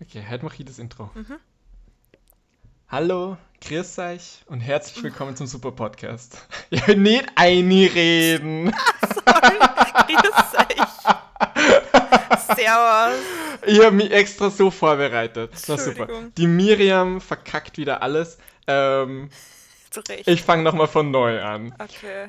Okay, 0.00 0.24
halt 0.28 0.42
mach 0.42 0.58
ich 0.58 0.64
das 0.64 0.78
Intro. 0.78 1.10
Hallo, 2.88 3.36
grüß 3.60 3.98
euch 3.98 4.40
und 4.46 4.60
herzlich 4.60 5.02
willkommen 5.02 5.36
zum 5.36 5.46
Super 5.46 5.72
Podcast. 5.72 6.46
Ja, 6.70 6.94
nicht 6.94 7.26
einreden. 7.34 8.66
Grüß 9.26 10.54
euch. 10.56 10.86
Servus. 12.56 13.20
Ich 13.66 13.80
habe 13.84 13.90
mich 13.96 14.10
extra 14.12 14.50
so 14.50 14.70
vorbereitet. 14.70 15.50
Na 15.66 15.76
super. 15.76 16.02
Entschuldigung. 16.02 16.34
Die 16.36 16.46
Miriam 16.46 17.20
verkackt 17.20 17.76
wieder 17.76 18.02
alles. 18.02 18.38
Ähm, 18.68 19.30
Zu 19.90 20.00
Recht. 20.08 20.28
ich 20.28 20.42
fange 20.42 20.62
nochmal 20.62 20.86
von 20.86 21.10
neu 21.10 21.42
an. 21.42 21.74
Okay. 21.78 22.28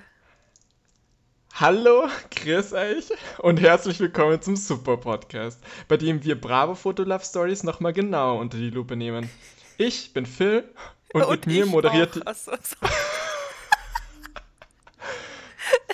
Hallo, 1.54 2.08
grüß 2.32 2.74
euch 2.74 3.06
und 3.40 3.60
herzlich 3.60 4.00
willkommen 4.00 4.42
zum 4.42 4.56
Super 4.56 4.98
Podcast, 4.98 5.60
bei 5.88 5.98
dem 5.98 6.24
wir 6.24 6.40
Bravo 6.40 6.76
Photo 6.76 7.04
Love 7.04 7.24
Stories 7.24 7.64
nochmal 7.64 7.94
genau 7.94 8.40
unter 8.40 8.58
die 8.58 8.70
Lupe 8.70 8.96
nehmen. 8.96 9.30
Ich 9.78 10.14
bin 10.14 10.26
Phil 10.26 10.64
und, 11.14 11.30
mit 11.30 11.48
mir 11.48 11.66
moderiert 11.66 12.22
auch. 12.22 12.28
Achso, 12.28 12.52
so. 12.62 12.76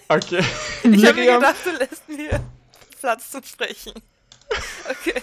Okay. 0.09 0.44
Ich 0.84 1.05
habe 1.05 1.16
mir 1.16 1.35
gedacht, 1.35 1.58
du 1.66 1.71
lässt 1.71 2.08
mir 2.08 2.40
Platz 2.99 3.32
zum 3.32 3.44
Sprechen. 3.44 3.94
Okay. 4.90 5.21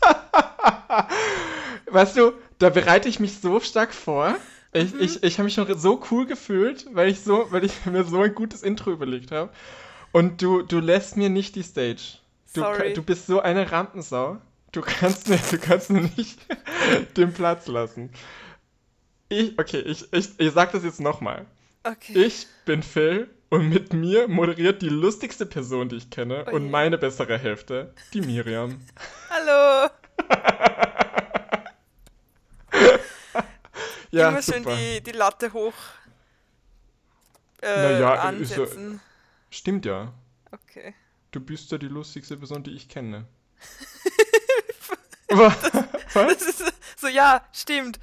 weißt 1.86 2.16
du, 2.16 2.32
da 2.58 2.70
bereite 2.70 3.08
ich 3.08 3.20
mich 3.20 3.40
so 3.40 3.60
stark 3.60 3.94
vor. 3.94 4.36
Ich, 4.72 4.94
Mhm. 4.94 5.00
ich, 5.00 5.22
ich 5.22 5.38
habe 5.38 5.44
mich 5.44 5.54
schon 5.54 5.78
so 5.78 6.02
cool 6.10 6.26
gefühlt, 6.26 6.86
weil 6.92 7.08
ich, 7.08 7.20
so, 7.20 7.46
weil 7.50 7.64
ich 7.64 7.84
mir 7.86 8.04
so 8.04 8.20
ein 8.22 8.34
gutes 8.34 8.62
Intro 8.62 8.90
überlegt 8.90 9.30
habe. 9.30 9.52
Und 10.12 10.42
du, 10.42 10.62
du 10.62 10.80
lässt 10.80 11.16
mir 11.16 11.30
nicht 11.30 11.54
die 11.56 11.62
Stage. 11.62 12.18
Du, 12.54 12.62
du 12.94 13.02
bist 13.02 13.26
so 13.26 13.40
eine 13.40 13.70
Rampensau. 13.70 14.38
Du 14.72 14.80
kannst 14.80 15.28
mir, 15.28 15.38
du 15.50 15.58
kannst 15.58 15.90
mir 15.90 16.02
nicht 16.16 16.38
den 17.16 17.32
Platz 17.32 17.66
lassen. 17.66 18.10
Ich, 19.28 19.58
okay, 19.58 19.80
ich, 19.80 20.12
ich, 20.12 20.30
ich 20.38 20.52
sag 20.52 20.72
das 20.72 20.84
jetzt 20.84 21.00
nochmal. 21.00 21.46
Okay. 21.84 22.12
Ich 22.26 22.46
bin 22.64 22.82
Phil 22.82 23.28
und 23.48 23.68
mit 23.68 23.92
mir 23.92 24.28
moderiert 24.28 24.82
die 24.82 24.88
lustigste 24.88 25.46
Person, 25.46 25.88
die 25.88 25.96
ich 25.96 26.10
kenne 26.10 26.44
Oh 26.50 26.54
und 26.54 26.70
meine 26.70 26.96
bessere 26.96 27.38
Hälfte, 27.38 27.92
die 28.14 28.20
Miriam. 28.20 28.80
Hallo. 29.30 29.90
Ja, 34.12 34.30
schon 34.42 34.62
super. 34.64 34.76
die, 34.76 35.00
die 35.02 35.12
Latte 35.12 35.52
hoch 35.52 35.74
äh, 37.62 38.00
Naja, 38.00 38.30
ist 38.30 38.54
so- 38.54 38.62
ansetzen. 38.62 39.00
Stimmt 39.50 39.86
ja. 39.86 40.12
Okay. 40.50 40.94
Du 41.30 41.40
bist 41.40 41.70
ja 41.72 41.78
die 41.78 41.88
lustigste 41.88 42.36
Person, 42.36 42.62
die 42.62 42.72
ich 42.72 42.88
kenne. 42.88 43.26
Wa- 45.28 45.54
Was? 46.14 46.38
Das 46.38 46.60
ist 46.60 46.72
so, 46.98 47.08
ja, 47.08 47.42
stimmt. 47.52 47.98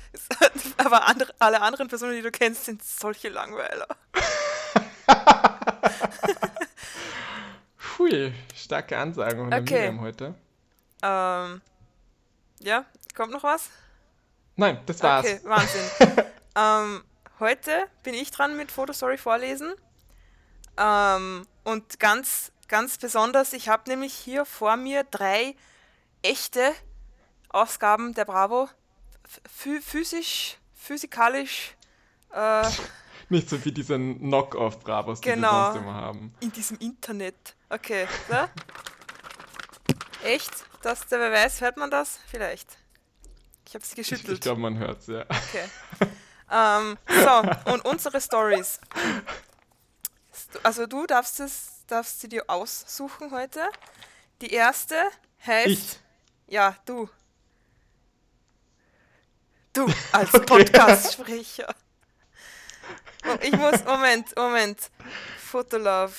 Aber 0.77 1.07
andere, 1.07 1.33
alle 1.39 1.61
anderen 1.61 1.87
Personen, 1.87 2.15
die 2.15 2.21
du 2.23 2.31
kennst, 2.31 2.65
sind 2.65 2.83
solche 2.83 3.29
Langweiler. 3.29 3.87
Hui, 7.97 8.33
starke 8.55 8.97
Ansagen 8.97 9.39
von 9.41 9.51
der 9.51 9.61
Okay. 9.61 9.79
Miriam 9.91 10.01
heute. 10.01 10.35
Ähm, 11.01 11.61
ja, 12.61 12.85
kommt 13.15 13.31
noch 13.31 13.43
was? 13.43 13.69
Nein, 14.59 14.79
das 14.85 15.01
war's. 15.01 15.25
Okay, 15.25 15.39
Wahnsinn. 15.43 16.25
ähm, 16.55 17.03
heute 17.39 17.71
bin 18.03 18.13
ich 18.13 18.29
dran 18.29 18.57
mit 18.57 18.71
Fotostory 18.71 19.17
vorlesen. 19.17 19.73
Ähm, 20.77 21.47
und 21.63 21.99
ganz, 21.99 22.51
ganz 22.67 22.97
besonders, 22.97 23.53
ich 23.53 23.69
habe 23.69 23.89
nämlich 23.89 24.13
hier 24.13 24.43
vor 24.45 24.75
mir 24.75 25.05
drei 25.05 25.55
echte 26.23 26.73
Ausgaben 27.49 28.13
der 28.13 28.25
Bravo. 28.25 28.67
Ph 29.47 29.79
physisch, 29.81 30.57
physikalisch, 30.73 31.75
äh, 32.33 32.63
Nicht 33.29 33.47
so 33.47 33.63
wie 33.63 33.71
diese 33.71 33.95
Knock-off-Bravos, 33.97 35.21
die 35.21 35.29
Genau. 35.29 35.51
wir 35.51 35.65
sonst 35.73 35.81
immer 35.83 35.93
haben. 35.93 36.33
in 36.39 36.51
diesem 36.51 36.77
Internet. 36.79 37.55
Okay, 37.69 38.07
so. 38.27 38.35
Echt? 40.27 40.51
Das 40.81 41.01
ist 41.01 41.11
der 41.11 41.19
Beweis, 41.19 41.61
hört 41.61 41.77
man 41.77 41.91
das? 41.91 42.19
Vielleicht. 42.27 42.78
Ich 43.69 43.75
habe 43.75 43.85
sie 43.85 43.91
Ich, 44.01 44.09
geschüttelt. 44.09 44.33
ich 44.33 44.41
glaube, 44.41 44.61
man 44.61 44.79
hört's, 44.79 45.05
ja. 45.05 45.21
Okay. 45.29 45.69
ähm, 46.51 46.97
so, 47.07 47.71
und 47.71 47.85
unsere 47.85 48.19
Stories. 48.19 48.79
Also 50.63 50.87
du 50.87 51.05
darfst 51.05 51.39
es, 51.39 51.85
darfst 51.85 52.19
sie 52.19 52.29
dir 52.29 52.45
aussuchen 52.49 53.29
heute. 53.29 53.61
Die 54.41 54.51
erste 54.51 54.95
heißt. 55.45 55.67
Ich. 55.67 55.99
Ja, 56.47 56.75
du. 56.85 57.07
Du 59.73 59.85
als 60.13 60.33
Okay. 60.33 60.45
Podcast-Sprecher. 60.47 61.75
Ich 63.41 63.51
muss, 63.51 63.83
Moment, 63.85 64.35
Moment. 64.35 64.89
Fotolove. 65.37 66.15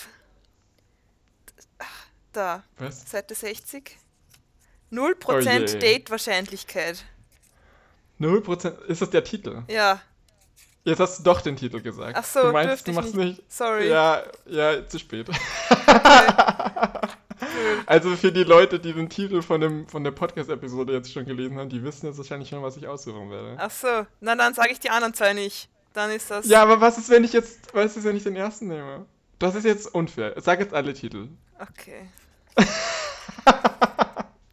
Da, 2.31 2.63
Was? 2.77 3.11
Seite 3.11 3.35
60. 3.35 3.99
Oh 4.93 4.95
0% 4.95 5.73
je. 5.73 5.79
Date-Wahrscheinlichkeit. 5.81 7.05
0%. 8.21 8.85
Ist 8.87 9.03
das 9.03 9.11
der 9.11 9.25
Titel? 9.25 9.63
Ja, 9.69 10.01
Jetzt 10.83 10.99
hast 10.99 11.19
du 11.19 11.25
doch 11.25 11.43
den 11.43 11.57
Titel 11.57 11.83
gesagt. 11.83 12.17
Ach 12.17 12.25
so, 12.25 12.43
du 12.43 12.53
meinst, 12.53 12.89
du 12.89 12.93
machst 12.93 13.15
nicht. 13.15 13.39
nicht. 13.39 13.53
sorry. 13.53 13.89
Ja, 13.89 14.23
ja, 14.47 14.87
zu 14.89 14.99
spät. 14.99 15.29
Cool. 15.29 15.37
Also 17.87 18.15
für 18.17 18.31
die 18.31 18.45
Leute, 18.45 18.79
die 18.79 18.93
den 18.93 19.09
Titel 19.09 19.43
von, 19.43 19.61
dem, 19.61 19.89
von 19.89 20.05
der 20.05 20.11
Podcast-Episode 20.11 20.93
jetzt 20.93 21.13
schon 21.13 21.25
gelesen 21.25 21.59
haben, 21.59 21.69
die 21.69 21.83
wissen 21.83 22.07
jetzt 22.07 22.19
wahrscheinlich 22.19 22.49
schon, 22.49 22.63
was 22.63 22.77
ich 22.77 22.87
aussuchen 22.87 23.31
werde. 23.31 23.57
Ach 23.59 23.71
so, 23.71 24.07
na 24.21 24.37
dann 24.37 24.55
sage 24.55 24.71
ich 24.71 24.79
die 24.79 24.91
anderen 24.91 25.15
zwei 25.15 25.33
nicht. 25.33 25.69
Dann 25.95 26.11
ist 26.11 26.31
das. 26.31 26.47
Ja, 26.47 26.63
aber 26.63 26.81
was 26.81 26.99
ist, 26.99 27.11
wenn 27.11 27.25
ich 27.25 27.33
jetzt, 27.33 27.75
was 27.75 27.97
ist, 27.97 28.05
wenn 28.05 28.17
ich 28.17 28.23
den 28.23 28.37
ersten 28.37 28.69
nehme? 28.69 29.07
Das 29.39 29.55
ist 29.55 29.65
jetzt 29.65 29.93
unfair. 29.93 30.35
Sag 30.37 30.61
jetzt 30.61 30.75
alle 30.75 30.93
Titel. 30.95 31.29
Okay. 31.59 32.09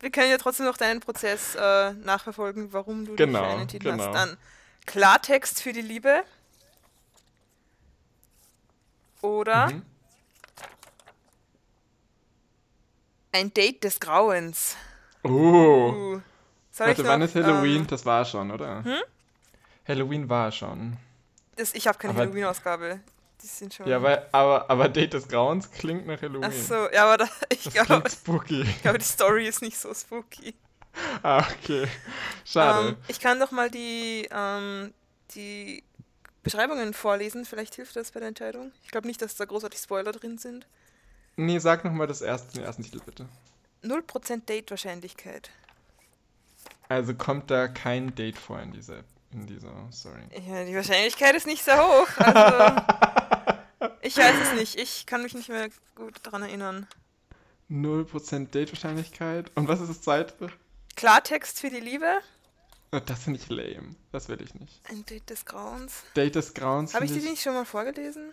Wir 0.08 0.12
können 0.14 0.30
ja 0.32 0.38
trotzdem 0.38 0.66
noch 0.66 0.78
deinen 0.78 1.02
Prozess 1.02 1.54
äh, 1.56 1.92
nachverfolgen, 1.92 2.72
warum 2.72 3.04
du 3.04 3.18
Genau, 3.18 3.40
dich 3.40 3.50
für 3.50 3.58
einen 3.58 3.68
Titel 3.68 3.92
genau. 3.92 4.06
hast. 4.06 4.16
Dann 4.16 4.38
Klartext 4.86 5.62
für 5.62 5.74
die 5.74 5.82
Liebe. 5.82 6.24
Oder 9.22 9.68
Mhm. 9.68 9.82
ein 13.34 13.54
Date 13.54 13.84
des 13.84 14.00
Grauens. 14.00 14.78
Oh. 15.24 15.28
Uh. 15.30 16.22
Soll 16.72 16.88
Warte, 16.88 17.02
ich 17.02 17.08
wann 17.10 17.20
noch, 17.20 17.28
ist 17.28 17.36
Halloween? 17.36 17.82
Ähm, 17.82 17.88
das 17.88 18.06
war 18.06 18.24
schon, 18.24 18.50
oder? 18.52 18.86
Hm? 18.86 19.02
Halloween 19.90 20.30
war 20.30 20.54
schon. 20.54 20.96
das, 21.58 21.74
ich 21.74 21.86
habe 21.86 21.98
keine 21.98 22.16
Halloween-Ausgabe. 22.16 23.02
Die 23.48 23.54
sind 23.54 23.74
schon. 23.74 23.88
Ja, 23.88 24.02
weil, 24.04 24.28
aber, 24.34 24.70
aber 24.70 24.90
Date 24.90 25.14
des 25.14 25.30
Grauens 25.30 25.72
klingt 25.72 26.06
nach 26.06 26.22
Halloween. 26.22 26.44
Ach 26.44 26.52
so, 26.52 26.90
ja, 26.92 27.06
aber 27.06 27.18
da, 27.18 27.30
ich 27.50 27.64
glaube, 27.72 28.10
spooky. 28.10 28.62
ich 28.64 28.82
glaube, 28.82 28.98
die 28.98 29.06
Story 29.06 29.48
ist 29.48 29.62
nicht 29.62 29.78
so 29.78 29.94
spooky. 29.94 30.54
Ah, 31.24 31.40
okay. 31.40 31.88
Schade. 32.44 32.90
Ähm, 32.90 32.98
ich 33.08 33.22
kann 33.22 33.40
doch 33.40 33.52
mal 33.52 33.72
die, 33.72 34.28
ähm, 34.32 34.94
die 35.34 35.82
Beschreibungen 36.44 36.94
vorlesen. 36.94 37.46
Vielleicht 37.46 37.76
hilft 37.76 37.96
das 37.96 38.12
bei 38.12 38.20
der 38.20 38.28
Entscheidung. 38.30 38.74
Ich 38.84 38.92
glaube 38.92 39.08
nicht, 39.08 39.22
dass 39.22 39.36
da 39.36 39.46
großartig 39.46 39.80
Spoiler 39.80 40.12
drin 40.12 40.38
sind. 40.38 40.68
nee, 41.38 41.60
sag 41.60 41.86
nochmal 41.86 42.08
das 42.08 42.22
erste, 42.22 42.54
den 42.54 42.64
ersten 42.66 42.84
Titel 42.84 43.00
bitte. 43.06 43.28
0% 43.84 44.46
Date-Wahrscheinlichkeit. 44.46 45.52
Also 46.90 47.14
kommt 47.14 47.50
da 47.50 47.70
kein 47.70 48.14
Date 48.16 48.38
vor 48.38 48.60
in 48.60 48.72
dieser, 48.74 49.04
in 49.32 49.46
dieser, 49.46 49.72
sorry. 49.92 50.24
Ja, 50.50 50.66
die 50.66 50.76
Wahrscheinlichkeit 50.76 51.36
ist 51.36 51.46
nicht 51.46 51.64
sehr 51.64 51.78
hoch. 51.78 52.08
Also, 52.18 52.82
ich 54.08 54.18
weiß 54.18 54.36
es 54.44 54.60
nicht. 54.60 54.80
Ich 54.80 55.06
kann 55.06 55.24
mich 55.24 55.34
nicht 55.34 55.50
mehr 55.50 55.70
gut 55.96 56.16
daran 56.24 56.42
erinnern. 56.44 56.88
0% 57.70 58.52
Date-Wahrscheinlichkeit. 58.52 59.52
Und 59.56 59.68
was 59.68 59.82
ist 59.82 59.90
das 59.90 60.02
zweite? 60.02 60.50
Klartext 60.96 61.60
für 61.60 61.70
die 61.70 61.80
Liebe. 61.80 62.06
Oh, 62.94 63.00
Das 63.06 63.24
finde 63.24 63.40
ich 63.40 63.50
lame. 63.50 63.96
Das 64.12 64.30
will 64.30 64.42
ich 64.42 64.56
nicht. 64.56 64.82
Ein 64.90 65.06
Date 65.06 65.30
des 65.30 65.46
Grauens. 65.46 66.04
Date 66.16 66.36
des 66.36 66.54
Grauens. 66.54 66.94
Habe 66.94 67.06
ich 67.06 67.12
die 67.12 67.20
nicht 67.20 67.44
schon 67.44 67.54
mal 67.54 67.66
vorgelesen? 67.66 68.32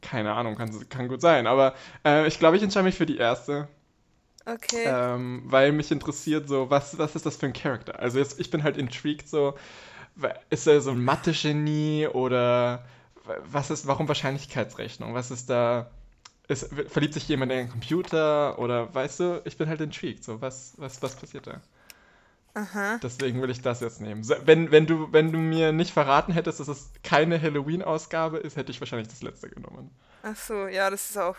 Keine 0.00 0.32
Ahnung, 0.32 0.56
kann, 0.56 0.88
kann 0.88 1.08
gut 1.08 1.20
sein. 1.20 1.46
Aber 1.46 1.74
äh, 2.04 2.26
ich 2.26 2.38
glaube, 2.38 2.56
ich 2.56 2.62
entscheide 2.62 2.84
mich 2.84 2.96
für 2.96 3.06
die 3.06 3.18
erste. 3.18 3.68
Okay. 4.46 4.84
Ähm, 4.86 5.42
weil 5.46 5.72
mich 5.72 5.90
interessiert 5.90 6.48
so, 6.48 6.68
was, 6.70 6.98
was 6.98 7.14
ist 7.16 7.26
das 7.26 7.36
für 7.36 7.46
ein 7.46 7.52
Charakter? 7.52 7.98
Also 7.98 8.18
jetzt, 8.18 8.40
ich 8.40 8.50
bin 8.50 8.62
halt 8.62 8.76
intrigued 8.76 9.28
so, 9.28 9.54
ist 10.50 10.66
er 10.66 10.80
so 10.80 10.90
ein 10.90 11.02
Mathe-Genie 11.02 12.08
oder 12.08 12.84
was 13.24 13.70
ist, 13.70 13.86
warum 13.86 14.08
Wahrscheinlichkeitsrechnung? 14.08 15.14
Was 15.14 15.30
ist 15.30 15.50
da, 15.50 15.90
ist, 16.48 16.68
verliebt 16.88 17.14
sich 17.14 17.28
jemand 17.28 17.52
in 17.52 17.58
einen 17.58 17.70
Computer 17.70 18.58
oder 18.58 18.94
weißt 18.94 19.20
du, 19.20 19.42
ich 19.44 19.56
bin 19.56 19.68
halt 19.68 19.80
intrigued 19.80 20.24
so, 20.24 20.40
was, 20.40 20.74
was, 20.76 21.02
was 21.02 21.16
passiert 21.16 21.46
da? 21.46 21.60
Aha. 22.54 22.98
Deswegen 23.02 23.42
will 23.42 23.50
ich 23.50 23.62
das 23.62 23.80
jetzt 23.80 24.00
nehmen. 24.00 24.22
Wenn, 24.44 24.70
wenn, 24.70 24.86
du, 24.86 25.12
wenn 25.12 25.32
du 25.32 25.38
mir 25.38 25.72
nicht 25.72 25.92
verraten 25.92 26.32
hättest, 26.32 26.60
dass 26.60 26.68
es 26.68 26.90
keine 27.02 27.40
Halloween-Ausgabe 27.42 28.38
ist, 28.38 28.56
hätte 28.56 28.70
ich 28.70 28.80
wahrscheinlich 28.80 29.08
das 29.08 29.22
letzte 29.22 29.48
genommen. 29.48 29.90
Ach 30.22 30.36
so, 30.36 30.68
ja, 30.68 30.88
das 30.88 31.10
ist 31.10 31.18
auch. 31.18 31.36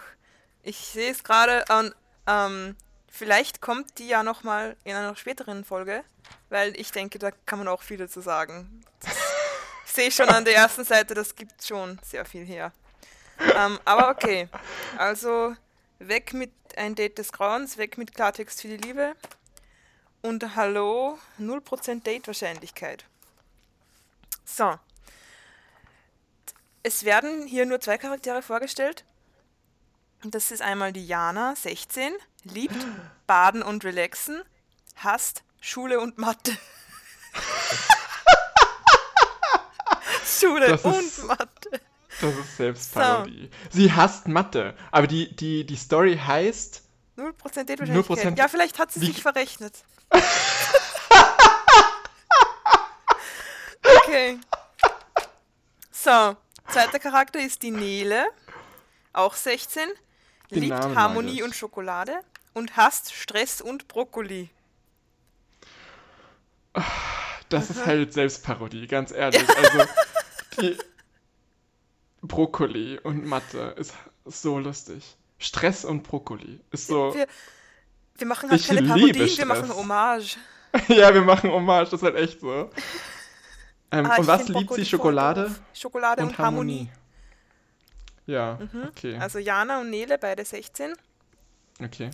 Ich 0.62 0.78
sehe 0.78 1.12
es 1.12 1.24
gerade 1.24 1.70
an. 1.70 1.94
Ähm, 2.28 2.76
Vielleicht 3.16 3.62
kommt 3.62 3.98
die 3.98 4.10
ja 4.10 4.24
nochmal 4.24 4.76
in 4.84 4.94
einer 4.94 5.16
späteren 5.16 5.64
Folge, 5.64 6.04
weil 6.50 6.78
ich 6.78 6.92
denke, 6.92 7.18
da 7.18 7.32
kann 7.32 7.60
man 7.60 7.70
auch 7.70 7.82
viel 7.82 7.96
dazu 7.96 8.20
sagen. 8.20 8.84
Ich 9.96 10.02
sehe 10.02 10.12
schon 10.12 10.28
an 10.28 10.44
der 10.44 10.58
ersten 10.58 10.84
Seite, 10.84 11.14
das 11.14 11.34
gibt 11.38 11.64
schon 11.64 11.98
sehr 12.04 12.26
viel 12.26 12.44
her. 12.44 12.74
Ähm, 13.56 13.80
aber 13.86 14.10
okay, 14.10 14.50
also 14.98 15.56
weg 16.00 16.34
mit 16.34 16.52
ein 16.76 16.96
Date 16.96 17.18
des 17.18 17.32
Grauens, 17.32 17.78
weg 17.78 17.98
mit 17.98 18.14
Klartext 18.14 18.60
für 18.60 18.68
die 18.68 18.76
Liebe 18.76 19.16
und 20.22 20.58
hallo, 20.58 21.18
0% 21.40 22.04
Date-Wahrscheinlichkeit. 22.04 23.06
So. 24.44 24.78
Es 26.84 27.06
werden 27.06 27.48
hier 27.48 27.66
nur 27.66 27.80
zwei 27.80 27.98
Charaktere 27.98 28.42
vorgestellt. 28.42 29.06
Das 30.26 30.52
ist 30.52 30.62
einmal 30.62 30.92
die 30.92 31.08
Jana, 31.08 31.56
16, 31.56 32.12
liebt 32.44 32.86
Baden 33.28 33.64
und 33.64 33.86
Relaxen, 33.86 34.44
hasst 34.98 35.44
Schule 35.62 36.02
und 36.02 36.18
Mathe. 36.18 36.58
Schule 40.26 40.68
Das 40.68 40.84
und 40.84 41.00
ist- 41.00 41.24
Mathe. 41.26 41.82
Das 42.22 42.34
ist 42.34 42.58
Selbstparodie. 42.58 43.50
Sie 43.72 43.92
hasst 43.92 44.28
Mathe, 44.30 44.74
aber 44.92 45.06
die, 45.08 45.36
die, 45.36 45.66
die 45.66 45.76
Story 45.76 46.18
heißt 46.18 46.82
0% 47.18 47.64
Date-Wahrscheinlichkeit. 47.66 48.18
0%. 48.34 48.38
Ja, 48.38 48.48
vielleicht 48.48 48.80
hat 48.80 48.92
sie 48.92 49.02
sich 49.02 49.22
verrechnet. 49.22 49.74
okay. 54.04 54.40
So, 55.92 56.36
zweiter 56.70 57.00
Charakter 57.00 57.40
ist 57.40 57.62
die 57.64 57.72
Nele, 57.72 58.26
auch 59.14 59.34
16, 59.34 59.84
Den 60.52 60.62
liebt 60.62 60.70
Namen 60.78 60.96
Harmonie 60.98 61.42
und 61.44 61.56
Schokolade 61.56 62.20
und 62.54 62.78
hasst 62.78 63.14
Stress 63.14 63.62
und 63.62 63.88
Brokkoli. 63.88 64.50
Das 67.50 67.70
ist 67.70 67.86
halt 67.86 68.14
Selbstparodie, 68.14 68.88
ganz 68.88 69.12
ehrlich. 69.12 69.44
Also, 69.58 69.86
die 70.56 70.78
Brokkoli 72.22 73.00
und 73.00 73.26
Mathe 73.26 73.76
ist 73.78 73.94
so 74.26 74.60
lustig. 74.60 75.16
Stress 75.38 75.86
und 75.86 76.04
Brokkoli 76.04 76.60
ist 76.72 76.88
so. 76.88 77.14
Wir, 77.14 77.28
wir 78.18 78.28
machen 78.28 78.50
halt 78.50 78.66
keine 78.66 78.84
Parodien, 78.84 79.38
wir 79.38 79.46
machen 79.46 79.66
Stress. 79.66 79.78
Hommage. 79.78 80.38
ja, 80.88 81.14
wir 81.14 81.22
machen 81.22 81.52
Hommage, 81.52 81.90
das 81.90 82.02
ist 82.02 82.04
halt 82.04 82.16
echt 82.16 82.40
so. 82.42 82.70
Ähm, 83.92 84.08
Ah, 84.08 84.18
und 84.18 84.28
was 84.28 84.48
liebt 84.48 84.62
Brokkoli 84.62 84.84
sie? 84.84 84.90
Schokolade. 84.90 85.56
Schokolade 85.72 86.24
und, 86.24 86.30
und 86.30 86.38
Harmonie. 86.40 86.90
Harmonie. 86.90 86.90
Ja, 88.26 88.60
okay. 88.88 89.16
Also 89.20 89.38
Jana 89.40 89.80
und 89.80 89.92
Nele, 89.92 90.18
beide 90.18 90.44
16. 90.44 90.94
okay. 91.82 92.10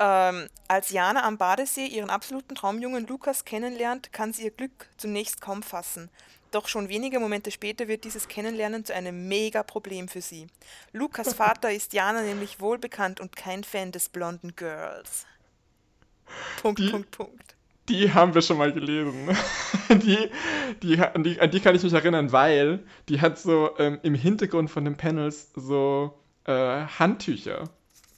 Ähm, 0.00 0.48
als 0.68 0.90
Jana 0.90 1.24
am 1.24 1.38
Badesee 1.38 1.86
ihren 1.86 2.08
absoluten 2.08 2.54
Traumjungen 2.54 3.06
Lukas 3.06 3.44
kennenlernt, 3.44 4.12
kann 4.12 4.32
sie 4.32 4.44
ihr 4.44 4.50
Glück 4.50 4.88
zunächst 4.96 5.40
kaum 5.40 5.62
fassen. 5.62 6.08
Doch 6.50 6.66
schon 6.68 6.88
wenige 6.88 7.20
Momente 7.20 7.50
später 7.50 7.88
wird 7.88 8.04
dieses 8.04 8.26
Kennenlernen 8.28 8.84
zu 8.84 8.94
einem 8.94 9.28
Mega-Problem 9.28 10.08
für 10.08 10.22
sie. 10.22 10.46
Lukas 10.92 11.34
Vater 11.34 11.70
ist 11.72 11.92
Jana 11.92 12.22
nämlich 12.22 12.60
wohlbekannt 12.60 13.20
und 13.20 13.36
kein 13.36 13.64
Fan 13.64 13.92
des 13.92 14.08
blonden 14.08 14.56
Girls. 14.56 15.26
Punkt, 16.62 16.78
Die- 16.80 16.90
Punkt, 16.90 17.10
Punkt. 17.10 17.54
Die 17.88 18.12
haben 18.12 18.34
wir 18.34 18.42
schon 18.42 18.58
mal 18.58 18.70
gelesen. 18.72 19.34
Die, 19.88 20.30
die, 20.82 20.98
an, 21.00 21.22
die, 21.24 21.40
an 21.40 21.50
die 21.50 21.60
kann 21.60 21.74
ich 21.74 21.82
mich 21.82 21.94
erinnern, 21.94 22.30
weil 22.32 22.84
die 23.08 23.22
hat 23.22 23.38
so 23.38 23.70
ähm, 23.78 23.98
im 24.02 24.14
Hintergrund 24.14 24.70
von 24.70 24.84
den 24.84 24.98
Panels 24.98 25.50
so 25.54 26.12
äh, 26.44 26.52
Handtücher. 26.52 27.64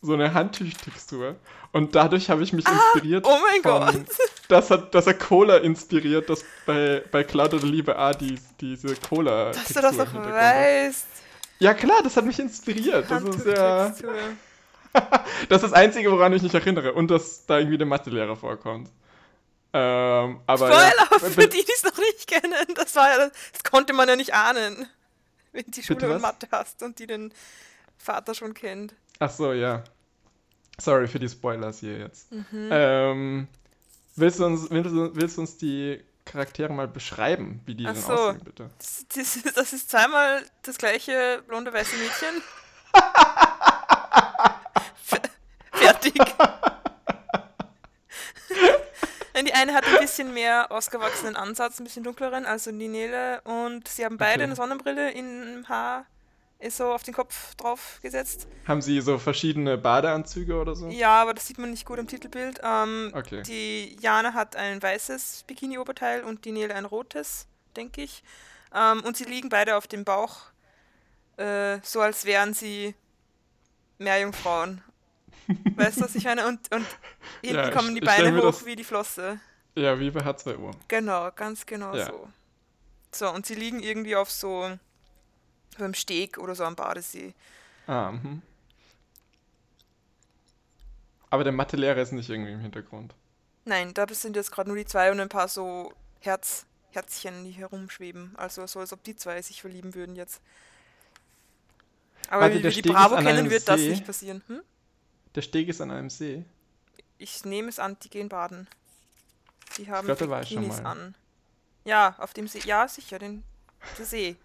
So 0.03 0.15
eine 0.15 0.33
Handtüchtextur. 0.33 1.37
Und 1.73 1.95
dadurch 1.95 2.31
habe 2.31 2.43
ich 2.43 2.53
mich 2.53 2.65
inspiriert. 2.67 3.27
oh 3.27 3.39
mein 3.43 3.63
von, 3.63 3.95
Gott. 4.01 4.07
Das 4.49 4.71
hat, 4.71 4.95
das 4.95 5.07
hat 5.07 5.21
Cola 5.21 5.59
inspiriert, 5.59 6.29
dass 6.31 6.45
bei, 6.67 7.05
bei 7.13 7.23
Cloud 7.23 7.55
oder 7.55 7.67
Liebe 7.67 7.97
A 7.97 8.13
die, 8.13 8.39
diese 8.61 8.97
cola 8.97 9.53
Dass 9.53 9.69
du 9.69 9.81
das 9.81 9.99
hat. 9.99 10.15
weißt. 10.15 11.07
Ja 11.59 11.75
klar, 11.75 12.03
das 12.03 12.17
hat 12.17 12.25
mich 12.25 12.39
inspiriert. 12.39 13.11
Das 13.11 13.23
ist 13.23 13.47
ja. 13.47 13.95
Das 15.49 15.63
ist 15.63 15.71
das 15.71 15.73
Einzige, 15.73 16.11
woran 16.11 16.33
ich 16.33 16.43
mich 16.43 16.53
erinnere. 16.53 16.95
Und 16.95 17.13
dass 17.13 17.47
da 17.47 17.59
irgendwie 17.59 17.79
der 17.79 17.87
Mathelehrer 17.87 18.35
vorkommt. 18.35 18.91
Ähm, 19.73 20.41
aber 20.47 20.67
Spoiler 20.67 21.09
ja, 21.13 21.19
für 21.19 21.47
die, 21.47 21.65
die 21.65 21.73
es 21.73 21.85
noch 21.85 21.97
nicht 21.97 22.27
kennen. 22.27 22.75
Das 22.75 22.97
war 22.97 23.09
ja, 23.09 23.31
das 23.53 23.63
konnte 23.63 23.93
man 23.93 24.09
ja 24.09 24.17
nicht 24.17 24.35
ahnen. 24.35 24.89
Wenn 25.53 25.65
die 25.69 25.83
Schule 25.83 26.15
und? 26.15 26.23
Mathe 26.23 26.49
hast 26.51 26.83
und 26.83 26.99
die 26.99 27.07
den 27.07 27.33
Vater 27.99 28.35
schon 28.35 28.55
kennt. 28.55 28.95
Ach 29.21 29.31
so, 29.31 29.53
ja. 29.53 29.85
Sorry 30.79 31.07
für 31.07 31.19
die 31.19 31.29
Spoilers 31.29 31.81
hier 31.81 31.99
jetzt. 31.99 32.33
Mhm. 32.33 32.69
Ähm, 32.73 33.49
willst, 34.17 34.41
du 34.41 34.47
uns, 34.47 34.71
willst, 34.71 34.91
du, 34.91 35.15
willst 35.15 35.37
du 35.37 35.43
uns 35.43 35.59
die 35.59 36.03
Charaktere 36.25 36.73
mal 36.73 36.89
beschreiben, 36.89 37.61
wie 37.67 37.75
die 37.75 37.87
Ach 37.87 37.93
denn 37.93 38.03
so. 38.03 38.13
aussehen, 38.13 38.41
bitte? 38.45 38.71
Das, 38.79 39.05
das, 39.15 39.37
ist- 39.37 39.57
das 39.57 39.73
ist 39.75 39.91
zweimal 39.91 40.43
das 40.63 40.79
gleiche 40.79 41.43
blonde 41.47 41.73
weiße 41.73 41.97
Mädchen. 41.97 42.43
Fertig. 45.73 46.15
Die 49.47 49.55
eine 49.55 49.73
hat 49.75 49.85
ein 49.87 49.99
bisschen 50.01 50.33
mehr 50.35 50.71
ausgewachsenen 50.71 51.35
Ansatz, 51.35 51.81
ein 51.81 51.85
bisschen 51.85 52.05
dunkleren, 52.05 52.45
also 52.47 52.71
die 52.71 52.89
Nele. 52.89 53.41
Und 53.43 53.89
sie 53.89 54.05
haben 54.05 54.17
beide 54.19 54.35
Okay. 54.35 54.43
eine 54.45 54.55
Sonnenbrille 54.57 55.11
im 55.13 55.67
Haar, 55.69 56.05
ist 56.61 56.77
so 56.77 56.93
auf 56.93 57.03
den 57.03 57.15
Kopf 57.15 57.55
drauf 57.57 57.99
gesetzt. 58.03 58.47
Haben 58.67 58.83
sie 58.83 59.01
so 59.01 59.19
verschiedene 59.19 59.79
Badeanzüge 59.79 60.61
oder 60.61 60.75
so? 60.77 60.89
Ja, 60.89 61.23
aber 61.23 61.35
das 61.35 61.47
sieht 61.47 61.59
man 61.59 61.71
nicht 61.71 61.87
gut 61.87 61.99
am 61.99 62.07
Titelbild. 62.07 62.61
Ähm, 62.63 63.13
Okay. 63.15 63.43
Die 63.43 63.97
Jana 64.01 64.35
hat 64.35 64.57
ein 64.57 64.83
weißes 64.83 65.45
Bikini-Oberteil 65.47 66.23
und 66.25 66.45
die 66.45 66.53
Nele 66.53 66.75
ein 66.75 66.85
rotes, 66.85 67.47
denke 67.77 68.03
ich. 68.03 68.23
Ähm, 68.75 69.01
und 69.05 69.17
sie 69.17 69.25
liegen 69.25 69.49
beide 69.49 69.77
auf 69.77 69.87
dem 69.89 70.05
Bauch, 70.05 70.39
äh, 71.39 71.79
so 71.83 72.01
als 72.01 72.25
wären 72.25 72.55
sie 72.55 72.95
Meerjungfrauen. 73.99 74.83
weißt 75.77 75.99
du, 75.99 76.05
was 76.05 76.15
ich 76.15 76.25
meine? 76.25 76.47
Und, 76.47 76.73
und 76.73 76.87
hinten 77.43 77.57
Ja, 77.57 77.71
kommen 77.71 77.95
die 77.95 78.01
Beine 78.01 78.37
hoch 78.37 78.43
das- 78.43 78.67
wie 78.67 78.77
die 78.77 78.85
Flosse. 78.85 79.41
Ja, 79.75 79.99
wie 79.99 80.11
bei 80.11 80.21
H2O. 80.21 80.73
Genau, 80.89 81.31
ganz 81.33 81.65
genau 81.65 81.95
Ja. 81.95 82.07
so. 82.07 82.29
So, 83.13 83.31
und 83.31 83.47
sie 83.47 83.55
liegen 83.55 83.81
irgendwie 83.83 84.15
auf 84.17 84.31
so 84.31 84.71
beim 85.81 85.95
Steg 85.95 86.39
oder 86.39 86.55
so 86.55 86.65
am 86.65 86.77
Badesee. 86.77 87.35
Ah, 87.87 88.13
mhm. 88.13 88.43
Aber 91.31 91.45
der 91.45 91.53
Mathelehrer 91.53 92.01
ist 92.01 92.13
nicht 92.13 92.29
irgendwie 92.29 92.53
im 92.53 92.61
Hintergrund. 92.61 93.15
Nein, 93.65 93.95
da 93.95 94.07
sind 94.09 94.37
jetzt 94.37 94.51
gerade 94.51 94.69
nur 94.69 94.77
die 94.77 94.85
zwei 94.85 95.11
und 95.11 95.21
ein 95.21 95.29
paar 95.29 95.49
so 95.49 95.93
Herz, 96.21 96.67
Herzchen, 96.91 97.45
die 97.45 97.53
herumschweben. 97.53 98.33
Also 98.37 98.67
so, 98.67 98.81
als 98.81 98.93
ob 98.93 99.03
die 99.05 99.17
zwei 99.17 99.41
sich 99.43 99.61
verlieben 99.61 99.95
würden 99.95 100.17
jetzt. 100.17 100.41
Aber 102.29 102.43
Warte, 102.43 102.59
wie 102.59 102.63
wir 102.63 102.71
die 102.71 102.79
Steg 102.79 102.93
Bravo 102.93 103.17
kennen, 103.17 103.51
wird 103.51 103.69
das 103.69 103.81
See. 103.81 103.91
nicht 103.91 104.07
passieren. 104.07 104.43
Hm? 104.47 104.63
Der 105.35 105.43
Steg 105.43 105.69
ist 105.69 105.81
an 105.81 105.91
einem 105.91 106.11
See. 106.11 106.45
Ich 107.19 107.45
nehme 107.45 107.69
es 107.69 107.79
an, 107.79 107.97
die 108.03 108.11
gehen 108.11 108.29
baden. 108.29 108.67
Die 109.77 109.91
haben 109.91 110.11
ich 110.11 110.19
Bikinis 110.19 110.81
an. 110.81 111.15
Ja, 111.85 112.15
auf 112.19 112.33
dem 112.33 112.49
See. 112.49 112.61
Ja, 112.65 112.89
sicher, 112.89 113.19
den 113.19 113.45
der 113.99 114.07
See. 114.07 114.37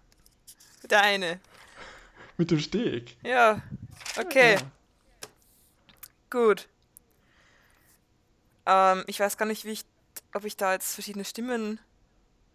Der 0.90 1.02
eine. 1.02 1.40
Mit 2.36 2.50
dem 2.50 2.58
Steg. 2.60 3.16
Ja. 3.22 3.62
Okay, 4.18 4.54
Ja. 4.54 4.60
gut. 6.30 6.68
Ähm, 8.66 9.04
ich 9.06 9.20
weiß 9.20 9.36
gar 9.36 9.46
nicht, 9.46 9.64
wie 9.64 9.72
ich, 9.72 9.84
ob 10.34 10.44
ich 10.44 10.56
da 10.56 10.72
jetzt 10.72 10.94
verschiedene 10.94 11.24
Stimmen. 11.24 11.78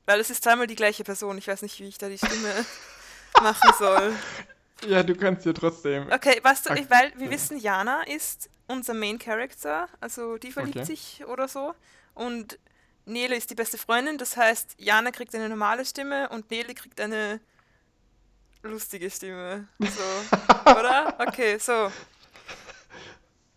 Weil 0.05 0.19
es 0.19 0.29
ist 0.29 0.43
zweimal 0.43 0.67
die 0.67 0.75
gleiche 0.75 1.03
Person. 1.03 1.37
Ich 1.37 1.47
weiß 1.47 1.61
nicht, 1.61 1.79
wie 1.79 1.87
ich 1.87 1.97
da 1.97 2.09
die 2.09 2.17
Stimme 2.17 2.65
machen 3.41 3.71
soll. 3.77 4.13
Ja, 4.87 5.03
du 5.03 5.15
kannst 5.15 5.45
ja 5.45 5.53
trotzdem. 5.53 6.11
Okay, 6.11 6.39
weißt 6.41 6.69
du, 6.69 6.73
ich, 6.73 6.89
weil 6.89 7.13
wir 7.15 7.29
wissen, 7.29 7.59
Jana 7.59 8.01
ist 8.03 8.49
unser 8.67 8.93
Main 8.95 9.19
Character, 9.19 9.87
also 9.99 10.37
die 10.37 10.51
verliebt 10.51 10.77
Okay. 10.77 10.85
sich 10.85 11.23
oder 11.27 11.47
so. 11.47 11.75
Und 12.15 12.57
Nele 13.05 13.35
ist 13.35 13.49
die 13.51 13.55
beste 13.55 13.77
Freundin, 13.77 14.17
das 14.17 14.37
heißt, 14.37 14.75
Jana 14.79 15.11
kriegt 15.11 15.35
eine 15.35 15.49
normale 15.49 15.85
Stimme 15.85 16.29
und 16.29 16.49
Nele 16.49 16.73
kriegt 16.73 16.99
eine 16.99 17.39
lustige 18.63 19.09
Stimme. 19.09 19.67
So, 19.79 20.71
oder? 20.71 21.15
Okay, 21.19 21.57
so. 21.57 21.91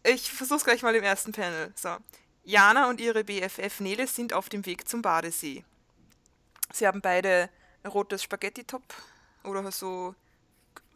Ich 0.03 0.31
versuch's 0.33 0.65
gleich 0.65 0.83
mal 0.83 0.95
im 0.95 1.05
ersten 1.05 1.33
Panel. 1.33 1.73
So. 1.75 1.97
Jana 2.45 2.89
und 2.91 3.01
ihre 3.01 3.25
BFF 3.25 3.81
Nele 3.81 4.07
sind 4.07 4.33
auf 4.33 4.49
dem 4.49 4.67
Weg 4.67 4.89
zum 4.89 5.01
Badesee. 5.03 5.65
Sie 6.73 6.87
haben 6.87 7.01
beide 7.01 7.49
ein 7.83 7.91
rotes 7.91 8.23
Spaghetti-Top 8.23 8.83
oder 9.45 9.71
so 9.71 10.15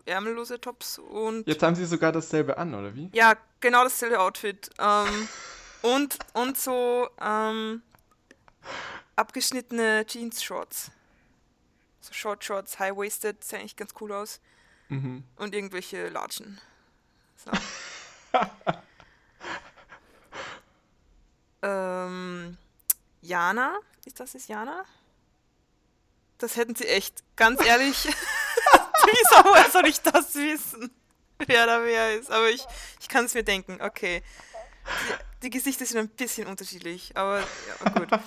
ärmellose 0.07 0.61
Tops 0.61 0.99
und 0.99 1.47
Jetzt 1.47 1.63
haben 1.63 1.75
sie 1.77 1.85
sogar 1.85 2.13
dasselbe 2.13 2.57
an, 2.59 2.75
oder 2.75 2.95
wie? 2.95 3.11
ja, 3.13 3.35
genau 3.61 3.85
dasselbe 3.85 4.19
Outfit. 4.21 4.71
Ähm, 4.79 5.29
und, 5.83 6.19
und 6.33 6.59
so 6.59 7.09
ähm, 7.21 7.83
abgeschnittene 9.17 10.05
Jeans-Shorts. 10.07 10.91
So 12.09 12.15
Short 12.15 12.43
Shorts, 12.43 12.79
High-Waisted, 12.79 13.45
sehen 13.45 13.61
eigentlich 13.61 13.77
ganz 13.77 13.93
cool 14.01 14.13
aus. 14.13 14.41
Mhm. 14.89 15.25
Und 15.37 15.55
irgendwelche 15.55 16.09
Latschen. 16.09 16.59
So. 17.37 17.51
Ähm, 21.63 22.57
Jana? 23.21 23.79
Ist 24.05 24.21
das 24.21 24.35
ist 24.35 24.49
Jana? 24.49 24.85
Das 26.39 26.57
hätten 26.57 26.75
sie 26.77 26.87
echt, 26.87 27.25
ganz 27.37 27.65
ehrlich. 27.65 28.05
Wieso 29.05 29.73
soll 29.73 29.87
ich 29.87 30.01
das 30.01 30.35
wissen? 30.37 30.91
Wer 31.47 31.67
da 31.67 31.83
wer 31.83 32.17
ist. 32.17 32.31
Aber 32.31 32.49
ich, 32.49 32.65
ich 33.01 33.09
kann 33.09 33.25
es 33.25 33.35
mir 33.35 33.43
denken. 33.43 33.81
Okay. 33.81 34.23
Die, 34.89 35.45
die, 35.45 35.51
Gesichter 35.51 35.87
sind 35.87 35.99
ein 35.99 36.09
bisschen 36.09 36.47
unterschiedlich, 36.47 37.17
aber 37.17 37.41
ja, 37.41 37.91
gut. 37.91 38.09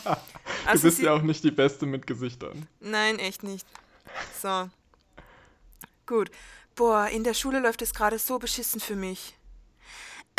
Also 0.63 0.83
du 0.83 0.87
bist 0.89 0.97
sie, 0.97 1.05
ja 1.05 1.13
auch 1.13 1.23
nicht 1.23 1.43
die 1.43 1.49
Beste 1.49 1.87
mit 1.87 2.05
Gesichtern. 2.05 2.67
Nein, 2.79 3.17
echt 3.17 3.41
nicht. 3.41 3.65
So. 4.39 4.69
Gut. 6.05 6.29
Boah, 6.75 7.07
in 7.07 7.23
der 7.23 7.33
Schule 7.33 7.59
läuft 7.59 7.81
es 7.81 7.95
gerade 7.95 8.19
so 8.19 8.37
beschissen 8.37 8.79
für 8.79 8.95
mich. 8.95 9.35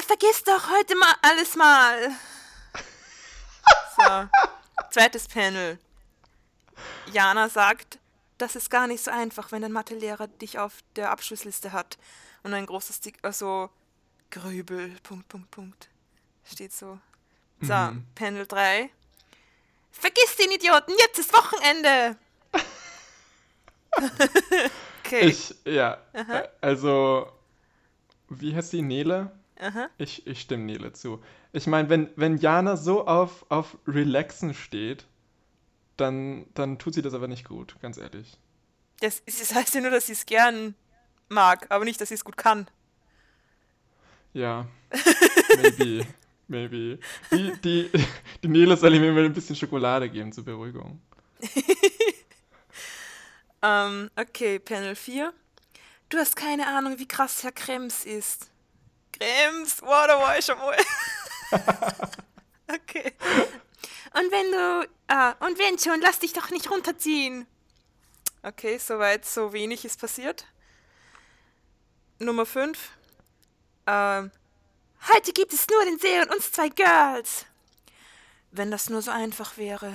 Vergiss 0.01 0.45
doch 0.45 0.71
heute 0.71 0.95
mal 0.97 1.15
alles 1.23 1.57
mal. 1.57 2.11
So. 3.97 4.29
Zweites 4.91 5.27
Panel. 5.27 5.79
Jana 7.13 7.49
sagt, 7.49 7.99
das 8.39 8.57
ist 8.57 8.71
gar 8.71 8.87
nicht 8.87 9.05
so 9.05 9.11
einfach, 9.11 9.53
wenn 9.53 9.63
dein 9.63 9.73
Mathelehrer 9.73 10.27
dich 10.27 10.59
auf 10.59 10.75
der 10.97 11.11
Abschlussliste 11.11 11.73
hat. 11.73 11.99
Und 12.43 12.55
ein 12.55 12.67
großes 12.67 12.97
Stick, 12.97 13.19
also 13.23 13.71
Grübel, 14.31 14.97
Punkt, 15.03 15.29
Punkt, 15.29 15.51
Punkt. 15.51 15.89
Steht 16.53 16.73
so. 16.73 16.99
So, 17.61 17.75
mhm. 17.75 18.05
Panel 18.15 18.47
3. 18.47 18.91
Vergiss 19.91 20.37
den 20.37 20.51
Idioten, 20.51 20.93
jetzt 20.99 21.19
ist 21.19 21.33
Wochenende! 21.33 22.17
okay. 25.05 25.27
Ich, 25.27 25.55
ja, 25.65 25.99
Aha. 26.13 26.45
also, 26.61 27.31
wie 28.29 28.55
heißt 28.55 28.73
die? 28.73 28.83
Nele? 28.83 29.31
Aha. 29.61 29.89
Ich, 29.99 30.27
ich 30.27 30.41
stimme 30.41 30.65
Nele 30.65 30.93
zu. 30.93 31.23
Ich 31.53 31.67
meine, 31.67 31.89
wenn, 31.89 32.11
wenn 32.17 32.39
Jana 32.39 32.77
so 32.77 33.07
auf, 33.07 33.47
auf 33.49 33.77
Relaxen 33.87 34.55
steht, 34.55 35.07
dann, 35.97 36.47
dann 36.55 36.79
tut 36.79 36.95
sie 36.95 37.03
das 37.03 37.15
aber 37.15 37.29
nicht 37.29 37.47
gut, 37.47 37.77
ganz 37.81 37.97
ehrlich. 37.97 38.39
Das, 39.01 39.23
das 39.25 39.55
heißt 39.55 39.75
ja 39.75 39.81
nur, 39.83 39.91
dass 39.91 40.07
sie 40.07 40.13
es 40.13 40.27
gern 40.27 40.75
mag, 41.29 41.67
aber 41.71 41.85
nicht, 41.85 42.01
dass 42.01 42.09
sie 42.09 42.15
es 42.15 42.25
gut 42.25 42.37
kann. 42.37 42.67
Ja, 44.33 44.67
maybe, 45.63 46.07
maybe. 46.53 46.99
Die, 47.33 47.53
die, 47.65 47.91
die 48.45 48.49
Nele 48.49 48.77
soll 48.77 48.95
ihm 48.95 49.03
immer 49.03 49.23
ein 49.23 49.33
bisschen 49.33 49.57
Schokolade 49.57 50.09
geben 50.09 50.33
zur 50.33 50.45
Beruhigung. 50.45 51.01
um, 51.41 51.51
ähm, 53.63 54.11
okay, 54.15 54.59
Panel 54.61 54.95
4. 54.95 55.33
Du 56.09 56.19
hast 56.19 56.37
keine 56.37 56.67
Ahnung, 56.69 56.99
wie 56.99 57.09
krass 57.09 57.43
Herr 57.43 57.53
Krems 57.53 58.05
ist. 58.05 58.51
Krems, 59.13 59.81
wow, 59.83 60.07
da 60.07 60.19
war 60.21 60.39
ich 60.39 60.45
schon 60.45 60.59
mal. 60.59 60.77
okay. 62.69 63.13
Und 64.15 64.31
wenn 64.31 64.53
du. 64.53 64.89
Ah, 65.09 65.35
und 65.41 65.59
wenn 65.59 65.79
schon, 65.79 66.01
lass 66.01 66.19
dich 66.19 66.33
doch 66.33 66.51
nicht 66.51 66.71
runterziehen. 66.71 67.47
Okay, 68.43 68.79
soweit 68.79 69.25
so 69.25 69.53
wenig 69.53 69.85
ist 69.85 70.01
passiert. 70.01 70.47
Nummer 72.19 72.45
5. 72.45 72.79
Ähm, 73.87 74.31
heute 75.09 75.33
gibt 75.33 75.53
es 75.53 75.67
nur 75.69 75.85
den 75.85 75.99
See 75.99 76.21
und 76.21 76.35
uns 76.35 76.53
zwei 76.53 76.69
Girls. 76.69 77.47
Wenn 78.51 78.71
das 78.71 78.91
nur 78.91 79.01
so 79.03 79.11
einfach 79.11 79.57
wäre. 79.57 79.95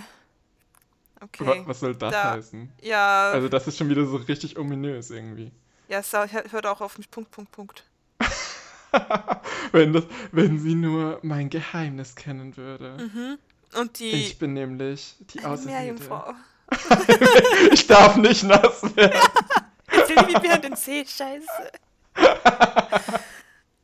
Okay. 1.22 1.64
Was 1.66 1.80
soll 1.80 1.96
das 1.96 2.12
da, 2.12 2.32
heißen? 2.34 2.72
Ja. 2.82 3.32
Also 3.32 3.50
das 3.50 3.68
ist 3.68 3.78
schon 3.78 3.90
wieder 3.90 4.06
so 4.06 4.18
richtig 4.18 4.58
ominös 4.58 5.10
irgendwie. 5.10 5.52
Ja, 5.88 6.04
so, 6.04 6.20
hört 6.20 6.66
auch 6.66 6.82
auf 6.82 6.98
mich. 6.98 7.10
Punkt, 7.10 7.32
Punkt, 7.32 7.52
Punkt. 7.52 7.84
wenn, 9.72 9.94
das, 9.94 10.04
wenn 10.32 10.60
sie 10.60 10.76
nur 10.76 11.20
mein 11.24 11.50
Geheimnis 11.50 12.16
kennen 12.16 12.58
würde. 12.58 12.98
Mhm. 12.98 13.38
Und 13.80 14.00
die. 14.00 14.12
Ich 14.12 14.38
bin 14.38 14.54
nämlich 14.54 15.16
die 15.34 15.44
Auserwählte. 15.44 16.36
ich 17.72 17.88
darf 17.88 18.18
nicht 18.18 18.44
nass 18.44 18.84
werden. 18.96 19.20
Jetzt 19.92 20.10
will 20.10 20.28
ich 20.30 20.42
mir 20.42 20.58
den 20.58 20.76
See, 20.76 21.06
scheiße. 21.06 21.72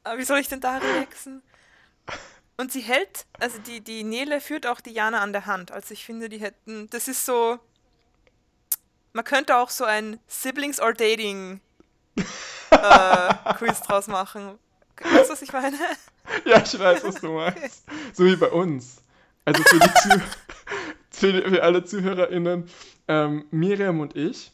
Aber 0.04 0.18
wie 0.18 0.24
soll 0.24 0.40
ich 0.40 0.48
denn 0.48 0.60
da 0.60 0.78
relaxen? 0.78 1.42
Und 2.58 2.72
sie 2.72 2.82
hält, 2.82 3.26
also 3.40 3.58
die, 3.60 3.82
die 3.82 4.04
Nele 4.04 4.40
führt 4.40 4.68
auch 4.68 4.80
Diana 4.80 5.22
an 5.22 5.34
der 5.34 5.46
Hand. 5.46 5.72
Also 5.72 5.94
ich 5.94 6.06
finde, 6.06 6.30
die 6.30 6.40
hätten, 6.40 6.90
das 6.92 7.08
ist 7.08 7.26
so, 7.26 7.60
man 9.14 9.26
könnte 9.26 9.58
auch 9.58 9.70
so 9.70 9.86
ein 9.86 10.20
Siblings 10.28 10.80
or 10.80 10.94
Dating 10.94 11.62
äh, 12.16 13.34
Quiz 13.58 13.82
draus 13.82 14.08
machen. 14.08 14.60
Weißt 15.02 15.30
du, 15.30 15.34
was 15.34 15.42
ich 15.42 15.52
meine? 15.52 15.78
Ja, 16.46 16.62
ich 16.64 16.80
weiß, 16.80 17.04
was 17.04 17.16
du 17.16 17.34
meinst. 17.34 17.84
So 18.14 18.26
wie 18.26 18.36
bei 18.36 18.50
uns. 18.50 19.02
Also 19.46 19.64
für, 19.64 19.80
die 19.80 19.94
Zuh 19.94 20.22
für, 21.10 21.50
für 21.50 21.64
alle 21.64 21.84
ZuhörerInnen, 21.84 22.70
ähm, 23.08 23.46
Miriam 23.52 24.00
und 24.00 24.16
ich 24.16 24.52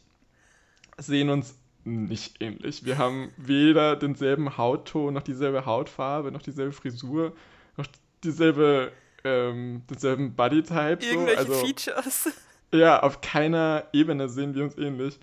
sehen 0.98 1.30
uns 1.30 1.54
nicht 1.84 2.42
ähnlich. 2.42 2.84
Wir 2.84 2.98
haben 2.98 3.32
weder 3.36 3.96
denselben 3.96 4.56
Hautton, 4.56 5.14
noch 5.14 5.22
dieselbe 5.22 5.66
Hautfarbe, 5.66 6.32
noch 6.32 6.42
dieselbe 6.42 6.72
Frisur, 6.72 7.32
noch 7.76 7.86
dieselbe, 8.24 8.92
ähm, 9.24 9.82
denselben 9.88 10.34
Bodytype. 10.34 11.04
Irgendwelche 11.04 11.46
so. 11.46 11.52
also, 11.52 11.66
Features. 11.66 12.28
Ja, 12.72 13.02
auf 13.02 13.20
keiner 13.20 13.88
Ebene 13.92 14.28
sehen 14.28 14.54
wir 14.54 14.62
uns 14.62 14.78
ähnlich. 14.78 15.18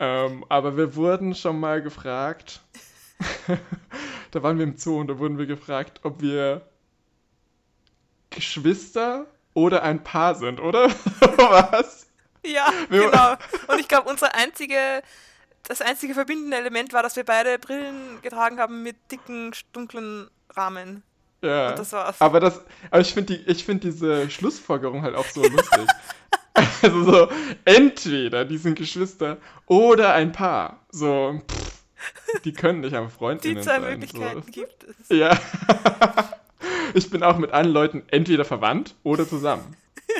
Ähm, 0.00 0.42
aber 0.48 0.78
wir 0.78 0.96
wurden 0.96 1.34
schon 1.34 1.60
mal 1.60 1.82
gefragt, 1.82 2.62
da 4.30 4.42
waren 4.42 4.56
wir 4.56 4.64
im 4.64 4.78
Zoo 4.78 4.98
und 4.98 5.08
da 5.08 5.18
wurden 5.18 5.36
wir 5.36 5.44
gefragt, 5.44 6.00
ob 6.04 6.22
wir 6.22 6.62
Geschwister 8.30 9.26
oder 9.54 9.82
ein 9.82 10.02
Paar 10.02 10.34
sind, 10.34 10.60
oder? 10.60 10.88
Was? 11.20 12.06
Ja, 12.44 12.72
genau. 12.88 13.32
Und 13.66 13.80
ich 13.80 13.88
glaube, 13.88 14.08
unsere 14.08 14.34
einzige, 14.34 15.02
das 15.64 15.82
einzige 15.82 16.14
verbindende 16.14 16.56
Element 16.56 16.92
war, 16.92 17.02
dass 17.02 17.16
wir 17.16 17.24
beide 17.24 17.58
Brillen 17.58 18.20
getragen 18.22 18.58
haben 18.58 18.82
mit 18.82 18.96
dicken, 19.10 19.52
dunklen 19.72 20.28
Rahmen. 20.50 21.02
Ja. 21.42 21.70
Und 21.70 21.78
das 21.78 21.92
war's. 21.92 22.20
Aber 22.20 22.40
das, 22.40 22.60
aber 22.90 23.00
ich 23.00 23.12
finde 23.12 23.38
die, 23.38 23.54
find 23.54 23.84
diese 23.84 24.28
Schlussfolgerung 24.30 25.02
halt 25.02 25.14
auch 25.14 25.26
so 25.26 25.42
lustig. 25.42 25.86
also 26.82 27.04
so, 27.04 27.28
entweder 27.64 28.44
die 28.44 28.58
sind 28.58 28.76
Geschwister 28.76 29.38
oder 29.66 30.14
ein 30.14 30.32
Paar. 30.32 30.80
So, 30.90 31.40
pff, 31.48 31.68
die 32.44 32.52
können 32.52 32.80
nicht 32.80 32.94
am 32.94 33.10
Freundinnen 33.10 33.56
Die 33.56 33.62
zwei 33.62 33.80
sein, 33.80 33.82
Möglichkeiten 33.82 34.42
so. 34.42 34.50
gibt 34.50 34.84
es. 34.84 35.16
Ja. 35.16 35.38
ich 36.94 37.10
bin 37.10 37.22
auch 37.22 37.38
mit 37.38 37.52
allen 37.52 37.70
Leuten 37.70 38.02
entweder 38.08 38.44
verwandt 38.44 38.94
oder 39.02 39.28
zusammen. 39.28 39.76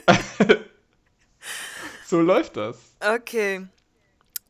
so 2.07 2.21
läuft 2.21 2.57
das. 2.57 2.79
Okay. 3.01 3.67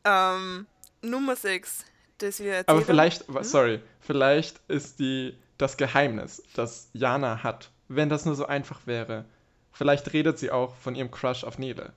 Ähm, 0.03 0.67
Nummer 1.01 1.35
6, 1.35 1.85
das 2.17 2.39
wir 2.39 2.53
erzählen. 2.53 2.77
Aber 2.77 2.85
vielleicht, 2.85 3.27
hm? 3.27 3.43
sorry, 3.43 3.81
vielleicht 4.01 4.59
ist 4.67 4.99
die 4.99 5.37
das 5.57 5.77
Geheimnis, 5.77 6.41
das 6.53 6.89
Jana 6.93 7.43
hat, 7.43 7.71
wenn 7.87 8.09
das 8.09 8.25
nur 8.25 8.35
so 8.35 8.45
einfach 8.45 8.87
wäre. 8.87 9.25
Vielleicht 9.71 10.13
redet 10.13 10.39
sie 10.39 10.51
auch 10.51 10.75
von 10.75 10.95
ihrem 10.95 11.11
Crush 11.11 11.43
auf 11.43 11.57
Nele. 11.57 11.93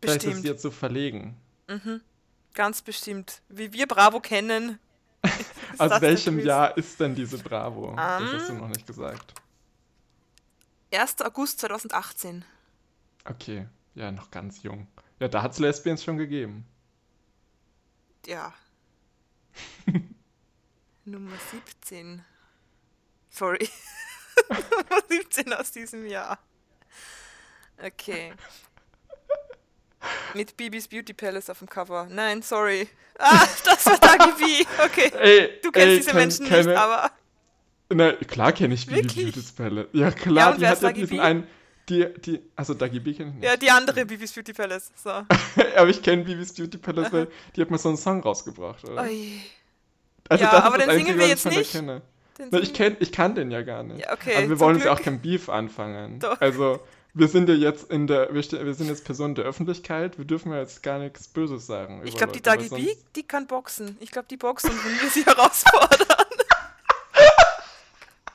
Bestimmt. 0.00 0.22
Vielleicht 0.22 0.24
ist 0.24 0.42
sie 0.42 0.48
jetzt 0.48 0.62
so 0.62 0.70
verlegen. 0.70 1.36
Mhm. 1.68 2.00
Ganz 2.54 2.82
bestimmt. 2.82 3.40
Wie 3.48 3.72
wir 3.72 3.86
Bravo 3.86 4.20
kennen, 4.20 4.78
Aus 5.78 6.00
welchem 6.00 6.38
Jahr 6.38 6.76
ist 6.76 6.98
denn 7.00 7.14
diese 7.14 7.38
Bravo? 7.38 7.90
Um, 7.90 7.96
das 7.96 8.32
hast 8.34 8.48
du 8.48 8.54
noch 8.54 8.68
nicht 8.68 8.86
gesagt. 8.86 9.34
1. 10.92 11.22
August 11.22 11.60
2018. 11.60 12.44
Okay, 13.24 13.66
ja, 13.94 14.10
noch 14.10 14.30
ganz 14.30 14.62
jung. 14.62 14.88
Ja, 15.20 15.28
da 15.28 15.42
hat 15.42 15.52
es 15.52 15.58
Lesbians 15.58 16.02
schon 16.02 16.18
gegeben. 16.18 16.66
Ja. 18.26 18.54
Nummer 21.04 21.32
17. 21.50 22.24
Sorry. 23.30 23.68
Nummer 24.48 25.02
17 25.08 25.52
aus 25.52 25.72
diesem 25.72 26.06
Jahr. 26.06 26.38
Okay. 27.82 28.32
Mit 30.34 30.56
Bibis 30.56 30.88
Beauty 30.88 31.12
Palace 31.12 31.50
auf 31.50 31.58
dem 31.58 31.68
Cover. 31.68 32.06
Nein, 32.10 32.42
sorry. 32.42 32.88
Ah, 33.18 33.46
das 33.64 33.86
war 33.86 33.98
Dagi 33.98 34.32
B. 34.38 34.66
Okay. 34.84 35.12
Ey, 35.18 35.60
du 35.62 35.70
kennst 35.70 35.88
ey, 35.88 35.96
diese 35.98 36.14
Menschen 36.14 36.46
keine, 36.48 36.68
nicht, 36.68 36.76
aber. 36.76 37.10
Na, 37.88 38.12
klar 38.12 38.52
kenne 38.52 38.74
ich 38.74 38.86
Bibi 38.86 39.02
Beauty 39.02 39.42
Palace. 39.56 39.86
Ja, 39.92 40.10
klar, 40.10 40.52
ja, 40.52 40.56
die 40.56 40.66
hat 40.66 40.82
ja 40.82 40.92
diesen 40.92 41.20
einen. 41.20 41.46
Die, 41.88 42.06
die, 42.20 42.40
also 42.54 42.74
Dagi 42.74 43.00
B 43.00 43.12
kenne 43.12 43.30
ich 43.30 43.34
nicht. 43.36 43.44
Ja, 43.44 43.56
die 43.56 43.70
andere 43.70 44.06
Bibis 44.06 44.32
Beauty 44.32 44.52
Palace. 44.52 44.92
So. 44.94 45.10
aber 45.76 45.88
ich 45.88 46.02
kenne 46.02 46.22
Bibis 46.22 46.54
Beauty 46.54 46.78
Palace, 46.78 47.12
weil 47.12 47.28
die 47.56 47.60
hat 47.60 47.70
mal 47.70 47.78
so 47.78 47.88
einen 47.88 47.98
Song 47.98 48.20
rausgebracht, 48.20 48.84
oder? 48.84 49.02
Oi. 49.02 49.40
Also 50.28 50.44
ja, 50.44 50.52
aber 50.62 50.78
den 50.78 50.90
Einzige, 50.90 51.06
singen 51.06 51.18
wir 51.18 51.28
jetzt 51.28 51.46
nicht. 51.46 51.82
Na, 52.50 52.58
ich, 52.58 52.72
kenn, 52.72 52.96
ich 53.00 53.12
kann 53.12 53.34
den 53.34 53.50
ja 53.50 53.62
gar 53.62 53.82
nicht. 53.82 54.00
Ja, 54.00 54.12
okay, 54.12 54.36
aber 54.36 54.48
wir 54.48 54.60
wollen 54.60 54.76
uns 54.76 54.84
ja 54.84 54.92
auch 54.92 55.00
kein 55.00 55.20
Beef 55.20 55.48
anfangen. 55.48 56.18
Doch. 56.18 56.40
Also, 56.40 56.80
wir 57.14 57.28
sind 57.28 57.48
ja 57.48 57.54
jetzt 57.54 57.90
in 57.90 58.06
der, 58.06 58.32
wir, 58.32 58.42
wir, 58.42 58.74
sind 58.74 58.88
jetzt 58.88 59.04
Personen 59.04 59.34
der 59.34 59.44
Öffentlichkeit, 59.44 60.16
wir 60.18 60.24
dürfen 60.24 60.50
ja 60.50 60.58
jetzt 60.58 60.82
gar 60.82 60.98
nichts 60.98 61.28
Böses 61.28 61.66
sagen. 61.66 62.00
Ich 62.04 62.16
glaube, 62.16 62.32
die 62.32 62.40
Dagi 62.40 62.70
B, 62.70 62.96
die 63.14 63.22
kann 63.22 63.46
boxen. 63.46 63.98
Ich 64.00 64.10
glaube, 64.10 64.28
die 64.30 64.38
boxen, 64.38 64.70
wenn 64.70 65.00
wir 65.00 65.10
sie 65.10 65.24
herausfordern. 65.26 65.90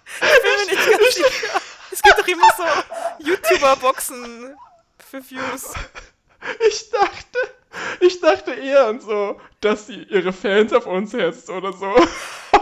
ich 0.05 0.19
bin 0.19 0.51
mir 0.59 0.75
nicht 0.75 0.91
ganz 0.91 1.15
sicher. 1.15 1.61
Es 1.91 2.01
gibt 2.03 2.19
doch 2.19 2.27
immer 2.27 2.49
so 2.55 2.63
YouTuber-Boxen 3.19 4.55
für 5.09 5.29
Views. 5.29 5.73
Ich 6.69 6.89
dachte, 6.89 7.39
ich 8.01 8.19
dachte 8.21 8.51
eher 8.53 8.87
an 8.87 8.99
so, 9.01 9.39
dass 9.61 9.87
sie 9.87 10.03
ihre 10.03 10.31
Fans 10.33 10.71
auf 10.73 10.85
uns 10.85 11.13
hetzt 11.13 11.49
oder 11.49 11.73
so. 11.73 11.93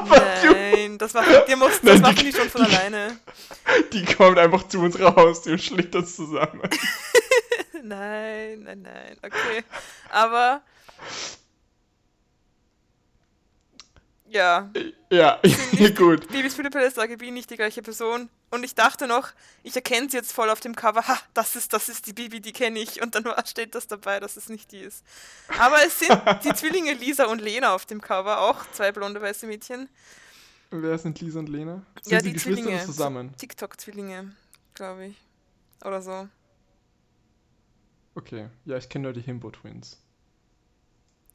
Nein, 0.09 0.97
das 0.97 1.13
machen, 1.13 1.33
die, 1.47 1.55
das 1.59 1.81
Nein, 1.83 1.95
die- 1.95 2.01
machen 2.01 2.15
die 2.17 2.31
schon 2.33 2.49
von 2.49 2.65
die- 2.65 2.75
alleine. 2.75 3.19
Die 3.93 4.05
kommt 4.05 4.37
einfach 4.37 4.67
zu 4.67 4.79
unserer 4.79 5.15
Haustür 5.15 5.53
und 5.53 5.61
schlägt 5.61 5.95
uns 5.95 6.15
zusammen. 6.15 6.61
Nein, 7.83 8.63
nein, 8.63 8.81
nein, 8.81 9.17
okay. 9.23 9.63
Aber. 10.09 10.61
Ja, 14.27 14.71
Ja, 15.11 15.39
gut. 15.95 16.29
Liebes 16.31 16.55
Philipp 16.55 16.75
ist 16.75 16.97
AGB 16.99 17.31
nicht 17.31 17.49
die 17.49 17.55
gleiche 17.55 17.81
Person. 17.81 18.29
Und 18.51 18.63
ich 18.63 18.75
dachte 18.75 19.07
noch, 19.07 19.29
ich 19.63 19.75
erkenne 19.75 20.09
sie 20.09 20.17
jetzt 20.17 20.31
voll 20.31 20.49
auf 20.49 20.59
dem 20.59 20.75
Cover. 20.75 21.07
Ha, 21.07 21.17
das 21.33 21.55
ist, 21.55 21.73
das 21.73 21.89
ist 21.89 22.05
die 22.07 22.13
Bibi, 22.13 22.39
die 22.39 22.53
kenne 22.53 22.79
ich. 22.79 23.01
Und 23.01 23.15
dann 23.15 23.25
steht 23.45 23.75
das 23.75 23.87
dabei, 23.87 24.19
dass 24.19 24.37
es 24.37 24.49
nicht 24.49 24.71
die 24.71 24.79
ist. 24.79 25.03
Aber 25.59 25.77
es 25.85 25.99
sind 25.99 26.11
die 26.43 26.53
Zwillinge 26.55 26.93
Lisa 26.93 27.25
und 27.25 27.41
Lena 27.41 27.73
auf 27.73 27.85
dem 27.85 27.99
Cover, 28.01 28.39
auch 28.41 28.63
zwei 28.71 28.91
blonde 28.91 29.21
weiße 29.21 29.47
Mädchen. 29.47 29.89
Wer 30.69 30.97
sind 30.97 31.19
Lisa 31.21 31.39
und 31.39 31.49
Lena? 31.49 31.83
Sind 32.01 32.11
Ja, 32.13 32.21
die 32.21 32.33
Geschwister 32.33 32.63
Zwillinge. 32.63 32.85
zusammen? 32.85 33.35
TikTok-Zwillinge, 33.37 34.35
glaube 34.73 35.07
ich. 35.07 35.15
Oder 35.83 36.01
so. 36.01 36.27
Okay. 38.13 38.49
Ja, 38.65 38.77
ich 38.77 38.87
kenne 38.89 39.03
nur 39.03 39.13
die 39.13 39.21
Himbo 39.21 39.51
Twins. 39.51 39.99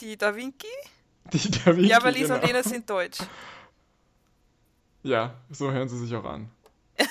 Die 0.01 0.17
Da 0.17 0.35
Vinci? 0.35 0.67
Die 1.33 1.51
Da 1.51 1.67
Vinci, 1.77 1.89
Ja, 1.89 1.99
aber 1.99 2.11
Lisa 2.11 2.35
genau. 2.35 2.41
und 2.41 2.47
Lena 2.47 2.63
sind 2.63 2.89
deutsch. 2.89 3.19
Ja, 5.03 5.35
so 5.51 5.71
hören 5.71 5.89
sie 5.89 5.99
sich 5.99 6.15
auch 6.15 6.25
an. 6.25 6.51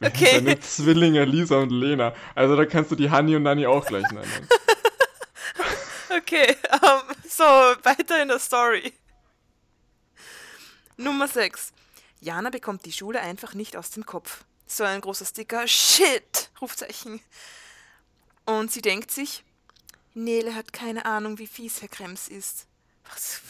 Okay. 0.00 0.32
Deine 0.44 0.60
Zwillinge 0.60 1.24
Lisa 1.24 1.56
und 1.56 1.70
Lena. 1.70 2.14
Also 2.34 2.56
da 2.56 2.64
kannst 2.66 2.90
du 2.90 2.96
die 2.96 3.10
Hanni 3.10 3.36
und 3.36 3.44
Nanni 3.44 3.66
auch 3.66 3.86
gleich 3.86 4.08
nennen. 4.10 4.48
Okay, 6.18 6.56
ähm, 6.72 7.16
so, 7.28 7.44
weiter 7.44 8.22
in 8.22 8.28
der 8.28 8.38
Story. 8.38 8.92
Nummer 10.96 11.28
6. 11.28 11.72
Jana 12.20 12.48
bekommt 12.48 12.86
die 12.86 12.92
Schule 12.92 13.20
einfach 13.20 13.54
nicht 13.54 13.76
aus 13.76 13.90
dem 13.90 14.06
Kopf. 14.06 14.44
So 14.66 14.84
ein 14.84 15.02
großer 15.02 15.26
Sticker. 15.26 15.68
Shit! 15.68 16.50
Rufzeichen. 16.60 17.20
Und 18.46 18.72
sie 18.72 18.80
denkt 18.80 19.10
sich, 19.10 19.44
Nele 20.14 20.54
hat 20.54 20.72
keine 20.72 21.04
Ahnung, 21.04 21.38
wie 21.38 21.46
fies 21.46 21.82
Herr 21.82 21.88
Krems 21.88 22.28
ist. 22.28 22.66
Was, 23.10 23.42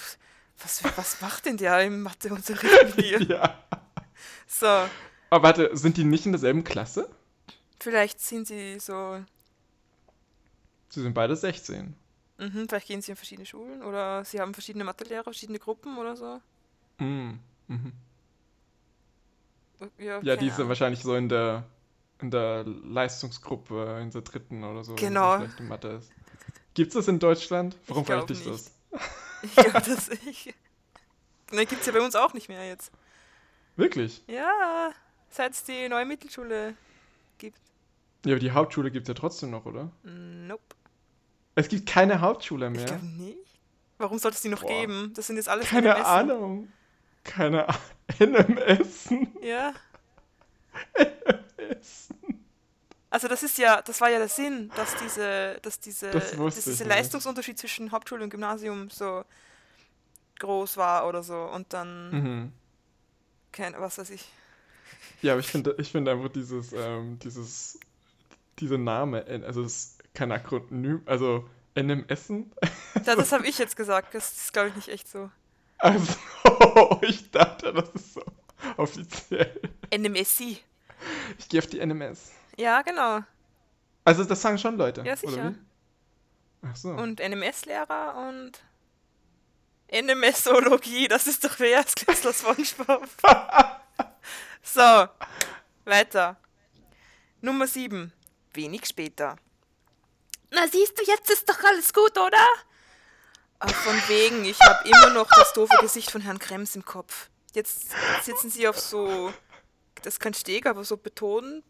was, 0.59 0.83
was 0.97 1.21
macht 1.21 1.47
denn 1.47 1.57
der 1.57 1.83
im 1.83 2.03
Matheunterricht 2.03 2.97
mit 2.97 3.07
ihr? 3.07 3.23
ja. 3.23 3.65
So, 4.47 4.89
Aber 5.31 5.43
warte, 5.45 5.77
sind 5.77 5.97
die 5.97 6.05
nicht 6.05 6.27
in 6.27 6.33
derselben 6.33 6.65
Klasse? 6.65 7.09
vielleicht 7.81 8.21
sind 8.21 8.47
sie 8.47 8.79
so, 8.81 9.25
Sie 10.89 11.01
sind 11.03 11.15
beide 11.15 11.37
16. 11.37 11.95
mhm, 12.39 12.69
vielleicht 12.69 12.87
gehen 12.89 13.03
sie 13.03 13.13
in 13.13 13.17
verschiedene 13.17 13.47
Schulen 13.47 13.83
oder 13.83 14.25
sie 14.25 14.41
haben 14.41 14.55
verschiedene 14.55 14.85
Mathelehrer, 14.85 15.25
verschiedene 15.25 15.59
Gruppen 15.59 15.99
oder 15.99 16.17
so. 16.17 16.41
Mm. 16.99 17.39
Mhm. 17.69 17.93
Ja, 19.99 20.21
Ja, 20.23 20.37
die 20.37 20.51
sind 20.51 20.69
wahrscheinlich 20.69 21.03
so 21.03 21.15
in 21.17 21.29
der 21.29 21.65
in 22.23 22.31
der 22.31 22.65
Leistungsgruppe, 22.65 24.01
in 24.03 24.11
der 24.11 24.23
dritten 24.23 24.65
oder 24.65 24.85
so. 24.85 24.95
Genau. 24.95 25.37
Vielleicht 25.37 25.61
in 25.61 25.69
Mathe 25.69 25.89
ist. 25.89 26.11
Gibt's 26.75 26.95
das 26.95 27.09
in 27.09 27.19
Deutschland? 27.19 27.77
Warum 27.87 28.05
Ich 28.05 28.07
frage 28.07 28.23
ich 28.33 28.39
dich 28.39 28.47
nicht. 28.47 28.67
das? 28.67 28.73
Ich 29.43 29.55
glaube, 29.55 29.83
das 29.83 30.09
ich. 30.09 30.55
Ne, 31.53 31.65
gibt's 31.67 31.87
ja 31.87 31.93
bei 31.93 32.01
uns 32.01 32.17
auch 32.17 32.35
nicht 32.35 32.49
mehr 32.49 32.67
jetzt. 32.67 32.91
Wirklich? 33.77 34.23
Ja, 34.27 34.91
seit 35.29 35.53
es 35.53 35.65
die 35.65 35.89
neue 35.89 36.05
Mittelschule 36.07 36.75
gibt. 37.39 37.61
Ja, 38.25 38.33
aber 38.33 38.41
die 38.41 38.51
Hauptschule 38.51 38.91
gibt's 38.91 39.09
ja 39.09 39.15
trotzdem 39.15 39.51
noch, 39.51 39.67
oder? 39.67 39.91
Nope. 40.03 40.63
Es 41.55 41.69
gibt 41.69 41.87
keine 41.89 42.21
Hauptschule 42.21 42.67
Ich 42.69 42.73
mehr. 42.77 42.85
glaube 42.87 43.07
nicht. 43.07 43.39
Warum 43.99 44.19
sollte 44.19 44.37
es 44.37 44.43
die 44.43 44.49
noch 44.49 44.63
Boah. 44.63 44.69
geben? 44.69 45.13
Das 45.15 45.27
sind 45.27 45.37
jetzt 45.37 45.49
alles 45.49 45.69
Keine 45.69 45.89
NMS. 45.95 46.07
Ahnung. 46.07 46.73
Keine 47.25 47.69
Ahnung. 47.69 47.81
NMS. 48.19 49.09
Ja. 49.43 49.73
Also 53.11 53.29
das 53.29 53.43
ist 53.43 53.57
ja, 53.59 53.81
das 53.83 54.01
war 54.01 54.11
ja 54.11 54.19
der 54.19 54.29
Sinn, 54.29 54.71
dass 54.77 54.95
diese, 54.97 55.59
dass 55.63 55.81
diese, 55.81 56.11
Das 56.11 56.33
dass 56.37 56.55
dieser 56.65 56.85
ich. 56.85 56.91
Leistungsunterschied 56.91 57.59
zwischen 57.59 57.91
Hauptschule 57.93 58.23
und 58.25 58.31
Gymnasium 58.31 58.91
so 58.91 59.25
groß 60.41 60.77
war 60.77 61.07
oder 61.09 61.23
so 61.23 61.37
und 61.45 61.73
dann, 61.73 62.11
Mhm. 62.11 62.53
Kein, 63.57 63.75
was 63.79 63.99
weiß 63.99 64.11
ich. 64.11 64.25
Ja, 65.23 65.33
aber 65.33 65.41
ich 65.41 65.47
finde 65.49 65.75
ich 65.79 65.91
finde 65.91 66.13
einfach 66.13 66.29
dieses, 66.29 66.73
ähm, 66.73 67.19
dieses, 67.19 67.79
dieser 68.59 68.79
Name, 68.79 69.25
N- 69.27 69.45
also 69.45 69.63
es 69.63 69.73
ist 69.73 70.15
kein 70.15 70.31
Akronym, 70.33 71.03
also 71.07 71.49
NMSen. 71.75 72.53
Ja, 73.05 73.17
das 73.17 73.33
habe 73.33 73.47
ich 73.49 73.59
jetzt 73.59 73.77
gesagt, 73.77 74.15
das 74.15 74.33
ist 74.33 74.53
glaube 74.53 74.69
ich 74.71 74.77
nicht 74.77 74.89
echt 74.89 75.09
so. 75.09 75.31
Also, 75.79 76.15
ich 77.03 77.31
dachte, 77.31 77.73
das 77.73 77.89
ist 77.91 78.15
so 78.15 78.23
offiziell. 78.79 79.61
NMSI. 79.95 80.59
Ich 81.39 81.49
gehe 81.51 81.61
auf 81.61 81.67
die 81.67 81.85
NMS. 81.85 82.33
Ja, 82.57 82.81
genau. 82.83 83.21
Also, 84.05 84.25
das 84.25 84.41
sagen 84.41 84.57
schon 84.57 84.79
Leute. 84.79 85.03
Ja, 85.05 85.17
sicher. 85.17 85.55
Ach 86.63 86.77
so. 86.77 86.91
Und 86.91 87.21
NMS-Lehrer 87.21 88.29
und 88.29 88.53
NMS-Zoologie, 89.89 91.09
das 91.09 91.27
ist 91.27 91.45
doch 91.45 91.59
wer 91.59 91.79
als 91.79 91.95
Künstler 91.95 92.33
SpongeBob. 92.33 93.09
so, 94.63 95.09
weiter. 95.85 96.37
Nummer 97.41 97.67
7. 97.67 98.13
Wenig 98.53 98.87
später. 98.87 99.37
Na 100.51 100.67
siehst 100.69 100.99
du, 100.99 101.05
jetzt 101.05 101.31
ist 101.31 101.49
doch 101.49 101.63
alles 101.63 101.93
gut, 101.93 102.17
oder? 102.19 102.47
Ah, 103.59 103.69
von 103.69 103.97
wegen, 104.09 104.45
ich 104.45 104.59
habe 104.61 104.89
immer 104.89 105.11
noch 105.11 105.29
das 105.29 105.53
doofe 105.53 105.77
Gesicht 105.81 106.11
von 106.11 106.21
Herrn 106.21 106.39
Krems 106.39 106.77
im 106.77 106.85
Kopf. 106.85 107.31
Jetzt 107.55 107.91
sitzen 108.23 108.51
sie 108.51 108.69
auf 108.69 108.79
so, 108.79 109.33
das 110.03 110.15
ist 110.15 110.21
kein 110.21 110.35
Steg, 110.35 110.67
aber 110.67 110.85
so 110.85 110.97
Beton, 110.97 111.63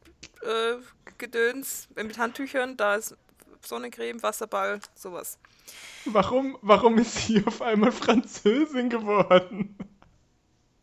äh, 0.42 0.76
Gedöns 1.18 1.88
äh, 1.94 2.02
mit 2.02 2.18
Handtüchern, 2.18 2.76
da 2.76 2.96
ist 2.96 3.16
Sonnencreme, 3.64 4.22
Wasserball, 4.22 4.80
sowas. 4.94 5.38
Warum, 6.04 6.56
warum 6.62 6.98
ist 6.98 7.26
sie 7.26 7.44
auf 7.46 7.62
einmal 7.62 7.92
Französin 7.92 8.88
geworden? 8.88 9.76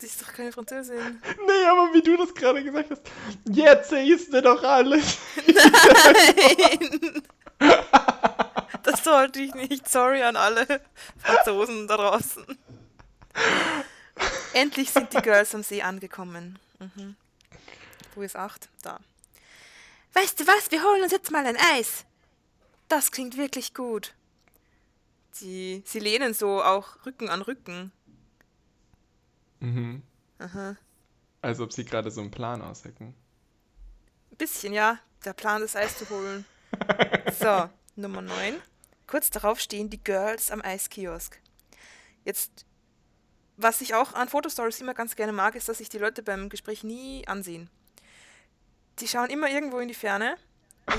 Die 0.01 0.05
ist 0.05 0.21
doch 0.21 0.33
keine 0.33 0.51
Französin. 0.51 1.21
Nee, 1.47 1.65
aber 1.69 1.93
wie 1.93 2.01
du 2.01 2.17
das 2.17 2.33
gerade 2.33 2.61
gesagt 2.61 2.91
hast. 2.91 3.03
Jetzt 3.49 3.89
siehst 3.89 4.33
du 4.33 4.41
doch 4.41 4.61
alles. 4.63 5.17
Nein! 5.47 7.23
Das 8.83 9.01
sollte 9.01 9.39
ich 9.39 9.55
nicht. 9.55 9.87
Sorry 9.87 10.21
an 10.23 10.35
alle 10.35 10.81
Franzosen 11.19 11.87
da 11.87 11.95
draußen. 11.95 12.45
Endlich 14.53 14.91
sind 14.91 15.13
die 15.13 15.21
Girls 15.21 15.55
am 15.55 15.63
See 15.63 15.81
angekommen. 15.81 16.59
Mhm. 16.79 17.15
Wo 18.13 18.21
ist 18.21 18.35
8? 18.35 18.67
Da. 18.81 18.99
Weißt 20.13 20.39
du 20.39 20.45
was? 20.45 20.69
Wir 20.69 20.83
holen 20.83 21.01
uns 21.01 21.13
jetzt 21.13 21.31
mal 21.31 21.45
ein 21.45 21.57
Eis. 21.75 22.03
Das 22.89 23.11
klingt 23.11 23.37
wirklich 23.37 23.73
gut. 23.73 24.13
Sie, 25.33 25.81
sie 25.85 25.99
lehnen 25.99 26.33
so 26.33 26.61
auch 26.61 27.05
Rücken 27.05 27.27
an 27.27 27.41
Rücken. 27.41 27.91
Mhm. 29.59 30.03
Aha. 30.37 30.75
Als 31.41 31.59
ob 31.59 31.73
sie 31.73 31.85
gerade 31.85 32.11
so 32.11 32.21
einen 32.21 32.31
Plan 32.31 32.61
aushecken. 32.61 33.15
Ein 34.31 34.37
bisschen, 34.37 34.73
ja. 34.73 34.99
Der 35.25 35.33
Plan, 35.33 35.61
das 35.61 35.75
Eis 35.75 35.97
zu 35.97 36.09
holen. 36.09 36.45
So, 37.39 37.69
Nummer 37.95 38.21
9. 38.21 38.55
Kurz 39.07 39.29
darauf 39.29 39.59
stehen 39.59 39.89
die 39.89 40.03
Girls 40.03 40.51
am 40.51 40.61
Eiskiosk. 40.61 41.39
Jetzt, 42.25 42.65
was 43.57 43.81
ich 43.81 43.93
auch 43.93 44.13
an 44.13 44.27
Fotostories 44.27 44.81
immer 44.81 44.93
ganz 44.93 45.15
gerne 45.15 45.33
mag, 45.33 45.55
ist, 45.55 45.69
dass 45.69 45.77
sich 45.77 45.89
die 45.89 45.97
Leute 45.99 46.23
beim 46.23 46.49
Gespräch 46.49 46.83
nie 46.83 47.27
ansehen. 47.27 47.69
Die 48.99 49.07
schauen 49.07 49.29
immer 49.29 49.49
irgendwo 49.49 49.79
in 49.79 49.87
die 49.87 49.93
Ferne 49.93 50.35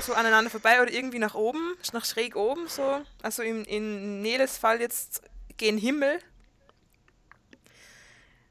so 0.00 0.14
aneinander 0.14 0.50
vorbei 0.50 0.80
oder 0.82 0.92
irgendwie 0.92 1.18
nach 1.18 1.34
oben, 1.34 1.76
nach 1.92 2.04
schräg 2.04 2.36
oben, 2.36 2.68
so. 2.68 3.02
Also 3.22 3.42
in, 3.42 3.64
in 3.64 4.22
Neles 4.22 4.58
Fall 4.58 4.80
jetzt 4.80 5.22
gen 5.56 5.78
Himmel. 5.78 6.18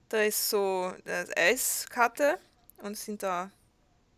Da 0.09 0.21
ist 0.21 0.49
so 0.49 0.93
eine 1.05 1.25
Eiskarte 1.35 2.37
und 2.77 2.97
sind 2.97 3.23
da 3.23 3.51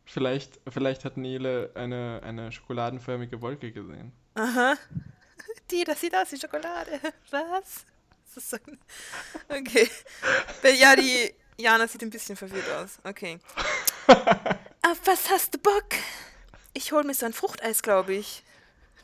Vielleicht, 0.05 0.59
vielleicht 0.67 1.03
hat 1.03 1.17
Nele 1.17 1.71
eine, 1.73 2.21
eine 2.23 2.51
schokoladenförmige 2.51 3.41
Wolke 3.41 3.71
gesehen. 3.71 4.11
Aha. 4.35 4.75
Die, 5.71 5.83
das 5.83 5.99
sieht 5.99 6.15
aus 6.15 6.31
wie 6.31 6.39
Schokolade. 6.39 6.99
Was? 7.31 7.85
So 8.37 8.57
Okay. 9.47 9.89
Ja, 10.77 10.95
die 10.95 11.33
Jana 11.57 11.87
sieht 11.87 12.01
ein 12.03 12.09
bisschen 12.09 12.35
verwirrt 12.35 12.69
aus. 12.71 12.99
Okay. 13.03 13.39
Auf 14.81 14.99
was 15.05 15.29
hast 15.29 15.53
du 15.53 15.57
Bock? 15.57 15.85
Ich 16.75 16.91
hol 16.91 17.03
mir 17.03 17.13
so 17.13 17.25
ein 17.25 17.33
Fruchteis, 17.33 17.81
glaube 17.81 18.13
ich. 18.13 18.43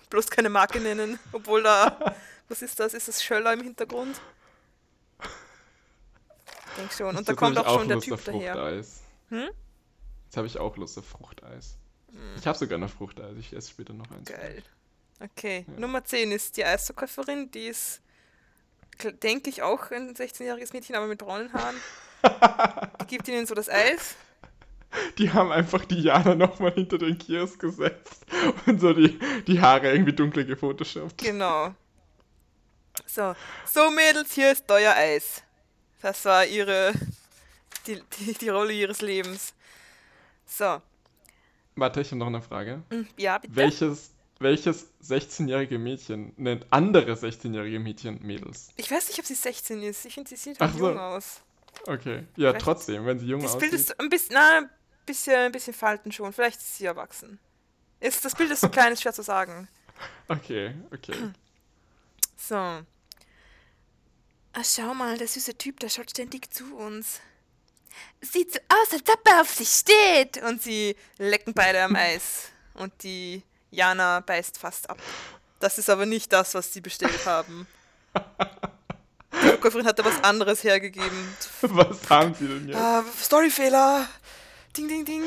Bloß 0.10 0.30
keine 0.30 0.50
Marke 0.50 0.80
nennen, 0.82 1.18
obwohl 1.32 1.64
da. 1.64 2.16
Was 2.50 2.62
ist 2.62 2.80
das? 2.82 2.94
Ist 2.94 3.08
das 3.08 3.24
Schöller 3.24 3.54
im 3.54 3.62
Hintergrund? 3.62 4.20
Denk 6.78 6.92
schon. 6.92 7.16
Und 7.16 7.28
da 7.28 7.34
kommt 7.34 7.56
nämlich 7.56 7.66
auch 7.66 7.80
schon 7.80 7.88
der 7.88 7.96
Lust 7.96 8.06
Typ 8.06 8.14
auf 8.16 8.24
daher. 8.26 8.84
Hm? 9.30 9.50
Jetzt 10.26 10.38
habe 10.38 10.48
ich 10.48 10.58
auch 10.60 10.76
Lust 10.76 10.98
auf 10.98 11.08
Fruchteis. 11.08 11.78
Ich 12.38 12.46
habe 12.46 12.58
sogar 12.58 12.78
noch 12.78 12.90
Fruchteis. 12.90 13.38
Ich 13.40 13.54
esse 13.54 13.70
später 13.70 13.94
noch 13.94 14.12
eins. 14.12 14.28
Geil. 14.30 14.64
Okay, 15.22 15.66
Ja. 15.68 15.80
Nummer 15.80 16.04
10 16.04 16.32
ist 16.34 16.58
die 16.58 16.66
Eisverkäuferin. 16.66 17.50
Die 17.52 17.68
ist, 17.68 18.02
denke 19.24 19.50
ich, 19.50 19.62
auch 19.62 19.92
ein 19.92 20.14
16-jähriges 20.14 20.74
Mädchen, 20.74 20.96
aber 20.96 21.08
mit 21.08 21.20
braunen 21.20 21.54
Haaren. 21.54 21.76
Die 23.02 23.06
gibt 23.08 23.28
ihnen 23.28 23.46
so 23.46 23.56
das 23.56 23.70
Eis. 23.70 24.16
Die 25.18 25.32
haben 25.32 25.52
einfach 25.52 25.86
die 25.86 26.02
Jana 26.02 26.36
nochmal 26.36 26.74
hinter 26.74 26.98
den 26.98 27.18
Kiosk 27.18 27.60
gesetzt 27.60 28.26
und 28.66 28.82
so 28.82 28.92
die, 28.94 29.18
die 29.48 29.62
Haare 29.62 29.92
irgendwie 29.92 30.14
dunkler 30.14 30.44
gefotoshoppt. 30.44 31.18
Genau. 31.18 31.74
So, 33.06 33.34
so 33.66 33.90
Mädels, 33.92 34.34
hier 34.34 34.52
ist 34.52 34.70
euer 34.70 34.94
Eis. 34.94 35.44
Das 36.02 36.26
war 36.26 36.46
ihre, 36.46 36.94
die, 37.88 38.02
die, 38.20 38.34
die 38.34 38.50
Rolle 38.50 38.74
ihres 38.74 39.02
Lebens. 39.02 39.54
So, 40.46 40.82
Warte, 41.76 42.02
ich 42.02 42.08
habe 42.10 42.18
noch 42.20 42.28
eine 42.28 42.42
Frage. 42.42 42.84
mm, 42.90 43.02
ja, 43.18 43.38
bitte. 43.38 43.56
Welches, 43.56 44.12
welches 44.40 44.88
16-jährige 45.04 45.80
Mädchen 45.80 46.34
nennt 46.36 46.66
andere 46.70 47.14
16-jährige 47.14 47.80
Mädchen 47.80 48.20
Mädels? 48.26 48.70
Ich 48.76 48.92
weiß 48.92 49.08
nicht, 49.08 49.20
ob 49.20 49.26
sie 49.26 49.36
16 49.36 49.82
ist. 49.84 50.06
Ich 50.06 50.14
finde, 50.16 50.30
sie 50.30 50.36
sieht 50.36 50.60
halt 50.60 50.74
so. 50.74 50.90
jung 50.90 51.00
aus. 51.00 51.42
Okay. 51.88 52.26
Ja, 52.36 52.50
Vielleicht- 52.50 52.66
trotzdem, 52.66 53.06
wenn 53.06 53.20
sie 53.20 53.28
jung 53.28 53.42
Das 53.42 53.58
Bild 53.58 53.74
aussieht. 53.74 53.90
ist 53.92 54.00
ein 54.00 54.10
bisschen, 54.10 54.34
na, 54.34 54.70
bisschen, 55.12 55.36
ein 55.36 55.52
bisschen 55.52 55.74
Falten 55.74 56.12
schon. 56.12 56.32
Vielleicht 56.32 56.60
ist 56.60 56.78
sie 56.78 56.86
erwachsen. 56.86 57.40
Ist, 58.00 58.24
das 58.24 58.36
Bild 58.36 58.52
ist 58.52 58.62
so 58.62 58.70
klein, 58.70 58.94
ist 58.94 59.02
schwer 59.02 59.14
zu 59.14 59.24
sagen. 59.24 59.68
Okay, 60.28 60.74
okay. 60.92 61.14
So. 62.38 62.56
Ah, 62.56 62.84
schau 64.64 64.96
mal, 64.96 65.16
der 65.18 65.28
süße 65.28 65.56
Typ, 65.60 65.80
der 65.80 65.90
schaut 65.90 66.10
ständig 66.10 66.52
zu 66.52 66.76
uns. 66.76 67.20
Sieht 68.22 68.54
so 68.54 68.60
aus, 68.70 68.94
als 68.94 69.04
ob 69.08 69.28
er 69.28 69.42
auf 69.42 69.54
sich 69.54 69.70
steht. 69.70 70.42
Und 70.42 70.64
sie 70.64 70.96
lecken 71.20 71.54
beide 71.54 71.84
am 71.84 71.96
Eis. 71.96 72.50
Und 72.74 73.04
die 73.04 73.44
Jana 73.70 74.22
beißt 74.22 74.58
fast 74.58 74.90
ab. 74.90 74.98
Das 75.60 75.78
ist 75.78 75.90
aber 75.90 76.08
nicht 76.08 76.34
das, 76.34 76.56
was 76.56 76.74
sie 76.74 76.82
bestellt 76.82 77.26
haben. 77.28 77.68
Die 79.34 79.48
Verkäuferin 79.48 79.86
hat 79.86 79.98
da 79.98 80.06
was 80.06 80.24
anderes 80.24 80.64
hergegeben. 80.64 81.36
Was 81.62 82.10
haben 82.10 82.34
sie 82.34 82.48
denn 82.48 82.68
jetzt? 82.68 82.78
Ah, 82.78 83.04
Storyfehler. 83.22 84.08
Ding, 84.76 84.88
ding, 84.88 85.06
ding. 85.06 85.24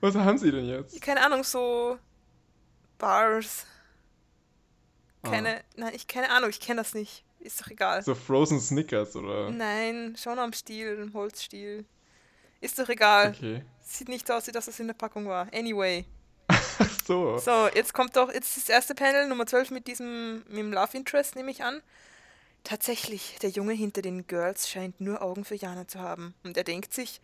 Was 0.00 0.14
haben 0.14 0.38
sie 0.38 0.50
denn 0.50 0.66
jetzt? 0.66 1.00
Keine 1.00 1.24
Ahnung, 1.24 1.44
so 1.44 1.98
Bars. 2.98 3.66
Ah. 5.22 5.30
Keine, 5.30 5.62
nein, 5.76 5.92
ich 5.94 6.06
keine 6.06 6.30
Ahnung, 6.30 6.50
ich 6.50 6.60
kenne 6.60 6.80
das 6.80 6.94
nicht. 6.94 7.24
Ist 7.38 7.60
doch 7.60 7.68
egal. 7.68 8.02
So 8.02 8.14
Frozen 8.14 8.60
Snickers 8.60 9.16
oder? 9.16 9.50
Nein, 9.50 10.16
schon 10.16 10.38
am 10.38 10.52
Stiel, 10.52 10.98
im 10.98 11.12
Holzstiel. 11.12 11.84
Ist 12.60 12.78
doch 12.78 12.88
egal. 12.88 13.34
Okay. 13.36 13.64
Sieht 13.80 14.08
nicht 14.08 14.26
so 14.26 14.34
aus, 14.34 14.46
wie 14.46 14.52
dass 14.52 14.66
das 14.66 14.78
in 14.78 14.86
der 14.86 14.94
Packung 14.94 15.26
war. 15.26 15.48
Anyway. 15.52 16.04
Ach 16.46 16.90
so. 17.06 17.38
So, 17.38 17.68
jetzt 17.74 17.92
kommt 17.92 18.16
doch, 18.16 18.32
jetzt 18.32 18.56
das 18.56 18.68
erste 18.68 18.94
Panel, 18.94 19.26
Nummer 19.26 19.46
12 19.46 19.72
mit 19.72 19.88
diesem, 19.88 20.44
mit 20.48 20.58
dem 20.58 20.72
Love 20.72 20.96
Interest, 20.96 21.34
nehme 21.34 21.50
ich 21.50 21.64
an. 21.64 21.82
Tatsächlich, 22.62 23.38
der 23.42 23.50
Junge 23.50 23.72
hinter 23.72 24.02
den 24.02 24.28
Girls 24.28 24.70
scheint 24.70 25.00
nur 25.00 25.22
Augen 25.22 25.44
für 25.44 25.56
Jana 25.56 25.88
zu 25.88 25.98
haben. 25.98 26.34
Und 26.44 26.56
er 26.56 26.62
denkt 26.62 26.94
sich, 26.94 27.20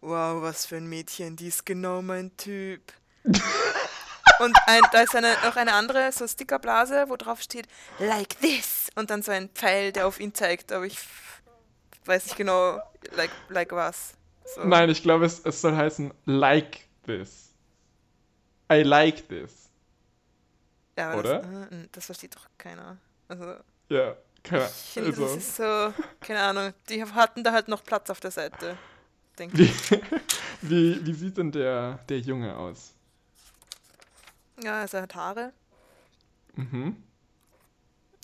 wow, 0.00 0.42
was 0.42 0.66
für 0.66 0.76
ein 0.76 0.88
Mädchen, 0.88 1.36
die 1.36 1.48
ist 1.48 1.64
genau 1.66 2.02
mein 2.02 2.36
Typ. 2.36 2.92
Und 4.40 4.56
ein, 4.66 4.80
da 4.92 5.02
ist 5.02 5.14
eine, 5.14 5.34
noch 5.44 5.56
eine 5.56 5.74
andere, 5.74 6.10
so 6.12 6.26
Stickerblase, 6.26 7.04
wo 7.08 7.16
drauf 7.16 7.42
steht, 7.42 7.66
like 7.98 8.40
this. 8.40 8.88
Und 8.94 9.10
dann 9.10 9.22
so 9.22 9.32
ein 9.32 9.50
Pfeil, 9.50 9.92
der 9.92 10.06
auf 10.06 10.18
ihn 10.18 10.34
zeigt, 10.34 10.72
aber 10.72 10.86
ich 10.86 10.98
weiß 12.06 12.24
nicht 12.24 12.36
genau, 12.36 12.80
like, 13.16 13.30
like 13.50 13.72
was. 13.72 14.14
So. 14.44 14.64
Nein, 14.64 14.88
ich 14.88 15.02
glaube, 15.02 15.26
es, 15.26 15.40
es 15.44 15.60
soll 15.60 15.76
heißen 15.76 16.12
like 16.24 16.80
this. 17.04 17.52
I 18.72 18.82
like 18.82 19.28
this. 19.28 19.68
Ja, 20.98 21.14
oder? 21.14 21.40
Das, 21.40 21.72
äh, 21.72 21.88
das 21.92 22.06
versteht 22.06 22.36
doch 22.36 22.46
keiner. 22.56 22.96
Also, 23.28 23.56
Ja, 23.90 24.16
keine 24.42 24.64
ich 24.64 24.92
finde, 24.92 25.10
also, 25.10 25.24
das 25.24 25.36
ist 25.36 25.56
so, 25.56 25.94
keine 26.20 26.40
Ahnung, 26.40 26.72
die 26.88 27.04
hatten 27.04 27.44
da 27.44 27.52
halt 27.52 27.68
noch 27.68 27.84
Platz 27.84 28.08
auf 28.08 28.20
der 28.20 28.30
Seite. 28.30 28.78
Denke 29.40 29.58
wie, 29.58 29.70
wie, 30.62 31.06
wie 31.06 31.14
sieht 31.14 31.38
denn 31.38 31.50
der, 31.52 31.98
der 32.08 32.20
Junge 32.20 32.56
aus? 32.56 32.94
Ja, 34.62 34.80
also 34.82 34.98
er 34.98 35.02
hat 35.04 35.14
Haare, 35.14 35.52
Mhm. 36.56 36.96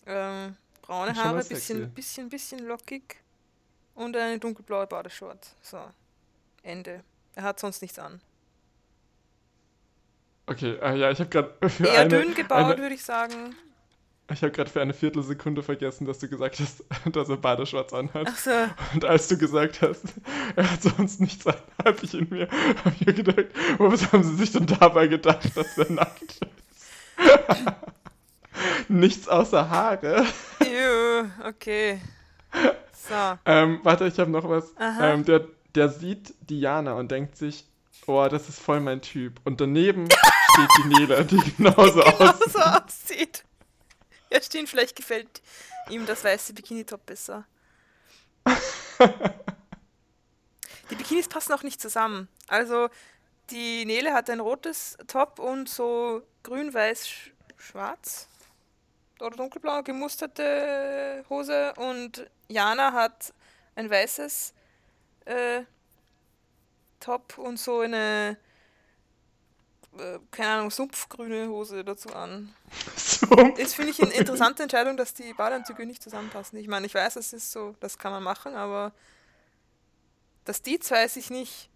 ähm, 0.06 0.56
braune 0.82 1.14
Haare, 1.16 1.44
bisschen, 1.44 1.94
bisschen, 1.94 2.28
bisschen 2.28 2.58
lockig 2.66 3.16
und 3.94 4.16
eine 4.16 4.38
dunkelblaue 4.38 4.86
Badeshort. 4.86 5.54
So, 5.62 5.80
Ende. 6.62 7.02
Er 7.34 7.42
hat 7.44 7.60
sonst 7.60 7.82
nichts 7.82 7.98
an. 7.98 8.20
Okay, 10.48 10.78
ah, 10.80 10.92
ja, 10.94 11.10
ich 11.10 11.18
habe 11.20 11.28
gerade 11.30 11.54
Eher 11.84 12.00
eine, 12.02 12.08
dünn 12.08 12.34
gebaut, 12.34 12.78
würde 12.78 12.94
ich 12.94 13.04
sagen. 13.04 13.56
Ich 14.32 14.42
habe 14.42 14.50
gerade 14.50 14.68
für 14.70 14.80
eine 14.80 14.92
Viertelsekunde 14.92 15.62
vergessen, 15.62 16.06
dass 16.06 16.18
du 16.18 16.28
gesagt 16.28 16.58
hast, 16.60 16.84
dass 17.12 17.28
er 17.28 17.36
Badeshorts 17.36 17.92
anhat. 17.92 18.26
Ach 18.28 18.36
so, 18.38 18.50
Und 18.94 19.04
als 19.04 19.28
du 19.28 19.38
gesagt 19.38 19.82
hast, 19.82 20.02
er 20.56 20.70
hat 20.70 20.82
sonst 20.82 21.20
nichts 21.20 21.46
an, 21.46 21.54
habe 21.84 21.96
ich 22.02 22.14
in 22.14 22.28
mir, 22.30 22.48
hab 22.84 22.92
ich 23.00 23.06
mir 23.06 23.12
gedacht, 23.14 23.46
was 23.78 24.12
haben 24.12 24.24
sie 24.24 24.34
sich 24.36 24.52
denn 24.52 24.66
dabei 24.66 25.06
gedacht, 25.06 25.56
dass 25.56 25.78
er 25.78 25.90
nackt 25.92 26.22
ist? 26.22 26.50
nichts 28.88 29.28
außer 29.28 29.68
Haare. 29.68 30.24
ew, 30.60 31.24
okay. 31.46 32.00
So, 33.08 33.14
Ähm, 33.44 33.80
warte, 33.82 34.06
ich 34.06 34.18
habe 34.18 34.30
noch 34.30 34.48
was. 34.48 34.72
Ähm, 35.00 35.24
der, 35.24 35.44
der 35.74 35.88
sieht 35.88 36.34
Diana 36.40 36.94
und 36.94 37.10
denkt 37.10 37.36
sich, 37.36 37.64
oh, 38.06 38.26
das 38.28 38.48
ist 38.48 38.58
voll 38.58 38.80
mein 38.80 39.00
Typ. 39.02 39.40
Und 39.44 39.60
daneben 39.60 40.08
steht 40.10 40.70
die 40.84 40.88
Nele, 40.94 41.24
die 41.24 41.38
genauso 41.56 42.00
genau 42.00 42.16
aussieht. 42.18 42.52
so 42.52 42.58
aussieht. 42.60 43.44
Ja, 44.30 44.42
stimmt, 44.42 44.68
vielleicht 44.68 44.96
gefällt 44.96 45.40
ihm 45.88 46.04
das 46.04 46.24
weiße 46.24 46.52
Bikini-Top 46.52 47.06
besser. 47.06 47.46
Die 50.90 50.96
Bikinis 50.96 51.28
passen 51.28 51.52
auch 51.52 51.62
nicht 51.62 51.80
zusammen. 51.80 52.28
Also, 52.48 52.88
die 53.50 53.84
Nele 53.84 54.12
hat 54.12 54.28
ein 54.30 54.40
rotes 54.40 54.96
Top 55.06 55.38
und 55.38 55.68
so 55.68 56.22
grün-weiß-schwarz 56.42 58.28
oder 59.20 59.36
dunkelblau 59.36 59.82
gemusterte 59.82 61.24
Hose 61.28 61.72
und 61.76 62.28
Jana 62.48 62.92
hat 62.92 63.32
ein 63.74 63.88
weißes 63.88 64.52
äh, 65.24 65.62
Top 67.00 67.38
und 67.38 67.58
so 67.58 67.80
eine, 67.80 68.36
äh, 69.98 70.18
keine 70.30 70.50
Ahnung, 70.50 70.70
sumpfgrüne 70.70 71.48
Hose 71.48 71.84
dazu 71.84 72.10
an. 72.14 72.54
Ist, 73.56 73.74
finde 73.74 73.90
ich, 73.90 74.02
eine 74.02 74.12
interessante 74.12 74.62
Entscheidung, 74.62 74.96
dass 74.96 75.14
die 75.14 75.32
Badeanzüge 75.32 75.84
nicht 75.86 76.02
zusammenpassen. 76.02 76.58
Ich 76.58 76.68
meine, 76.68 76.86
ich 76.86 76.94
weiß, 76.94 77.16
es 77.16 77.32
ist 77.32 77.52
so, 77.52 77.74
das 77.80 77.98
kann 77.98 78.12
man 78.12 78.22
machen, 78.22 78.54
aber 78.54 78.92
dass 80.44 80.62
die 80.62 80.78
zwei 80.78 81.08
sich 81.08 81.30
nicht 81.30 81.68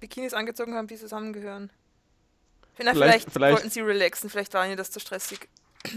Bikinis 0.00 0.32
angezogen 0.34 0.74
haben, 0.74 0.86
die 0.86 0.96
zusammengehören. 0.96 1.70
Vielleicht- 2.74 2.96
vielleicht, 2.98 3.30
vielleicht- 3.32 3.54
wollten 3.56 3.70
sie 3.70 3.80
relaxen, 3.80 4.30
vielleicht 4.30 4.54
war 4.54 4.64
ihnen 4.66 4.76
das 4.76 4.90
zu 4.90 5.00
stressig. 5.00 5.48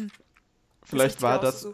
Vielleicht 0.84 1.22
war 1.22 1.40
das, 1.40 1.68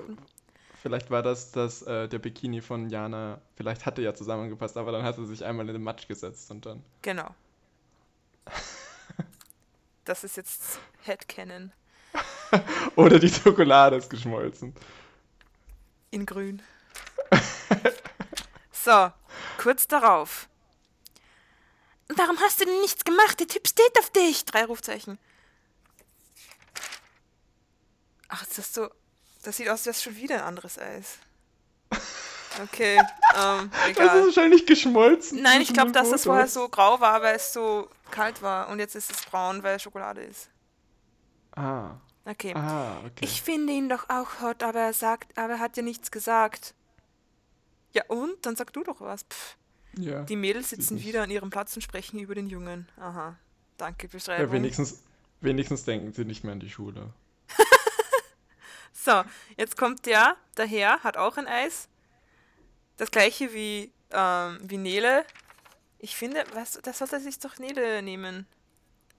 vielleicht 0.82 1.10
war 1.10 1.24
das, 1.24 1.52
das 1.54 1.82
äh, 1.84 2.10
der 2.10 2.20
Bikini 2.20 2.62
von 2.62 2.90
Jana, 2.90 3.40
vielleicht 3.56 3.86
hatte 3.86 4.02
ja 4.02 4.14
zusammengepasst, 4.14 4.76
aber 4.76 4.92
dann 4.92 5.02
hat 5.04 5.16
sie 5.16 5.26
sich 5.26 5.44
einmal 5.46 5.66
in 5.70 5.74
den 5.74 5.82
Matsch 5.84 6.08
gesetzt 6.10 6.52
und 6.52 6.66
dann. 6.66 6.84
Genau. 7.02 7.34
Das 10.06 10.24
ist 10.24 10.38
jetzt 10.38 10.80
Headcanon 11.04 11.72
Oder 12.96 13.20
die 13.20 13.30
Schokolade 13.30 13.98
ist 13.98 14.10
geschmolzen. 14.10 14.74
in 16.12 16.26
grün. 16.26 16.62
So, 18.72 19.12
kurz 19.58 19.86
darauf. 19.90 20.48
Warum 22.08 22.40
hast 22.40 22.62
du 22.62 22.66
denn 22.66 22.80
nichts 22.80 23.04
gemacht? 23.04 23.38
Der 23.38 23.48
Typ 23.48 23.68
steht 23.68 24.00
auf 24.00 24.10
dich. 24.12 24.46
Drei 24.46 24.64
Rufzeichen. 24.64 25.20
Ach, 28.30 28.46
das 28.46 28.60
ist 28.60 28.74
so. 28.76 28.90
Das 29.44 29.58
sieht 29.58 29.68
aus, 29.68 29.80
als 29.80 29.86
wäre 29.88 29.92
es 29.96 30.04
schon 30.04 30.16
wieder 30.16 30.36
ein 30.36 30.44
anderes 30.44 30.80
Eis. 30.80 31.18
Okay, 32.64 32.98
ähm, 33.36 33.70
Das 33.72 33.82
ist 33.82 33.98
egal. 33.98 34.26
wahrscheinlich 34.26 34.66
geschmolzen. 34.66 35.42
Nein, 35.42 35.60
ich 35.60 35.74
glaube, 35.74 35.92
dass 35.92 36.10
das 36.10 36.24
vorher 36.24 36.48
so 36.48 36.70
grau 36.70 37.02
war, 37.02 37.22
weil 37.22 37.36
es 37.36 37.52
so 37.52 37.90
kalt 38.12 38.42
war. 38.42 38.70
Und 38.70 38.80
jetzt 38.80 38.96
ist 38.96 39.12
es 39.12 39.26
braun, 39.26 39.64
weil 39.64 39.76
es 39.76 39.84
Schokolade 39.84 40.22
ist. 40.22 40.50
Ah, 41.56 41.96
Okay. 42.26 42.54
ah, 42.56 42.98
okay. 43.06 43.24
Ich 43.24 43.42
finde 43.42 43.72
ihn 43.72 43.88
doch 43.88 44.10
auch 44.10 44.42
hot, 44.42 44.62
aber 44.62 44.80
er 44.82 44.94
sagt, 44.94 45.38
aber 45.38 45.54
er 45.54 45.60
hat 45.60 45.78
ja 45.78 45.84
nichts 45.84 46.12
gesagt. 46.12 46.76
Ja 47.94 48.04
und? 48.10 48.46
Dann 48.46 48.58
sag 48.58 48.74
du 48.74 48.84
doch 48.84 49.00
was. 49.00 49.24
Pff. 49.24 49.56
ja. 49.98 50.24
Die 50.24 50.36
Mädels 50.36 50.72
sitzen 50.72 51.00
wieder 51.02 51.24
an 51.24 51.32
ihrem 51.32 51.50
Platz 51.50 51.74
und 51.76 51.82
sprechen 51.84 52.20
über 52.20 52.36
den 52.36 52.48
Jungen. 52.48 52.90
Aha. 53.00 53.38
Danke, 53.78 54.08
ja, 54.08 54.12
Beschreibung. 54.12 54.52
wenigstens, 54.52 55.02
wenigstens 55.40 55.86
denken 55.86 56.12
sie 56.12 56.26
nicht 56.26 56.44
mehr 56.44 56.52
an 56.52 56.60
die 56.60 56.70
Schule. 56.70 57.14
So, 58.92 59.24
jetzt 59.56 59.78
kommt 59.78 60.06
der 60.06 60.36
daher, 60.56 61.02
hat 61.04 61.16
auch 61.18 61.38
ein 61.38 61.48
Eis. 61.48 61.88
Das 62.98 63.10
gleiche 63.12 63.54
wie, 63.54 63.92
ähm, 64.12 64.58
wie 64.64 64.78
Nele. 64.78 65.24
Ich 66.00 66.16
finde, 66.16 66.44
was, 66.54 66.80
das 66.84 67.00
sollte 67.00 67.20
sich 67.20 67.40
doch 67.40 67.58
Nele 67.58 68.02
nehmen. 68.02 68.46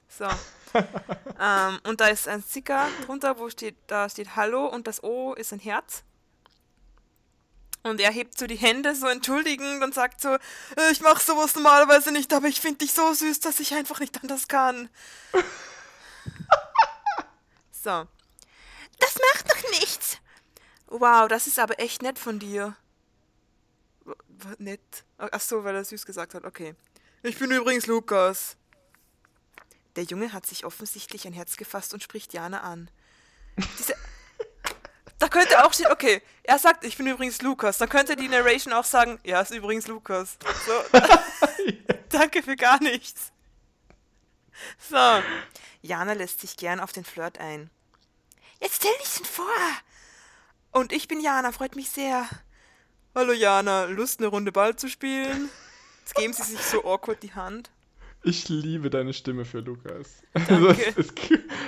So. 0.08 0.24
ähm, 1.40 1.80
und 1.84 2.00
da 2.00 2.08
ist 2.08 2.28
ein 2.28 2.42
Sticker 2.42 2.88
drunter, 3.06 3.38
wo 3.38 3.50
steht, 3.50 3.76
da 3.86 4.08
steht 4.08 4.36
Hallo 4.36 4.66
und 4.66 4.86
das 4.86 5.02
O 5.02 5.34
ist 5.34 5.52
ein 5.52 5.58
Herz. 5.58 6.02
Und 7.82 8.00
er 8.00 8.10
hebt 8.10 8.36
so 8.38 8.46
die 8.46 8.56
Hände 8.56 8.94
so 8.94 9.06
entschuldigend 9.06 9.82
und 9.82 9.94
sagt 9.94 10.20
so, 10.20 10.34
"Äh, 10.34 10.90
ich 10.92 11.00
mache 11.00 11.22
sowas 11.24 11.54
normalerweise 11.54 12.12
nicht, 12.12 12.32
aber 12.32 12.48
ich 12.48 12.60
finde 12.60 12.78
dich 12.78 12.92
so 12.92 13.12
süß, 13.12 13.40
dass 13.40 13.60
ich 13.60 13.74
einfach 13.74 14.00
nicht 14.00 14.20
anders 14.22 14.48
kann. 14.48 14.88
so. 17.72 18.06
Das 18.98 19.14
macht 19.32 19.50
doch 19.50 19.70
nichts. 19.70 20.18
Wow, 20.88 21.28
das 21.28 21.46
ist 21.46 21.58
aber 21.58 21.78
echt 21.80 22.02
nett 22.02 22.18
von 22.18 22.38
dir. 22.38 22.76
W- 24.04 24.14
Nett? 24.58 25.04
Ach 25.18 25.40
so, 25.40 25.64
weil 25.64 25.74
er 25.74 25.84
süß 25.84 26.06
gesagt 26.06 26.34
hat, 26.34 26.44
okay. 26.44 26.74
Ich 27.22 27.38
bin 27.38 27.50
übrigens 27.50 27.86
Lukas. 27.86 28.56
Der 29.96 30.04
Junge 30.04 30.32
hat 30.32 30.46
sich 30.46 30.64
offensichtlich 30.64 31.26
ein 31.26 31.32
Herz 31.32 31.56
gefasst 31.56 31.92
und 31.92 32.02
spricht 32.02 32.32
Jana 32.32 32.60
an. 32.60 32.88
Diese, 33.78 33.94
da 35.18 35.28
könnte 35.28 35.64
auch 35.64 35.72
stehen, 35.72 35.90
okay, 35.90 36.22
er 36.44 36.60
sagt, 36.60 36.84
ich 36.84 36.96
bin 36.96 37.08
übrigens 37.08 37.42
Lukas. 37.42 37.78
Dann 37.78 37.88
könnte 37.88 38.14
die 38.14 38.28
Narration 38.28 38.72
auch 38.72 38.84
sagen, 38.84 39.18
ja, 39.24 39.40
ist 39.40 39.50
übrigens 39.50 39.88
Lukas. 39.88 40.38
So. 40.66 40.98
Danke 42.10 42.42
für 42.44 42.54
gar 42.54 42.80
nichts. 42.80 43.32
So. 44.88 45.22
Jana 45.82 46.12
lässt 46.12 46.40
sich 46.40 46.56
gern 46.56 46.78
auf 46.78 46.92
den 46.92 47.04
Flirt 47.04 47.38
ein. 47.38 47.70
Jetzt 48.60 48.76
stell 48.76 48.96
dich 49.00 49.14
denn 49.14 49.24
vor. 49.24 49.46
Und 50.70 50.92
ich 50.92 51.08
bin 51.08 51.20
Jana, 51.20 51.50
freut 51.50 51.74
mich 51.74 51.90
sehr. 51.90 52.28
Hallo 53.14 53.32
Jana, 53.32 53.84
Lust 53.84 54.20
eine 54.20 54.28
Runde 54.28 54.52
Ball 54.52 54.76
zu 54.76 54.88
spielen? 54.88 55.50
Jetzt 56.00 56.14
geben 56.14 56.32
sie 56.32 56.42
sich 56.42 56.60
so 56.60 56.84
awkward 56.84 57.22
die 57.22 57.32
Hand. 57.32 57.70
Ich 58.22 58.48
liebe 58.48 58.90
deine 58.90 59.12
Stimme 59.12 59.44
für 59.44 59.60
Lukas. 59.60 60.22
Es, 60.34 60.48
es, 60.96 61.06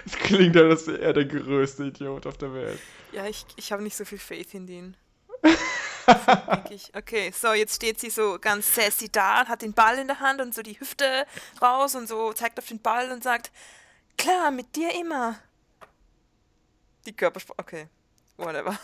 es 0.06 0.12
klingt, 0.18 0.56
als 0.56 0.86
wäre 0.86 1.00
er 1.00 1.12
der 1.12 1.24
größte 1.24 1.86
Idiot 1.86 2.26
auf 2.26 2.36
der 2.38 2.52
Welt. 2.52 2.80
Ja, 3.12 3.26
ich, 3.26 3.46
ich 3.56 3.72
habe 3.72 3.82
nicht 3.82 3.96
so 3.96 4.04
viel 4.04 4.18
Faith 4.18 4.54
in 4.54 4.66
den. 4.66 4.96
Okay, 6.92 7.32
so, 7.32 7.52
jetzt 7.52 7.76
steht 7.76 8.00
sie 8.00 8.10
so 8.10 8.38
ganz 8.40 8.74
sassy 8.74 9.10
da 9.10 9.42
und 9.42 9.48
hat 9.48 9.62
den 9.62 9.72
Ball 9.72 9.96
in 9.98 10.08
der 10.08 10.18
Hand 10.18 10.40
und 10.40 10.54
so 10.54 10.62
die 10.62 10.78
Hüfte 10.78 11.24
raus 11.62 11.94
und 11.94 12.08
so 12.08 12.32
zeigt 12.32 12.58
auf 12.58 12.66
den 12.66 12.80
Ball 12.80 13.12
und 13.12 13.22
sagt, 13.22 13.52
klar, 14.18 14.50
mit 14.50 14.74
dir 14.74 14.92
immer. 14.98 15.38
Die 17.06 17.12
Körpersprache, 17.12 17.58
okay, 17.58 17.88
whatever. 18.36 18.78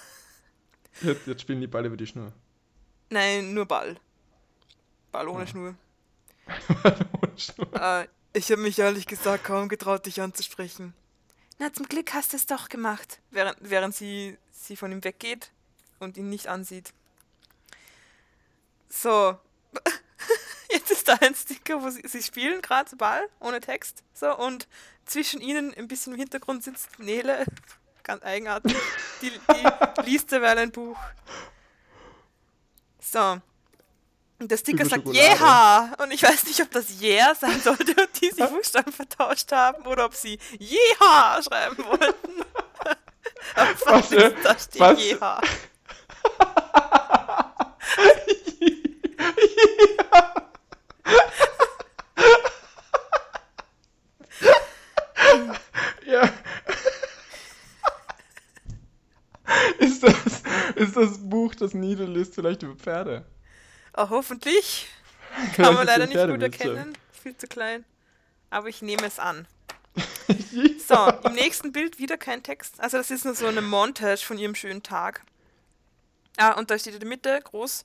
Jetzt, 1.03 1.27
jetzt 1.27 1.43
spielen 1.43 1.61
die 1.61 1.67
Ball 1.67 1.85
über 1.85 1.97
die 1.97 2.07
Schnur. 2.07 2.33
Nein, 3.11 3.55
nur 3.55 3.67
Ball. 3.67 3.97
Ball 5.13 5.29
ohne 5.29 5.45
Ja. 5.45 5.47
Schnur. 5.47 5.75
Ohne 7.23 7.33
Schnur. 7.39 7.75
Äh, 7.75 8.09
ich 8.33 8.51
habe 8.51 8.61
mich 8.63 8.79
ehrlich 8.79 9.07
gesagt 9.07 9.45
kaum 9.45 9.69
getraut, 9.69 10.07
dich 10.07 10.21
anzusprechen. 10.21 10.95
Na, 11.59 11.73
zum 11.73 11.87
Glück 11.89 12.13
hast 12.13 12.33
du 12.33 12.37
es 12.37 12.47
doch 12.47 12.69
gemacht. 12.69 13.21
Während, 13.31 13.57
während 13.61 13.95
sie, 13.95 14.37
sie 14.53 14.77
von 14.77 14.93
ihm 14.93 15.03
weggeht 15.05 15.51
und 16.01 16.17
ihn 16.19 16.29
nicht 16.29 16.49
ansieht. 16.49 16.93
So. 18.89 19.39
Jetzt 20.71 20.91
ist 20.91 21.09
da 21.09 21.15
ein 21.15 21.35
Sticker, 21.35 21.83
wo 21.83 21.89
sie, 21.91 22.03
sie 22.07 22.23
spielen 22.23 22.61
gerade 22.61 22.95
Ball, 22.97 23.27
ohne 23.41 23.61
Text. 23.61 24.03
So, 24.13 24.37
und 24.37 24.69
zwischen 25.07 25.41
ihnen 25.41 25.73
ein 25.75 25.89
bisschen 25.89 26.13
im 26.13 26.19
Hintergrund 26.19 26.65
sitzt 26.65 26.99
Nele. 26.99 27.47
Ganz 28.03 28.23
eigenartig. 28.23 28.77
Die, 29.23 29.31
die 29.31 30.03
liest 30.05 30.31
derweil 30.31 30.59
ein 30.59 30.71
Buch. 30.73 30.99
So. 33.13 33.41
Und 34.39 34.51
der 34.51 34.57
Sticker 34.59 34.85
sagt. 34.85 35.07
Yeah! 35.09 35.95
Und 35.99 36.13
ich 36.13 36.23
weiß 36.23 36.45
nicht, 36.45 36.61
ob 36.61 36.71
das 36.71 37.01
Yeah 37.01 37.35
sein 37.35 37.61
sollte 37.61 37.93
und 37.93 38.21
die 38.21 38.31
sich 38.31 38.45
Buchstaben 38.45 38.93
vertauscht 38.93 39.51
haben 39.53 39.87
oder 39.87 40.05
ob 40.05 40.15
sie 40.15 40.39
Yeha 40.59 41.41
schreiben 41.43 41.85
wollten. 41.85 42.43
Aber 43.55 43.71
Was, 43.87 44.13
äh, 44.13 44.29
ist, 44.29 44.37
da 44.45 44.59
steht 44.59 45.21
was? 45.21 45.45
Ja. 56.07 56.29
Ist 59.79 60.03
das, 60.03 60.43
ist 60.75 60.97
das 61.61 61.75
Nide 61.75 62.05
liest, 62.05 62.35
vielleicht 62.35 62.63
über 62.63 62.75
Pferde? 62.75 63.25
Oh, 63.97 64.09
hoffentlich. 64.11 64.89
Kann 65.57 65.75
man 65.75 65.87
ist 65.87 65.97
leider 65.97 66.07
nicht 66.07 66.29
gut 66.29 66.43
erkennen. 66.43 66.97
Ist 67.13 67.23
viel 67.23 67.37
zu 67.37 67.47
klein. 67.47 67.85
Aber 68.51 68.69
ich 68.69 68.83
nehme 68.83 69.07
es 69.07 69.19
an. 69.19 69.47
So, 70.87 71.13
im 71.25 71.35
nächsten 71.35 71.73
Bild 71.73 71.99
wieder 71.99 72.17
kein 72.17 72.43
Text. 72.43 72.81
Also 72.81 72.97
das 72.97 73.11
ist 73.11 73.25
nur 73.25 73.35
so 73.35 73.47
eine 73.47 73.63
Montage 73.63 74.25
von 74.25 74.39
ihrem 74.39 74.55
schönen 74.55 74.83
Tag. 74.83 75.23
Ah, 76.37 76.53
und 76.53 76.71
da 76.71 76.79
steht 76.79 76.95
in 76.95 77.01
der 77.01 77.09
Mitte 77.09 77.41
groß, 77.43 77.85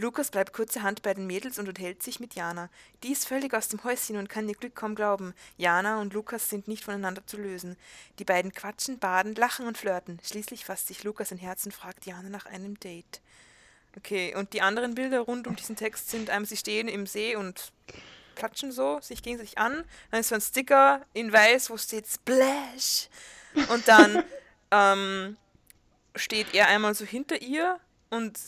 Lukas 0.00 0.30
bleibt 0.30 0.54
kurzerhand 0.54 1.02
bei 1.02 1.12
den 1.12 1.26
Mädels 1.26 1.58
und 1.58 1.68
unterhält 1.68 2.02
sich 2.02 2.20
mit 2.20 2.34
Jana. 2.34 2.70
Die 3.02 3.12
ist 3.12 3.28
völlig 3.28 3.52
aus 3.52 3.68
dem 3.68 3.84
Häuschen 3.84 4.16
und 4.16 4.30
kann 4.30 4.48
ihr 4.48 4.54
Glück 4.54 4.74
kaum 4.74 4.94
glauben. 4.94 5.34
Jana 5.58 6.00
und 6.00 6.14
Lukas 6.14 6.48
sind 6.48 6.68
nicht 6.68 6.84
voneinander 6.84 7.26
zu 7.26 7.36
lösen. 7.36 7.76
Die 8.18 8.24
beiden 8.24 8.52
quatschen, 8.52 8.98
baden, 8.98 9.34
lachen 9.34 9.66
und 9.66 9.76
flirten. 9.76 10.18
Schließlich 10.24 10.64
fasst 10.64 10.86
sich 10.86 11.04
Lukas 11.04 11.32
ein 11.32 11.38
Herz 11.38 11.66
und 11.66 11.72
fragt 11.72 12.06
Jana 12.06 12.30
nach 12.30 12.46
einem 12.46 12.80
Date. 12.80 13.20
Okay, 13.94 14.34
und 14.34 14.54
die 14.54 14.62
anderen 14.62 14.94
Bilder 14.94 15.20
rund 15.20 15.46
um 15.46 15.54
diesen 15.54 15.76
Text 15.76 16.08
sind 16.08 16.30
einmal, 16.30 16.48
sie 16.48 16.56
stehen 16.56 16.88
im 16.88 17.06
See 17.06 17.36
und 17.36 17.70
klatschen 18.36 18.72
so, 18.72 19.00
sich 19.02 19.22
gegenseitig 19.22 19.58
an. 19.58 19.84
Dann 20.10 20.20
ist 20.20 20.30
so 20.30 20.34
ein 20.34 20.40
Sticker 20.40 21.04
in 21.12 21.30
weiß, 21.30 21.68
wo 21.68 21.76
steht 21.76 22.06
Splash. 22.06 23.10
Und 23.68 23.86
dann 23.86 24.24
ähm, 24.70 25.36
steht 26.16 26.54
er 26.54 26.68
einmal 26.68 26.94
so 26.94 27.04
hinter 27.04 27.42
ihr 27.42 27.78
und 28.08 28.38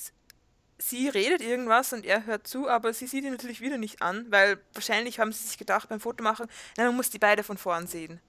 sie 0.88 1.08
redet 1.08 1.40
irgendwas 1.40 1.92
und 1.92 2.04
er 2.04 2.26
hört 2.26 2.46
zu, 2.46 2.68
aber 2.68 2.92
sie 2.92 3.06
sieht 3.06 3.24
ihn 3.24 3.32
natürlich 3.32 3.60
wieder 3.60 3.78
nicht 3.78 4.02
an, 4.02 4.26
weil 4.30 4.58
wahrscheinlich 4.74 5.18
haben 5.18 5.32
sie 5.32 5.46
sich 5.46 5.58
gedacht 5.58 5.88
beim 5.88 6.00
Fotomachen, 6.00 6.48
na, 6.76 6.84
man 6.84 6.96
muss 6.96 7.10
die 7.10 7.18
beide 7.18 7.42
von 7.42 7.56
vorn 7.56 7.86
sehen. 7.86 8.20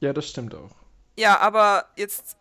Ja, 0.00 0.12
das 0.12 0.28
stimmt 0.28 0.54
auch. 0.54 0.70
Ja, 1.16 1.38
aber 1.40 1.88
jetzt 1.96 2.36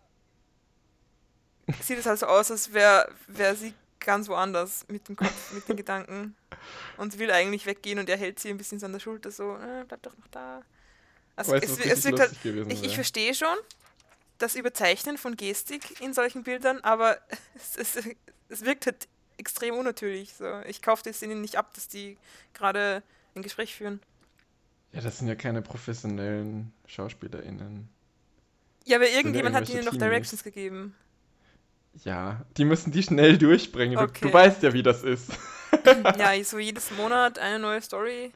sieht 1.82 1.98
es 1.98 2.08
also 2.08 2.28
aus, 2.28 2.52
als 2.52 2.74
wäre 2.74 3.12
wär 3.28 3.56
sie 3.56 3.74
ganz 4.00 4.30
woanders 4.30 4.86
mit 4.88 5.08
dem 5.08 5.16
Kopf, 5.16 5.52
mit 5.52 5.68
den 5.68 5.76
Gedanken 5.76 6.36
und 6.98 7.20
will 7.20 7.32
eigentlich 7.32 7.66
weggehen 7.66 8.00
und 8.00 8.10
er 8.10 8.18
hält 8.18 8.40
sie 8.40 8.50
ein 8.50 8.58
bisschen 8.58 8.80
so 8.80 8.86
an 8.86 8.94
der 8.94 9.00
Schulter, 9.00 9.32
so, 9.32 9.56
äh, 9.56 9.84
bleib 9.88 10.02
doch 10.04 10.16
noch 10.18 10.28
da. 10.28 10.62
Also 11.36 11.52
Weißt 11.52 11.64
du, 11.64 11.84
es, 11.84 12.00
es 12.00 12.06
wirkt 12.06 12.20
halt, 12.20 12.44
gewesen 12.44 12.70
ich, 12.72 12.84
ich 12.84 12.96
verstehe 12.96 13.34
schon 13.34 13.58
das 14.38 14.56
Überzeichnen 14.56 15.18
von 15.18 15.36
Gestik 15.36 16.00
in 16.00 16.14
solchen 16.14 16.44
Bildern, 16.44 16.80
aber 16.82 17.18
es, 17.56 17.76
es, 17.76 18.04
es 18.50 18.66
wirkt 18.66 18.86
halt 18.86 19.08
extrem 19.38 19.76
unnatürlich. 19.76 20.34
So. 20.34 20.60
Ich 20.68 20.82
kaufe 20.82 21.04
das 21.04 21.22
ihnen 21.22 21.42
nicht 21.42 21.58
ab, 21.58 21.74
dass 21.74 21.88
die 21.88 22.18
gerade 22.54 23.04
ein 23.36 23.42
Gespräch 23.42 23.76
führen. 23.76 24.00
Ja, 24.92 25.02
das 25.02 25.20
sind 25.20 25.28
ja 25.28 25.36
keine 25.36 25.62
professionellen 25.62 26.72
SchauspielerInnen. 26.88 27.90
Ja, 28.86 28.98
aber 28.98 29.10
irgendjemand 29.10 29.56
hat 29.56 29.70
ihnen 29.70 29.86
noch. 29.86 29.96
Directions 29.98 30.44
gegeben. 30.44 30.96
Ja, 32.04 32.46
die 32.58 32.66
müssen 32.66 32.92
die 32.92 33.04
schnell 33.04 33.38
durchbringen. 33.38 33.98
Du, 33.98 34.04
Okay. 34.04 34.28
du 34.28 34.34
weißt 34.34 34.64
ja, 34.64 34.74
wie 34.74 34.84
das 34.84 35.04
ist. 35.04 35.32
ja, 36.18 36.44
so 36.44 36.60
jedes 36.60 36.92
Monat 36.92 37.40
eine 37.40 37.60
neue 37.60 37.82
Story 37.82 38.32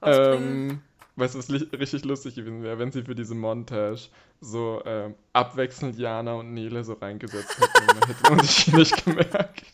rausbringen. 0.00 0.70
Ähm, 0.70 0.80
weißt 1.16 1.34
du, 1.34 1.38
was 1.38 1.50
richtig 1.50 2.04
lustig 2.04 2.36
gewesen 2.36 2.62
wäre, 2.62 2.78
wenn 2.78 2.92
sie 2.92 3.02
für 3.02 3.14
diese 3.14 3.34
Montage 3.34 4.08
so 4.44 4.82
ähm, 4.84 5.14
abwechselnd 5.32 5.96
Jana 5.98 6.34
und 6.34 6.52
Nele 6.52 6.84
so 6.84 6.94
reingesetzt 6.94 7.58
hätten. 7.58 7.86
Dann 7.86 8.08
hätte 8.08 8.30
man 8.30 8.44
sich 8.44 8.72
nicht 8.72 9.04
gemerkt. 9.04 9.64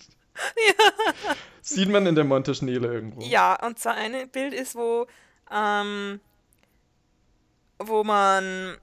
Sieht 1.61 1.89
man 1.89 2.07
in 2.07 2.15
der 2.15 2.25
Montage 2.25 2.65
Nele 2.65 2.93
irgendwo? 2.93 3.21
Ja, 3.23 3.55
und 3.65 3.79
zwar 3.79 3.95
ein 3.95 4.29
Bild 4.31 4.55
ist, 4.55 4.75
wo, 4.75 5.07
ähm, 5.51 6.21
wo 7.79 8.05
man 8.05 8.77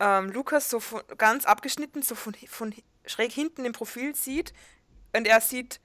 ähm, 0.00 0.30
Lukas 0.30 0.68
so 0.68 0.80
von, 0.80 1.02
ganz 1.16 1.44
abgeschnitten, 1.44 2.02
so 2.02 2.14
von, 2.14 2.34
von 2.46 2.74
schräg 3.06 3.32
hinten 3.32 3.64
im 3.64 3.72
Profil 3.72 4.14
sieht. 4.14 4.52
Und 5.16 5.26
er 5.26 5.40
sieht 5.40 5.80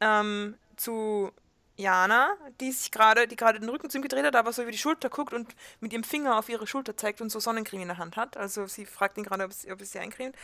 ähm, 0.00 0.56
zu 0.76 1.30
Jana, 1.76 2.36
die 2.60 2.70
sich 2.72 2.90
gerade, 2.90 3.26
die 3.26 3.36
gerade 3.36 3.58
den 3.58 3.68
Rücken 3.68 3.90
zu 3.90 3.98
ihm 3.98 4.02
gedreht 4.02 4.24
hat, 4.24 4.36
aber 4.36 4.52
so 4.52 4.62
über 4.62 4.70
die 4.70 4.78
Schulter 4.78 5.10
guckt 5.10 5.32
und 5.32 5.54
mit 5.80 5.92
ihrem 5.92 6.04
Finger 6.04 6.38
auf 6.38 6.48
ihre 6.48 6.66
Schulter 6.66 6.96
zeigt 6.96 7.20
und 7.20 7.30
so 7.30 7.40
Sonnencreme 7.40 7.82
in 7.82 7.88
der 7.88 7.98
Hand 7.98 8.16
hat. 8.16 8.36
Also 8.36 8.66
sie 8.66 8.86
fragt 8.86 9.18
ihn 9.18 9.24
gerade, 9.24 9.44
ob, 9.44 9.52
sie- 9.52 9.72
ob 9.72 9.80
es 9.80 9.90
sie 9.92 9.98
eincremt. 9.98 10.36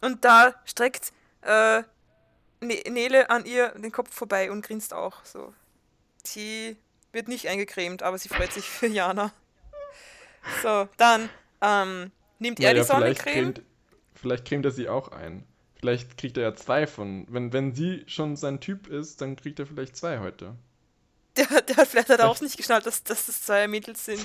Und 0.00 0.24
da 0.24 0.54
streckt 0.64 1.12
äh, 1.42 1.82
Ne- 2.60 2.82
Nele 2.88 3.28
an 3.28 3.44
ihr 3.44 3.70
den 3.70 3.90
Kopf 3.90 4.14
vorbei 4.14 4.50
und 4.50 4.64
grinst 4.64 4.94
auch 4.94 5.24
so. 5.24 5.52
Sie 6.24 6.76
wird 7.10 7.26
nicht 7.26 7.48
eingecremt, 7.48 8.04
aber 8.04 8.18
sie 8.18 8.28
freut 8.28 8.52
sich 8.52 8.64
für 8.68 8.86
Jana. 8.86 9.32
So, 10.62 10.88
dann 10.96 11.28
ähm, 11.60 12.12
nimmt 12.38 12.60
er 12.60 12.72
Naja, 12.72 12.82
die 12.84 12.88
vielleicht 12.88 13.22
Sonnencreme. 13.22 13.54
cremt, 13.54 13.62
vielleicht 14.14 14.44
cremt 14.46 14.64
er 14.64 14.70
sie 14.70 14.88
auch 14.88 15.08
ein. 15.08 15.44
Vielleicht 15.80 16.16
kriegt 16.16 16.36
er 16.36 16.44
ja 16.44 16.54
zwei 16.54 16.86
von. 16.86 17.26
Wenn, 17.28 17.52
wenn 17.52 17.74
sie 17.74 18.04
schon 18.06 18.36
sein 18.36 18.60
Typ 18.60 18.86
ist, 18.86 19.20
dann 19.20 19.34
kriegt 19.34 19.58
er 19.58 19.66
vielleicht 19.66 19.96
zwei 19.96 20.20
heute. 20.20 20.54
Der, 21.36 21.62
der 21.62 21.76
hat 21.76 21.88
vielleicht 21.88 22.08
hat 22.08 22.20
er 22.20 22.28
auch 22.28 22.40
nicht 22.40 22.56
geschnallt, 22.56 22.86
dass, 22.86 23.02
dass 23.02 23.26
das 23.26 23.42
zwei 23.42 23.68
Mädels 23.68 24.04
sind. 24.04 24.24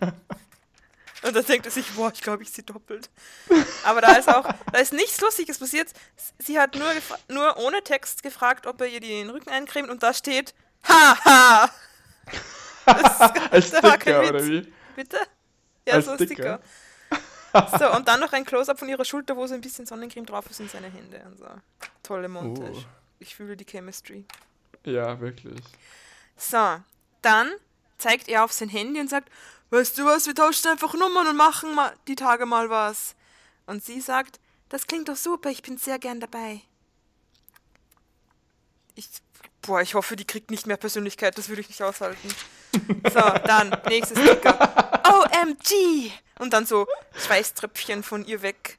Und 1.22 1.34
dann 1.34 1.44
denkt 1.44 1.66
er 1.66 1.72
sich, 1.72 1.90
boah, 1.94 2.12
ich 2.14 2.20
glaube, 2.20 2.44
ich 2.44 2.52
sie 2.52 2.62
doppelt. 2.62 3.10
Aber 3.84 4.00
da 4.00 4.14
ist 4.14 4.28
auch, 4.28 4.48
da 4.72 4.78
ist 4.78 4.92
nichts 4.92 5.20
Lustiges 5.20 5.58
passiert. 5.58 5.88
Sie 6.38 6.60
hat 6.60 6.76
nur, 6.76 6.88
nur 7.28 7.56
ohne 7.56 7.82
Text 7.82 8.22
gefragt, 8.22 8.68
ob 8.68 8.80
er 8.80 8.86
ihr 8.86 9.00
den 9.00 9.28
Rücken 9.30 9.50
eincremt 9.50 9.90
und 9.90 10.02
da 10.02 10.14
steht, 10.14 10.54
haha. 10.88 11.70
Als 13.50 13.66
Sticker, 13.66 14.28
oder 14.28 14.46
wie? 14.46 14.72
Bitte? 14.94 15.18
Ja, 15.86 15.94
Als 15.94 16.04
so 16.04 16.12
ein 16.12 16.18
Sticker. 16.18 16.60
Sticker. 16.60 17.78
so, 17.78 17.96
und 17.96 18.06
dann 18.06 18.20
noch 18.20 18.32
ein 18.32 18.44
Close-Up 18.44 18.78
von 18.78 18.88
ihrer 18.88 19.04
Schulter, 19.04 19.36
wo 19.36 19.46
so 19.46 19.54
ein 19.54 19.60
bisschen 19.60 19.86
Sonnencreme 19.86 20.26
drauf 20.26 20.48
ist 20.50 20.60
und 20.60 20.70
seine 20.70 20.88
Hände. 20.88 21.20
Und 21.26 21.38
so. 21.38 21.46
Tolle 22.02 22.28
Montage. 22.28 22.78
Uh. 22.78 22.84
Ich 23.18 23.34
fühle 23.34 23.56
die 23.56 23.64
Chemistry. 23.64 24.24
Ja, 24.84 25.18
wirklich. 25.20 25.60
So, 26.38 26.80
dann 27.20 27.52
zeigt 27.98 28.28
er 28.28 28.44
auf 28.44 28.52
sein 28.52 28.68
Handy 28.68 29.00
und 29.00 29.10
sagt, 29.10 29.28
weißt 29.70 29.98
du 29.98 30.06
was, 30.06 30.26
wir 30.26 30.34
tauschen 30.34 30.68
einfach 30.68 30.94
Nummern 30.94 31.26
und 31.26 31.36
machen 31.36 31.74
mal 31.74 31.92
die 32.06 32.14
Tage 32.14 32.46
mal 32.46 32.70
was. 32.70 33.14
Und 33.66 33.84
sie 33.84 34.00
sagt, 34.00 34.40
das 34.68 34.86
klingt 34.86 35.08
doch 35.08 35.16
super, 35.16 35.50
ich 35.50 35.62
bin 35.62 35.76
sehr 35.76 35.98
gern 35.98 36.20
dabei. 36.20 36.62
Ich, 38.94 39.08
boah, 39.62 39.82
ich 39.82 39.94
hoffe, 39.94 40.16
die 40.16 40.24
kriegt 40.24 40.50
nicht 40.50 40.66
mehr 40.66 40.76
Persönlichkeit, 40.76 41.36
das 41.36 41.48
würde 41.48 41.60
ich 41.60 41.68
nicht 41.68 41.82
aushalten. 41.82 42.28
So, 43.10 43.20
dann, 43.20 43.74
nächstes 43.88 44.18
Sticker. 44.18 45.02
OMG! 45.04 46.12
Und 46.38 46.52
dann 46.52 46.66
so 46.66 46.86
Schweißtröpfchen 47.16 48.02
von 48.02 48.26
ihr 48.26 48.42
weg. 48.42 48.78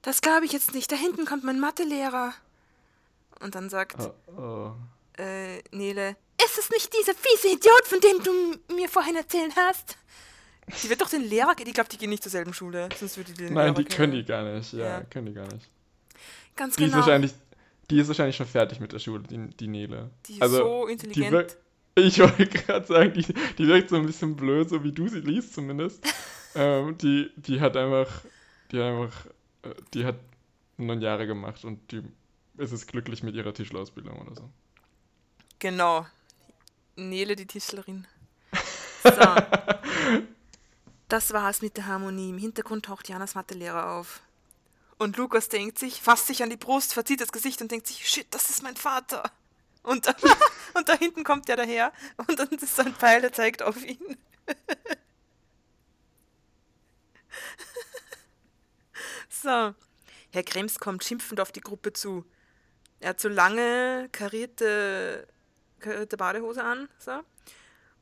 Das 0.00 0.22
glaube 0.22 0.46
ich 0.46 0.52
jetzt 0.52 0.72
nicht, 0.72 0.90
da 0.90 0.96
hinten 0.96 1.26
kommt 1.26 1.44
mein 1.44 1.60
Mathelehrer. 1.60 2.32
Und 3.40 3.54
dann 3.54 3.68
sagt 3.68 3.96
oh, 4.00 4.32
oh. 4.40 4.72
Äh, 5.22 5.62
Nele, 5.70 6.16
ist 6.52 6.64
es 6.64 6.70
nicht 6.70 6.92
dieser 6.92 7.14
fiese 7.14 7.54
Idiot, 7.54 7.84
von 7.84 8.00
dem 8.00 8.22
du 8.22 8.74
mir 8.74 8.88
vorhin 8.88 9.16
erzählt 9.16 9.54
hast? 9.56 9.96
Die 10.82 10.88
wird 10.88 11.00
doch 11.00 11.08
den 11.08 11.22
Lehrer, 11.22 11.54
ich 11.58 11.74
glaube, 11.74 11.88
die 11.88 11.98
gehen 11.98 12.10
nicht 12.10 12.22
zur 12.22 12.30
selben 12.30 12.54
Schule, 12.54 12.88
sonst 12.98 13.16
würde 13.16 13.32
die 13.32 13.44
den 13.44 13.54
Nein, 13.54 13.66
Lehrer 13.66 13.74
die 13.74 13.84
kennen. 13.84 13.96
können 13.96 14.12
die 14.12 14.24
gar 14.24 14.42
nicht, 14.44 14.72
ja, 14.72 14.84
ja, 14.84 15.00
können 15.04 15.26
die 15.26 15.32
gar 15.32 15.52
nicht. 15.52 15.68
Ganz 16.54 16.76
die 16.76 16.84
genau. 16.84 16.98
Ist 16.98 17.06
wahrscheinlich, 17.06 17.32
die 17.90 17.98
ist 17.98 18.08
wahrscheinlich 18.08 18.36
schon 18.36 18.46
fertig 18.46 18.80
mit 18.80 18.92
der 18.92 18.98
Schule, 18.98 19.22
die, 19.22 19.48
die 19.48 19.68
Nele. 19.68 20.10
Die 20.26 20.34
ist 20.34 20.42
also, 20.42 20.56
so 20.56 20.86
intelligent. 20.86 21.56
Ich 21.94 22.18
wollte 22.20 22.46
gerade 22.46 22.86
sagen, 22.86 23.12
die, 23.12 23.34
die 23.58 23.66
wirkt 23.66 23.90
so 23.90 23.96
ein 23.96 24.06
bisschen 24.06 24.34
blöd, 24.34 24.70
so 24.70 24.82
wie 24.82 24.92
du 24.92 25.08
sie 25.08 25.20
liest 25.20 25.54
zumindest. 25.54 26.02
ähm, 26.54 26.96
die, 26.98 27.30
die 27.36 27.60
hat 27.60 27.76
einfach, 27.76 28.22
die 28.70 28.78
hat 28.78 28.84
einfach, 28.84 29.26
äh, 29.62 29.74
die 29.92 30.04
hat 30.04 30.16
neun 30.78 31.02
Jahre 31.02 31.26
gemacht 31.26 31.64
und 31.64 31.90
die 31.92 32.02
ist 32.56 32.72
es 32.72 32.86
glücklich 32.86 33.22
mit 33.22 33.34
ihrer 33.34 33.52
Tischlerausbildung 33.52 34.20
oder 34.20 34.34
so. 34.34 34.48
Genau. 35.58 36.06
Nele, 36.96 37.36
die 37.36 37.46
Tischlerin. 37.46 38.06
So. 39.04 39.10
das 41.08 41.32
war's 41.32 41.60
mit 41.60 41.76
der 41.76 41.86
Harmonie. 41.86 42.30
Im 42.30 42.38
Hintergrund 42.38 42.84
taucht 42.84 43.08
Janas 43.08 43.34
Mathelehrer 43.34 43.90
auf. 43.90 44.22
Und 44.96 45.16
Lukas 45.16 45.48
denkt 45.48 45.76
sich, 45.76 46.00
fasst 46.00 46.28
sich 46.28 46.44
an 46.44 46.50
die 46.50 46.56
Brust, 46.56 46.94
verzieht 46.94 47.20
das 47.20 47.32
Gesicht 47.32 47.60
und 47.60 47.72
denkt 47.72 47.88
sich, 47.88 48.08
shit, 48.08 48.28
das 48.30 48.48
ist 48.48 48.62
mein 48.62 48.76
Vater. 48.76 49.24
Und, 49.82 50.06
da, 50.06 50.14
und 50.74 50.88
da 50.88 50.96
hinten 50.96 51.24
kommt 51.24 51.48
der 51.48 51.56
daher 51.56 51.92
und 52.16 52.38
dann 52.38 52.46
ist 52.50 52.78
ein 52.78 52.94
Pfeil, 52.94 53.20
der 53.20 53.32
zeigt 53.32 53.60
auf 53.62 53.84
ihn. 53.84 54.16
so. 59.28 59.74
Herr 60.30 60.44
Krems 60.44 60.78
kommt 60.78 61.02
schimpfend 61.02 61.40
auf 61.40 61.50
die 61.50 61.60
Gruppe 61.60 61.92
zu. 61.92 62.24
Er 63.00 63.08
hat 63.10 63.20
so 63.20 63.28
lange 63.28 64.08
karierte 64.12 65.26
karierte 65.82 66.16
Badehose 66.16 66.64
an, 66.64 66.88
so. 66.98 67.20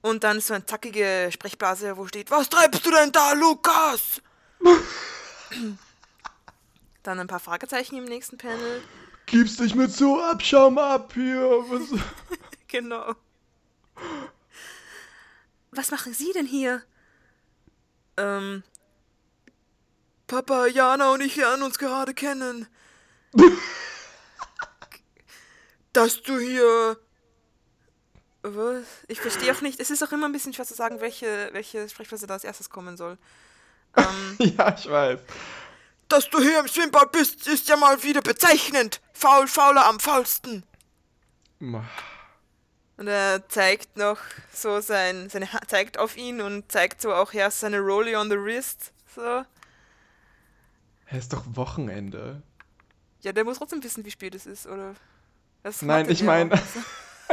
Und 0.02 0.24
dann 0.24 0.40
so 0.40 0.54
eine 0.54 0.64
zackige 0.64 1.28
Sprechblase, 1.32 1.96
wo 1.96 2.06
steht, 2.06 2.30
was 2.30 2.48
treibst 2.48 2.86
du 2.86 2.90
denn 2.90 3.12
da, 3.12 3.32
Lukas? 3.32 4.22
dann 7.02 7.18
ein 7.18 7.26
paar 7.26 7.40
Fragezeichen 7.40 7.96
im 7.96 8.04
nächsten 8.04 8.38
Panel. 8.38 8.82
Gib's 9.26 9.56
dich 9.56 9.74
mit 9.74 9.92
so 9.92 10.20
Abschaum 10.20 10.78
ab 10.78 11.12
hier. 11.14 11.40
Was? 11.40 11.88
genau. 12.68 13.14
Was 15.70 15.90
machen 15.90 16.14
Sie 16.14 16.32
denn 16.32 16.46
hier? 16.46 16.82
Ähm. 18.16 18.62
Papa, 20.26 20.66
Jana 20.66 21.12
und 21.12 21.20
ich 21.20 21.36
lernen 21.36 21.62
uns 21.62 21.78
gerade 21.78 22.14
kennen. 22.14 22.66
Dass 25.92 26.22
du 26.22 26.38
hier? 26.38 26.98
Ich 29.09 29.20
verstehe 29.20 29.53
auch 29.53 29.61
nicht. 29.61 29.81
Es 29.81 29.90
ist 29.90 30.03
auch 30.03 30.12
immer 30.12 30.26
ein 30.26 30.33
bisschen 30.33 30.55
schwer 30.55 30.64
zu 30.64 30.74
sagen, 30.74 31.00
welche, 31.00 31.50
welche 31.53 31.88
Sprechweise 31.88 32.26
da 32.26 32.35
als 32.35 32.44
erstes 32.44 32.70
kommen 32.70 32.96
soll. 32.96 33.18
Ähm, 33.96 34.37
ja, 34.38 34.74
ich 34.76 34.88
weiß. 34.88 35.20
Dass 36.09 36.29
du 36.31 36.40
hier 36.40 36.61
im 36.61 36.66
Schwimmbad 36.66 37.12
bist, 37.12 37.46
ist 37.46 37.68
ja 37.68 37.76
mal 37.76 38.03
wieder 38.03 38.22
bezeichnend. 38.22 39.00
Faul, 39.12 39.46
fauler 39.46 39.87
am 39.87 40.00
faulsten. 40.00 40.64
Und 42.96 43.09
er 43.09 43.46
zeigt 43.48 43.96
noch 43.96 44.18
so 44.53 44.81
sein, 44.81 45.29
seine 45.29 45.53
ha 45.53 45.61
zeigt 45.66 45.98
auf 45.98 46.16
ihn 46.16 46.40
und 46.40 46.70
zeigt 46.72 47.00
so 47.00 47.14
auch 47.14 47.33
erst 47.33 47.61
seine 47.61 47.79
Rollie 47.79 48.18
on 48.18 48.31
the 48.31 48.37
wrist. 48.37 48.92
So. 49.14 49.44
Es 51.07 51.18
ist 51.18 51.33
doch 51.33 51.44
Wochenende. 51.55 52.42
Ja, 53.20 53.33
der 53.33 53.44
muss 53.44 53.59
trotzdem 53.59 53.83
wissen, 53.83 54.05
wie 54.05 54.11
spät 54.11 54.35
es 54.35 54.46
ist, 54.46 54.66
oder? 54.66 54.94
Nein, 55.83 56.11
ich 56.11 56.22
meine. 56.22 56.59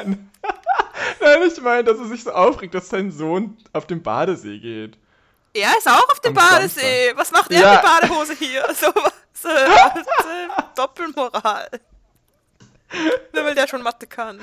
Nein, 1.22 1.42
ich 1.46 1.62
meine, 1.62 1.84
dass 1.84 1.98
er 1.98 2.06
sich 2.06 2.24
so 2.24 2.32
aufregt, 2.32 2.74
dass 2.74 2.90
sein 2.90 3.12
Sohn 3.12 3.58
auf 3.74 3.88
dem 3.88 4.02
Badesee 4.02 4.60
geht. 4.60 4.98
Er 5.54 5.78
ist 5.78 5.88
auch 5.88 6.08
auf 6.10 6.20
dem 6.20 6.34
Badesee. 6.34 7.08
Samstag. 7.08 7.18
Was 7.18 7.32
macht 7.32 7.52
er 7.52 7.62
ja. 7.62 7.74
mit 7.74 7.82
Badehose 7.82 8.34
hier? 8.36 8.66
So, 8.76 8.92
so, 9.34 9.50
so 9.50 10.30
Doppelmoral. 10.76 11.70
Nur 13.34 13.46
weil 13.46 13.54
der 13.54 13.68
schon 13.68 13.84
Mathe 13.84 14.08
kann. 14.08 14.40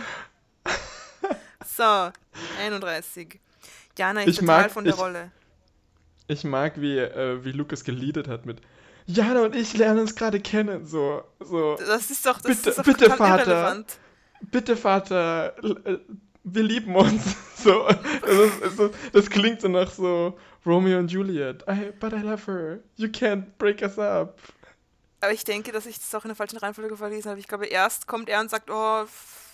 So, 1.77 2.13
31. 2.61 3.41
Jana 3.99 4.23
ist 4.23 4.29
ich 4.29 4.39
total 4.39 4.63
mag, 4.63 4.71
von 4.71 4.85
der 4.85 4.95
ich, 4.95 5.01
Rolle. 5.01 5.31
Ich 6.29 6.45
mag, 6.45 6.81
wie, 6.81 6.99
äh, 6.99 7.45
wie 7.45 7.53
Lukas 7.53 7.85
geleadet 7.85 8.29
hat 8.29 8.47
mit 8.47 8.61
Jana 9.07 9.43
und 9.43 9.55
ich 9.55 9.77
lernen 9.77 10.01
uns 10.01 10.15
gerade 10.15 10.41
kennen. 10.41 10.87
So, 10.87 11.25
so. 11.41 11.77
Das 11.77 12.11
ist 12.11 12.25
doch, 12.27 12.41
das 12.41 12.57
bitte, 12.57 12.71
ist 12.71 12.79
doch 12.79 12.85
bitte 12.85 13.11
Vater. 13.11 13.47
Irrelevant. 13.47 13.99
Bitte 14.41 14.77
Vater, 14.77 15.55
wir 16.45 16.63
lieben 16.63 16.95
uns. 16.97 17.37
So, 17.65 17.89
das, 17.89 18.79
ist, 18.79 18.95
das, 19.15 19.31
klingt 19.31 19.63
so 19.63 19.69
nach 19.69 19.91
so 19.91 20.39
Romeo 20.67 20.99
und 20.99 21.11
Juliet. 21.11 21.65
I, 21.67 21.93
but 21.99 22.13
I 22.13 22.17
love 22.17 22.45
her. 22.47 22.81
You 22.97 23.09
can't 23.09 23.45
break 23.57 23.81
us 23.81 23.99
up. 23.99 24.39
Aber 25.23 25.33
ich 25.33 25.45
denke, 25.45 25.73
dass 25.73 25.87
ich 25.87 25.97
das 25.97 26.15
auch 26.15 26.25
in 26.25 26.29
der 26.29 26.37
falschen 26.37 26.59
Reihenfolge 26.59 26.95
verlesen 26.95 27.31
habe. 27.31 27.41
Ich 27.41 27.49
glaube, 27.49 27.65
erst 27.65 28.07
kommt 28.07 28.29
er 28.29 28.41
und 28.41 28.51
sagt, 28.51 28.69
oh, 28.71 29.07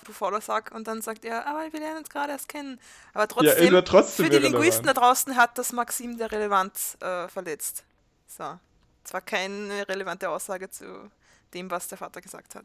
du 0.04 0.12
fauler 0.12 0.40
Sack. 0.40 0.72
Und 0.74 0.88
dann 0.88 1.02
sagt 1.02 1.24
er, 1.24 1.46
aber 1.46 1.72
wir 1.72 1.78
lernen 1.78 1.98
uns 1.98 2.10
gerade 2.10 2.32
erst 2.32 2.48
kennen. 2.48 2.80
Aber 3.14 3.28
trotzdem, 3.28 3.72
ja, 3.72 3.82
trotzdem 3.82 4.26
für 4.26 4.30
die 4.30 4.38
Linguisten 4.38 4.86
da 4.86 4.92
draußen 4.92 5.36
hat 5.36 5.56
das 5.56 5.72
Maxim 5.72 6.18
der 6.18 6.32
Relevanz 6.32 6.96
äh, 7.00 7.28
verletzt. 7.28 7.84
So. 8.26 8.58
Zwar 9.04 9.20
keine 9.20 9.88
relevante 9.88 10.28
Aussage 10.28 10.68
zu 10.68 11.10
dem, 11.54 11.70
was 11.70 11.88
der 11.88 11.98
Vater 11.98 12.20
gesagt 12.20 12.54
hat. 12.54 12.64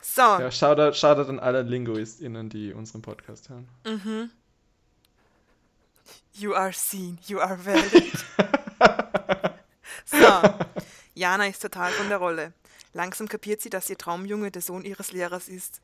So. 0.00 0.22
Ja, 0.22 0.50
Shoutout, 0.50 0.94
Shoutout 0.94 1.28
an 1.28 1.40
alle 1.40 1.62
LinguistInnen, 1.62 2.48
die 2.48 2.72
unseren 2.72 3.02
Podcast 3.02 3.48
hören. 3.48 3.68
Mhm. 3.84 4.30
You 6.34 6.54
are 6.54 6.72
seen, 6.72 7.18
you 7.26 7.40
are 7.40 7.58
valid. 7.64 8.24
so. 10.04 10.42
Jana 11.14 11.48
ist 11.48 11.60
total 11.60 11.90
von 11.90 12.08
der 12.08 12.18
Rolle. 12.18 12.52
Langsam 12.92 13.28
kapiert 13.28 13.60
sie, 13.60 13.70
dass 13.70 13.90
ihr 13.90 13.98
Traumjunge 13.98 14.50
der 14.50 14.62
Sohn 14.62 14.84
ihres 14.84 15.12
Lehrers 15.12 15.48
ist. 15.48 15.80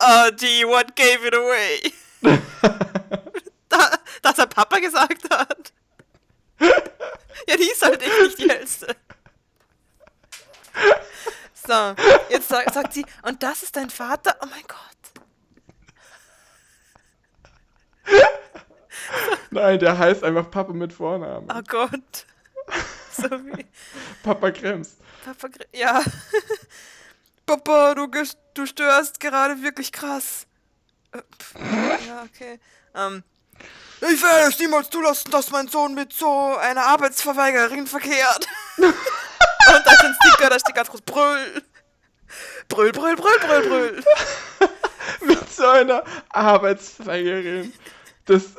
Oh, 0.00 0.30
gee, 0.36 0.64
what 0.64 0.94
gave 0.96 1.26
it 1.26 1.34
away? 1.34 1.92
da, 3.68 3.98
dass 4.22 4.38
er 4.38 4.46
Papa 4.46 4.78
gesagt 4.78 5.28
hat. 5.30 5.72
ja, 6.60 7.56
die 7.56 7.70
ist 7.70 7.82
halt 7.82 8.00
echt 8.00 8.20
nicht 8.22 8.38
die 8.38 8.48
hellste. 8.48 8.96
So, 11.66 11.94
jetzt 12.30 12.48
sagt, 12.48 12.74
sagt 12.74 12.92
sie, 12.94 13.04
und 13.22 13.42
das 13.42 13.62
ist 13.62 13.76
dein 13.76 13.90
Vater? 13.90 14.36
Oh 14.42 14.46
mein 14.46 14.62
Gott. 14.66 14.78
Nein, 19.50 19.78
der 19.78 19.98
heißt 19.98 20.24
einfach 20.24 20.50
Papa 20.50 20.72
mit 20.72 20.92
Vornamen. 20.92 21.48
Oh 21.52 21.62
Gott. 21.66 22.26
So 23.12 23.28
wie. 23.30 23.66
Papa 24.22 24.50
Krems. 24.52 24.96
Papa 25.24 25.48
Krems, 25.48 25.68
ja. 25.72 26.00
Papa, 27.46 27.94
du, 27.94 28.08
du 28.54 28.66
störst 28.66 29.18
gerade 29.18 29.60
wirklich 29.62 29.90
krass. 29.92 30.46
Äh, 31.12 31.20
ja, 32.06 32.22
okay. 32.22 32.60
Ähm, 32.94 33.24
ich 34.00 34.22
werde 34.22 34.48
es 34.48 34.58
niemals 34.58 34.88
zulassen, 34.88 35.30
dass 35.30 35.50
mein 35.50 35.68
Sohn 35.68 35.94
mit 35.94 36.12
so 36.12 36.56
einer 36.56 36.82
Arbeitsverweigerin 36.82 37.86
verkehrt. 37.86 38.48
Und 39.80 39.86
da 39.86 39.92
ist 39.92 40.04
ein 40.04 40.14
Sticker, 40.14 40.50
da 40.50 40.58
steht 40.58 40.74
ganz 40.74 40.90
groß 40.90 41.00
Brüll. 41.02 41.62
Brüll, 42.68 42.92
brüll, 42.92 43.16
brüll, 43.16 43.38
brüll, 43.40 43.68
brüll. 43.68 44.04
Mit 45.26 45.48
so 45.50 45.66
eine 45.66 46.04
Arbeitsfeigerin. 46.28 47.72
Das. 48.26 48.54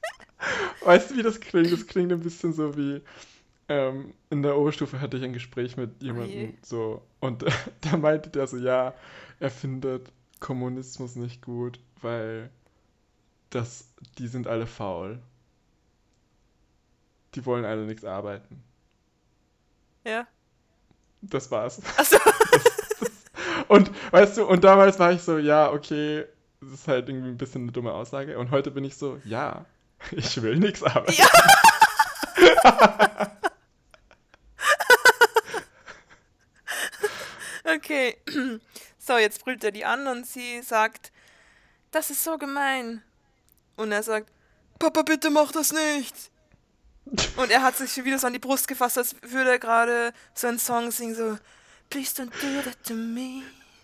weißt 0.84 1.10
du, 1.10 1.16
wie 1.16 1.22
das 1.24 1.40
klingt? 1.40 1.72
Das 1.72 1.86
klingt 1.86 2.12
ein 2.12 2.20
bisschen 2.20 2.52
so 2.52 2.76
wie. 2.76 3.02
Ähm, 3.68 4.14
in 4.30 4.42
der 4.44 4.56
Oberstufe 4.56 5.00
hatte 5.00 5.16
ich 5.16 5.24
ein 5.24 5.32
Gespräch 5.32 5.76
mit 5.76 6.00
jemandem 6.00 6.30
je. 6.30 6.52
so 6.62 7.02
und 7.18 7.44
da 7.80 7.96
meinte 7.96 8.30
der 8.30 8.46
so, 8.46 8.56
ja, 8.56 8.94
er 9.40 9.50
findet 9.50 10.12
Kommunismus 10.38 11.16
nicht 11.16 11.42
gut, 11.42 11.80
weil 12.00 12.48
das, 13.50 13.88
die 14.18 14.28
sind 14.28 14.46
alle 14.46 14.68
faul. 14.68 15.18
Die 17.34 17.44
wollen 17.44 17.64
alle 17.64 17.86
nichts 17.86 18.04
arbeiten. 18.04 18.62
Ja. 20.04 20.28
Das 21.22 21.50
war's. 21.50 21.80
Achso. 21.96 22.18
Und 23.68 23.90
weißt 24.12 24.36
du, 24.36 24.46
und 24.46 24.62
damals 24.62 24.98
war 25.00 25.10
ich 25.12 25.22
so, 25.22 25.38
ja, 25.38 25.72
okay, 25.72 26.24
das 26.60 26.70
ist 26.70 26.88
halt 26.88 27.08
irgendwie 27.08 27.30
ein 27.30 27.36
bisschen 27.36 27.62
eine 27.62 27.72
dumme 27.72 27.92
Aussage. 27.92 28.38
Und 28.38 28.52
heute 28.52 28.70
bin 28.70 28.84
ich 28.84 28.96
so, 28.96 29.18
ja, 29.24 29.64
ich 30.12 30.40
will 30.40 30.56
nichts 30.56 30.82
arbeiten. 30.82 31.12
Ja. 31.12 31.28
Okay. 37.68 38.16
So, 38.96 39.18
jetzt 39.18 39.44
brüllt 39.44 39.64
er 39.64 39.72
die 39.72 39.84
an 39.84 40.06
und 40.06 40.24
sie 40.24 40.62
sagt, 40.62 41.12
das 41.90 42.10
ist 42.10 42.22
so 42.22 42.38
gemein. 42.38 43.02
Und 43.76 43.90
er 43.90 44.02
sagt, 44.02 44.30
Papa, 44.78 45.02
bitte 45.02 45.30
mach 45.30 45.52
das 45.52 45.72
nicht. 45.72 46.30
Und 47.36 47.50
er 47.50 47.62
hat 47.62 47.76
sich 47.76 47.92
schon 47.92 48.04
wieder 48.04 48.18
so 48.18 48.26
an 48.26 48.32
die 48.32 48.38
Brust 48.38 48.66
gefasst, 48.66 48.98
als 48.98 49.14
würde 49.22 49.50
er 49.50 49.58
gerade 49.58 50.12
so 50.34 50.46
einen 50.48 50.58
Song 50.58 50.90
singen, 50.90 51.14
so, 51.14 51.38
Please 51.90 52.12
don't 52.20 52.30
do 52.40 52.62
that 52.64 52.76
to 52.84 52.94
me. 52.94 53.42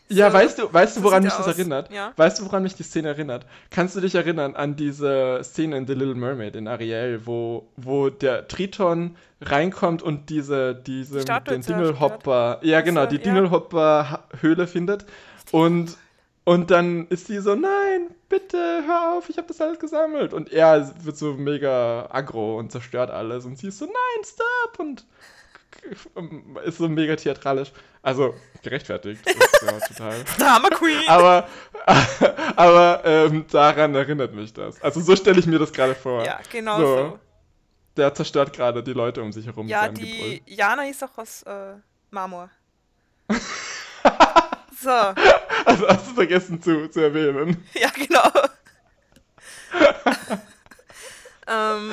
Ja, 0.08 0.30
So, 0.30 0.36
weißt 0.36 0.58
du, 0.58 0.72
weißt 0.72 0.96
du, 0.96 1.02
woran 1.04 1.22
mich 1.22 1.32
das 1.32 1.46
aus. 1.46 1.56
erinnert? 1.56 1.90
Ja. 1.90 2.12
Weißt 2.16 2.38
du, 2.40 2.44
woran 2.44 2.62
mich 2.64 2.74
die 2.74 2.82
Szene 2.82 3.08
erinnert? 3.08 3.46
Kannst 3.70 3.96
du 3.96 4.00
dich 4.00 4.14
erinnern 4.14 4.54
an 4.54 4.76
diese 4.76 5.40
Szene 5.42 5.76
in 5.78 5.86
The 5.86 5.94
Little 5.94 6.14
Mermaid 6.14 6.56
in 6.56 6.68
Ariel, 6.68 7.24
wo, 7.24 7.68
wo 7.76 8.10
der 8.10 8.46
Triton 8.48 9.16
reinkommt 9.40 10.02
und 10.02 10.28
diese, 10.28 10.74
diese 10.74 11.24
den. 11.24 11.62
Dingelhopper, 11.62 12.58
ja 12.62 12.80
genau, 12.82 13.06
die 13.06 13.16
ja. 13.16 13.22
Dingelhopper-Höhle 13.22 14.66
findet 14.66 15.06
und 15.50 15.96
und 16.44 16.70
dann 16.70 17.06
ist 17.08 17.28
sie 17.28 17.38
so, 17.40 17.54
nein, 17.54 18.10
bitte, 18.28 18.82
hör 18.86 19.14
auf, 19.16 19.28
ich 19.28 19.36
habe 19.38 19.46
das 19.48 19.60
alles 19.60 19.78
gesammelt. 19.78 20.32
Und 20.32 20.52
er 20.52 20.92
wird 21.04 21.16
so 21.16 21.34
mega 21.34 22.08
aggro 22.10 22.58
und 22.58 22.72
zerstört 22.72 23.10
alles. 23.10 23.44
Und 23.44 23.58
sie 23.58 23.68
ist 23.68 23.78
so, 23.78 23.84
nein, 23.84 24.24
stop! 24.24 24.78
Und 24.78 25.06
ist 26.64 26.78
so 26.78 26.88
mega 26.88 27.14
theatralisch. 27.14 27.72
Also, 28.02 28.34
gerechtfertigt. 28.62 29.24
Ist 29.24 29.62
ja 29.62 29.78
total. 29.88 30.24
Drama 30.36 30.68
Queen. 30.70 31.08
Aber, 31.08 31.48
aber 32.56 33.02
ähm, 33.04 33.46
daran 33.50 33.94
erinnert 33.94 34.34
mich 34.34 34.52
das. 34.52 34.82
Also 34.82 35.00
so 35.00 35.14
stelle 35.14 35.38
ich 35.38 35.46
mir 35.46 35.60
das 35.60 35.72
gerade 35.72 35.94
vor. 35.94 36.24
ja, 36.24 36.40
genau 36.50 36.78
so. 36.78 36.86
so. 36.86 37.18
Der 37.96 38.14
zerstört 38.14 38.52
gerade 38.52 38.82
die 38.82 38.94
Leute 38.94 39.22
um 39.22 39.32
sich 39.32 39.46
herum 39.46 39.68
Ja, 39.68 39.82
mit 39.82 39.96
seinem 39.96 40.06
die 40.06 40.18
Gebrüll. 40.18 40.40
Jana 40.46 40.86
ist 40.88 41.04
auch 41.04 41.18
aus 41.18 41.42
äh, 41.42 41.74
Marmor. 42.10 42.50
so, 44.80 45.14
Also 45.66 45.88
hast 45.88 46.08
du 46.08 46.14
vergessen 46.14 46.62
zu, 46.62 46.88
zu 46.88 47.00
erwähnen. 47.00 47.64
ja, 47.74 47.90
genau. 47.90 48.30
ähm, 51.46 51.92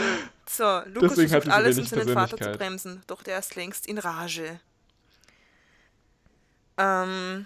so, 0.49 0.81
Lukas 0.87 1.11
Deswegen 1.11 1.29
versucht 1.29 1.53
alles, 1.53 1.77
um 1.77 1.85
seinen 1.85 2.13
Vater 2.13 2.37
zu 2.37 2.51
bremsen, 2.51 3.03
doch 3.07 3.23
der 3.23 3.39
ist 3.39 3.55
längst 3.55 3.87
in 3.87 3.97
Rage. 3.97 4.59
Ähm, 6.77 7.45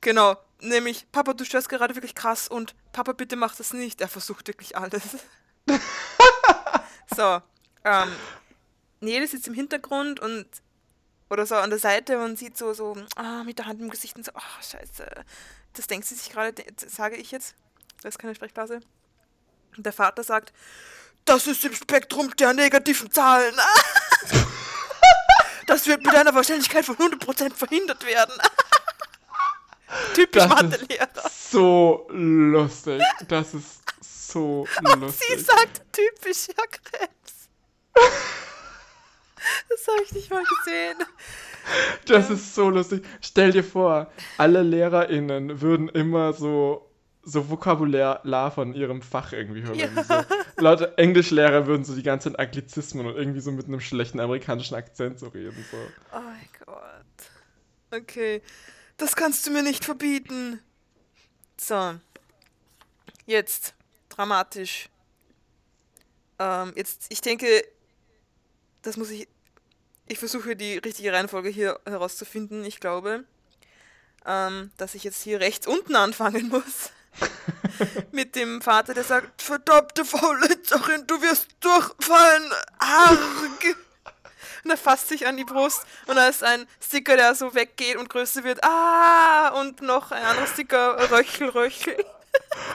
genau, 0.00 0.36
nämlich, 0.60 1.06
Papa, 1.12 1.34
du 1.34 1.44
störst 1.44 1.68
gerade 1.68 1.94
wirklich 1.94 2.14
krass 2.14 2.48
und 2.48 2.74
Papa, 2.92 3.12
bitte 3.12 3.36
mach 3.36 3.54
das 3.54 3.72
nicht. 3.72 4.00
Er 4.00 4.08
versucht 4.08 4.48
wirklich 4.48 4.76
alles. 4.76 5.02
so, 7.14 7.40
ähm, 7.84 8.08
Nele 9.00 9.26
sitzt 9.26 9.46
im 9.48 9.54
Hintergrund 9.54 10.20
und 10.20 10.46
oder 11.32 11.46
so 11.46 11.54
an 11.56 11.70
der 11.70 11.78
Seite 11.78 12.22
und 12.22 12.38
sieht 12.38 12.56
so, 12.58 12.72
so 12.74 12.96
ah, 13.16 13.42
mit 13.44 13.58
der 13.58 13.66
Hand 13.66 13.80
im 13.80 13.90
Gesicht 13.90 14.16
und 14.16 14.24
so, 14.24 14.32
ach, 14.34 14.62
scheiße. 14.62 15.06
Das 15.72 15.86
denkt 15.86 16.06
sie 16.06 16.14
sich 16.14 16.30
gerade, 16.30 16.52
de- 16.52 16.66
sage 16.88 17.16
ich 17.16 17.30
jetzt. 17.32 17.54
Das 18.02 18.14
ist 18.14 18.18
keine 18.18 18.34
Sprechblase. 18.34 18.80
Und 19.76 19.86
der 19.86 19.92
Vater 19.92 20.22
sagt, 20.22 20.52
das 21.24 21.46
ist 21.46 21.64
im 21.64 21.72
Spektrum 21.74 22.30
der 22.36 22.52
negativen 22.52 23.10
Zahlen. 23.10 23.54
Das 25.68 25.86
wird 25.86 26.02
mit 26.04 26.14
einer 26.14 26.34
Wahrscheinlichkeit 26.34 26.84
von 26.84 26.96
100% 26.96 27.54
verhindert 27.54 28.04
werden. 28.04 28.34
Typisch 30.14 30.44
Mathelehrer. 30.46 31.30
so 31.30 32.08
lustig. 32.10 33.00
Das 33.28 33.54
ist 33.54 33.80
so 34.02 34.66
Und 34.84 35.00
lustig. 35.00 35.28
sie 35.38 35.44
sagt 35.44 35.82
typisch 35.92 36.48
Herr 36.56 36.66
Krebs. 36.66 37.48
Das 39.68 39.86
habe 39.88 40.02
ich 40.04 40.12
nicht 40.12 40.30
mal 40.30 40.42
gesehen. 40.44 40.98
Das 42.06 42.30
ist 42.30 42.54
so 42.54 42.70
lustig. 42.70 43.04
Stell 43.20 43.52
dir 43.52 43.64
vor, 43.64 44.10
alle 44.38 44.62
LehrerInnen 44.62 45.60
würden 45.60 45.88
immer 45.88 46.32
so, 46.32 46.90
so 47.22 47.50
Vokabular 47.50 48.50
von 48.50 48.74
ihrem 48.74 49.02
Fach 49.02 49.32
irgendwie 49.32 49.62
hören. 49.62 49.78
Ja. 49.78 50.02
So, 50.02 50.24
laut 50.56 50.98
Englischlehrer 50.98 51.66
würden 51.66 51.84
so 51.84 51.94
die 51.94 52.02
ganzen 52.02 52.36
Anglizismen 52.36 53.06
und 53.06 53.16
irgendwie 53.16 53.40
so 53.40 53.52
mit 53.52 53.66
einem 53.66 53.80
schlechten 53.80 54.20
amerikanischen 54.20 54.74
Akzent 54.74 55.18
so 55.18 55.28
reden. 55.28 55.64
So. 55.70 55.76
Oh 56.12 56.20
mein 56.20 56.48
Gott. 56.66 58.00
Okay. 58.02 58.42
Das 58.96 59.16
kannst 59.16 59.46
du 59.46 59.50
mir 59.50 59.62
nicht 59.62 59.84
verbieten. 59.84 60.60
So. 61.56 61.94
Jetzt. 63.26 63.74
Dramatisch. 64.08 64.88
Ähm, 66.38 66.72
jetzt, 66.76 67.06
ich 67.08 67.20
denke, 67.20 67.46
das 68.82 68.96
muss 68.96 69.10
ich. 69.10 69.28
Ich 70.08 70.18
versuche 70.18 70.56
die 70.56 70.78
richtige 70.78 71.12
Reihenfolge 71.12 71.48
hier 71.48 71.80
herauszufinden. 71.86 72.64
Ich 72.64 72.80
glaube, 72.80 73.24
ähm, 74.26 74.70
dass 74.76 74.94
ich 74.94 75.04
jetzt 75.04 75.22
hier 75.22 75.40
rechts 75.40 75.66
unten 75.66 75.96
anfangen 75.96 76.48
muss. 76.48 76.90
Mit 78.12 78.36
dem 78.36 78.60
Vater, 78.62 78.94
der 78.94 79.04
sagt, 79.04 79.42
verdammte 79.42 80.04
Faulitzerin, 80.04 81.06
du 81.06 81.20
wirst 81.22 81.48
durchfallen. 81.60 82.50
Arg. 82.78 83.18
Und 84.64 84.70
er 84.70 84.76
fasst 84.76 85.08
sich 85.08 85.26
an 85.26 85.36
die 85.36 85.44
Brust 85.44 85.82
und 86.06 86.14
da 86.14 86.28
ist 86.28 86.44
ein 86.44 86.66
Sticker, 86.80 87.16
der 87.16 87.34
so 87.34 87.54
weggeht 87.54 87.96
und 87.96 88.08
größer 88.08 88.44
wird. 88.44 88.62
Ah! 88.62 89.48
Und 89.60 89.82
noch 89.82 90.12
ein 90.12 90.22
anderer 90.22 90.46
Sticker, 90.46 91.10
Röchel, 91.10 91.48
Röchel. 91.48 91.96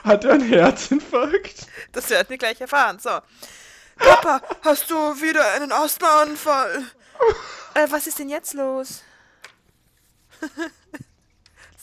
Hat 0.04 0.26
er 0.26 0.34
einen 0.34 0.48
Herzinfarkt? 0.48 1.68
Das 1.94 2.10
werden 2.10 2.30
wir 2.30 2.38
gleich 2.38 2.60
erfahren. 2.60 3.00
So. 3.00 3.20
Papa, 3.98 4.42
hast 4.62 4.90
du 4.90 4.96
wieder 4.96 5.54
einen 5.54 5.72
Asthmaanfall? 5.72 6.86
Äh, 7.74 7.88
was 7.90 8.08
ist 8.08 8.20
denn 8.20 8.30
jetzt 8.30 8.54
los? 8.54 9.04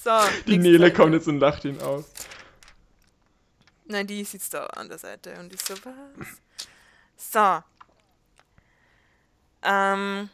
so. 0.05 0.11
Die 0.47 0.59
Nele 0.59 0.79
Seite. 0.87 0.97
kommt 0.97 1.15
jetzt 1.15 1.29
und 1.29 1.41
lacht 1.41 1.65
ihn 1.65 1.81
aus. 1.81 2.05
Nein, 3.87 4.07
die 4.07 4.25
sitzt 4.25 4.55
da 4.55 4.67
an 4.67 4.89
der 4.89 4.99
Seite 4.99 5.35
und 5.39 5.53
ist 5.53 5.67
so, 5.67 5.75
was? 5.85 6.29
So. 7.17 7.65
Ähm. 9.63 10.31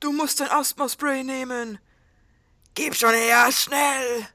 Du 0.00 0.12
musst 0.12 0.40
dein 0.40 0.50
Asthma-Spray 0.50 1.22
nehmen. 1.22 1.78
Gib 2.74 2.94
schon 2.94 3.14
her, 3.14 3.50
schnell! 3.52 4.26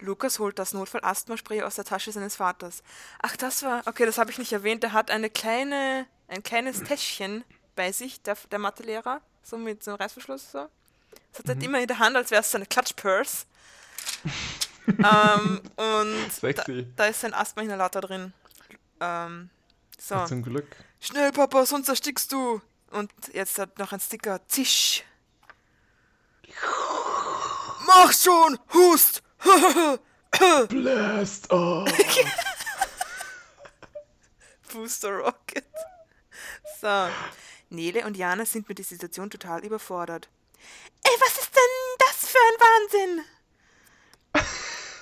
Lukas 0.00 0.38
holt 0.38 0.58
das 0.58 0.72
Notfall-Asthma-Spray 0.74 1.62
aus 1.62 1.74
der 1.74 1.84
Tasche 1.84 2.12
seines 2.12 2.36
Vaters. 2.36 2.82
Ach, 3.20 3.36
das 3.36 3.62
war. 3.62 3.82
Okay, 3.86 4.06
das 4.06 4.18
habe 4.18 4.30
ich 4.30 4.38
nicht 4.38 4.52
erwähnt. 4.52 4.84
Er 4.84 4.92
hat 4.92 5.10
eine 5.10 5.30
kleine, 5.30 6.06
ein 6.28 6.42
kleines 6.42 6.82
Täschchen 6.82 7.44
bei 7.74 7.92
sich, 7.92 8.22
der, 8.22 8.36
der 8.50 8.58
Mathelehrer. 8.58 9.20
So 9.42 9.56
mit 9.56 9.82
so 9.82 9.92
einem 9.92 10.00
Reißverschluss. 10.00 10.52
So. 10.52 10.68
Das 11.32 11.40
hat 11.40 11.48
er 11.48 11.62
immer 11.62 11.80
in 11.80 11.86
der 11.86 11.98
Hand, 11.98 12.16
als 12.16 12.30
wäre 12.30 12.42
es 12.42 12.50
so 12.50 12.58
eine 12.58 12.66
Klatschpurse. 12.66 13.46
ähm, 14.86 15.60
und. 15.76 16.42
Da, 16.42 16.64
da 16.96 17.06
ist 17.06 17.24
ein 17.24 17.34
Asthma-Inhalator 17.34 18.02
drin. 18.02 18.32
Ähm, 19.00 19.50
so. 19.98 20.24
Zum 20.26 20.42
Glück. 20.42 20.76
Schnell, 21.00 21.32
Papa, 21.32 21.66
sonst 21.66 21.88
erstickst 21.88 22.30
du. 22.32 22.60
Und 22.90 23.12
jetzt 23.32 23.58
hat 23.58 23.78
noch 23.78 23.92
ein 23.92 24.00
Sticker. 24.00 24.40
Zisch. 24.48 25.04
Mach 27.86 28.12
schon! 28.12 28.58
Hust! 28.72 29.22
Blast 30.68 31.50
off. 31.50 31.90
Booster 34.72 35.16
Rocket. 35.18 35.64
So. 36.80 37.08
Nele 37.70 38.04
und 38.06 38.16
Jana 38.16 38.44
sind 38.44 38.68
mit 38.68 38.78
der 38.78 38.84
Situation 38.84 39.30
total 39.30 39.64
überfordert. 39.64 40.28
Ey, 41.04 41.12
was 41.20 41.38
ist 41.38 41.54
denn 41.54 41.62
das 41.98 42.28
für 42.30 42.38
ein 42.38 42.60
Wahnsinn? 42.60 43.24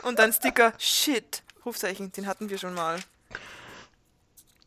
Und 0.03 0.19
dann 0.19 0.33
Sticker 0.33 0.73
Shit. 0.79 1.43
Rufzeichen, 1.65 2.13
den 2.13 2.27
hatten 2.27 2.49
wir 2.51 2.59
schon 2.59 2.75
mal. 2.75 3.01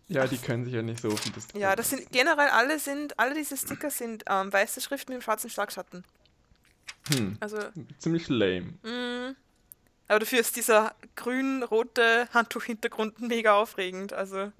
Ja, 0.07 0.25
die 0.27 0.37
können 0.37 0.65
sich 0.65 0.73
ja 0.73 0.81
nicht 0.81 1.01
so 1.01 1.15
vieles 1.15 1.47
Ja, 1.53 1.75
das 1.75 1.89
sind 1.91 2.11
generell 2.11 2.49
alle 2.49 2.79
sind, 2.79 3.17
alle 3.19 3.35
diese 3.35 3.55
Sticker 3.55 3.89
sind 3.91 4.23
ähm, 4.27 4.51
weiße 4.51 4.81
Schrift 4.81 5.07
mit 5.07 5.15
dem 5.17 5.21
schwarzen 5.21 5.49
Schlagschatten. 5.49 6.03
Hm. 7.09 7.37
Also, 7.39 7.57
Ziemlich 7.99 8.27
lame. 8.27 8.73
mh, 8.83 9.35
aber 10.09 10.19
dafür 10.19 10.39
ist 10.39 10.55
dieser 10.55 10.93
grün-rote 11.15 12.27
Handtuch-Hintergrund 12.33 13.21
mega 13.21 13.53
aufregend. 13.53 14.11
Also, 14.11 14.51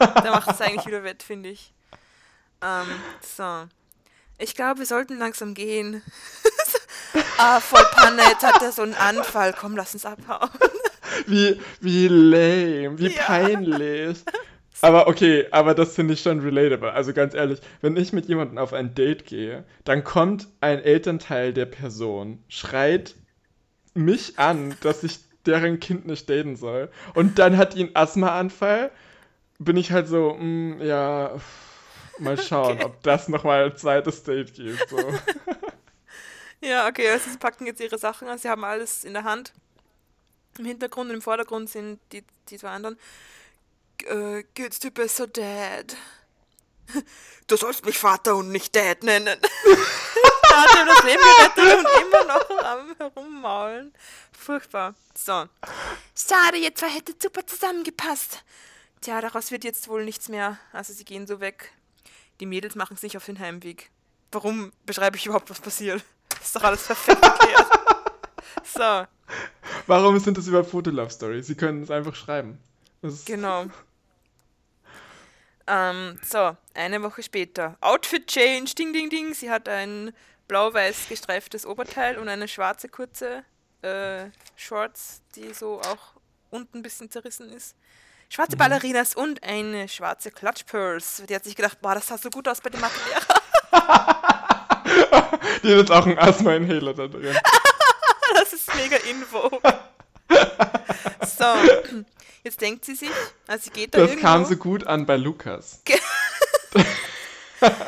der 0.00 0.30
macht 0.30 0.50
es 0.50 0.60
eigentlich 0.60 0.86
wieder 0.86 1.04
wett, 1.04 1.22
finde 1.22 1.50
ich. 1.50 1.72
Ähm, 2.62 2.86
so. 3.20 3.64
Ich 4.38 4.54
glaube, 4.54 4.78
wir 4.80 4.86
sollten 4.86 5.18
langsam 5.18 5.54
gehen. 5.54 6.02
ah, 7.38 7.60
voll 7.60 7.84
Panne, 7.92 8.22
jetzt 8.22 8.44
hat 8.44 8.62
er 8.62 8.72
so 8.72 8.82
einen 8.82 8.94
Anfall. 8.94 9.52
Komm, 9.52 9.76
lass 9.76 9.94
uns 9.94 10.04
abhauen. 10.06 10.48
Wie, 11.26 11.60
wie 11.80 12.08
lame, 12.08 12.98
wie 12.98 13.14
Ja. 13.14 13.22
peinlich. 13.22 14.18
Aber 14.80 15.06
okay, 15.06 15.46
aber 15.50 15.74
das 15.74 15.94
finde 15.94 16.14
ich 16.14 16.20
schon 16.20 16.40
relatable. 16.40 16.92
Also 16.92 17.12
ganz 17.12 17.32
ehrlich, 17.34 17.60
wenn 17.80 17.96
ich 17.96 18.12
mit 18.12 18.26
jemandem 18.26 18.58
auf 18.58 18.72
ein 18.72 18.94
Date 18.94 19.24
gehe, 19.24 19.64
dann 19.84 20.04
kommt 20.04 20.48
ein 20.60 20.80
Elternteil 20.80 21.52
der 21.52 21.66
Person, 21.66 22.42
schreit 22.48 23.14
mich 23.94 24.38
an, 24.38 24.76
dass 24.80 25.02
ich 25.02 25.20
deren 25.46 25.80
Kind 25.80 26.06
nicht 26.06 26.28
daten 26.28 26.56
soll. 26.56 26.90
Und 27.14 27.38
dann 27.38 27.56
hat 27.56 27.74
einen 27.74 27.94
Asthmaanfall. 27.94 28.90
Bin 29.58 29.76
ich 29.76 29.92
halt 29.92 30.08
so, 30.08 30.34
mm, 30.34 30.80
ja, 30.82 31.36
mal 32.18 32.38
schauen, 32.42 32.76
Okay. 32.78 32.84
ob 32.84 33.02
das 33.02 33.28
nochmal 33.28 33.66
ein 33.66 33.76
zweites 33.76 34.22
Date 34.22 34.54
gibt. 34.54 34.88
So. 34.88 34.98
Ja, 36.60 36.88
okay, 36.88 37.10
also 37.10 37.28
sie 37.30 37.36
packen 37.36 37.66
jetzt 37.66 37.80
ihre 37.80 37.98
Sachen 37.98 38.26
an, 38.26 38.38
sie 38.38 38.48
haben 38.48 38.64
alles 38.64 39.04
in 39.04 39.12
der 39.12 39.24
Hand. 39.24 39.52
Im 40.58 40.64
Hintergrund 40.64 41.10
und 41.10 41.16
im 41.16 41.20
Vordergrund 41.20 41.68
sind 41.68 42.00
die, 42.10 42.24
die 42.48 42.56
zwei 42.56 42.70
anderen. 42.70 42.98
Äh, 44.06 44.44
geht's 44.54 44.78
dir 44.78 44.90
besser, 44.90 45.26
Dad? 45.26 45.94
Du 47.48 47.56
sollst 47.58 47.84
mich 47.84 47.98
Vater 47.98 48.34
und 48.36 48.50
nicht 48.50 48.74
Dad 48.74 49.02
nennen. 49.02 49.38
Hat 50.56 50.74
ihm 50.74 50.86
das 50.86 51.02
Leben 51.04 51.22
gerettet 51.22 51.78
und 51.78 52.02
immer 52.02 52.24
noch 52.24 52.64
am 52.64 52.96
Herummaulen. 52.98 53.94
Furchtbar. 54.32 54.94
So. 55.14 55.46
Schade, 56.16 56.58
ihr 56.58 56.74
zwei 56.74 56.88
hättet 56.88 57.22
super 57.22 57.46
zusammengepasst. 57.46 58.42
Tja, 59.00 59.20
daraus 59.20 59.50
wird 59.50 59.64
jetzt 59.64 59.88
wohl 59.88 60.04
nichts 60.04 60.28
mehr. 60.28 60.58
Also 60.72 60.92
sie 60.92 61.04
gehen 61.04 61.26
so 61.26 61.40
weg. 61.40 61.72
Die 62.40 62.46
Mädels 62.46 62.74
machen 62.74 62.96
sich 62.96 63.16
auf 63.16 63.24
den 63.26 63.38
Heimweg. 63.38 63.90
Warum 64.32 64.72
beschreibe 64.86 65.16
ich 65.16 65.26
überhaupt, 65.26 65.50
was 65.50 65.60
passiert? 65.60 66.02
Ist 66.42 66.56
doch 66.56 66.64
alles 66.64 66.86
perfekt 66.86 67.22
erklärt. 67.22 67.66
So, 68.64 69.06
Warum 69.86 70.18
sind 70.18 70.38
das 70.38 70.46
überhaupt 70.46 70.70
Fotolove-Story? 70.70 71.42
Sie 71.42 71.54
können 71.54 71.82
es 71.82 71.90
einfach 71.90 72.14
schreiben. 72.14 72.58
Das 73.02 73.24
genau. 73.24 73.66
Ähm, 75.66 76.18
so, 76.22 76.56
eine 76.74 77.02
Woche 77.02 77.22
später. 77.22 77.76
Outfit 77.80 78.26
Change, 78.26 78.74
ding, 78.74 78.92
ding, 78.92 79.10
ding. 79.10 79.34
Sie 79.34 79.50
hat 79.50 79.68
ein 79.68 80.12
blau-weiß 80.48 81.08
gestreiftes 81.08 81.66
Oberteil 81.66 82.18
und 82.18 82.28
eine 82.28 82.48
schwarze 82.48 82.88
kurze 82.88 83.44
äh, 83.82 84.26
Shorts, 84.56 85.22
die 85.34 85.52
so 85.52 85.80
auch 85.80 86.14
unten 86.50 86.78
ein 86.78 86.82
bisschen 86.82 87.10
zerrissen 87.10 87.50
ist. 87.50 87.76
Schwarze 88.28 88.56
Ballerinas 88.56 89.14
und 89.14 89.42
eine 89.42 89.88
schwarze 89.88 90.30
Clutchpurse. 90.30 91.26
Die 91.26 91.34
hat 91.34 91.44
sich 91.44 91.54
gedacht, 91.56 91.80
boah, 91.80 91.94
das 91.94 92.06
sah 92.06 92.18
so 92.18 92.30
gut 92.30 92.48
aus 92.48 92.60
bei 92.60 92.70
dem 92.70 92.80
Mathelehrer. 92.80 93.42
Die 95.62 95.70
hat 95.70 95.78
jetzt 95.78 95.90
auch 95.90 96.06
einen 96.06 96.18
Asthma-Inhaler 96.18 96.94
da 96.94 97.06
drin. 97.06 97.36
Das 98.34 98.52
ist 98.52 98.74
mega 98.74 98.96
in 98.96 99.22
vogue. 99.22 99.60
So, 101.20 101.44
jetzt 102.42 102.60
denkt 102.60 102.84
sie 102.84 102.96
sich, 102.96 103.10
also 103.46 103.64
sie 103.64 103.70
geht 103.70 103.94
da 103.94 103.98
Das 103.98 104.10
irgendwo, 104.10 104.26
kam 104.26 104.44
so 104.44 104.56
gut 104.56 104.84
an 104.88 105.06
bei 105.06 105.16
Lukas. 105.16 105.80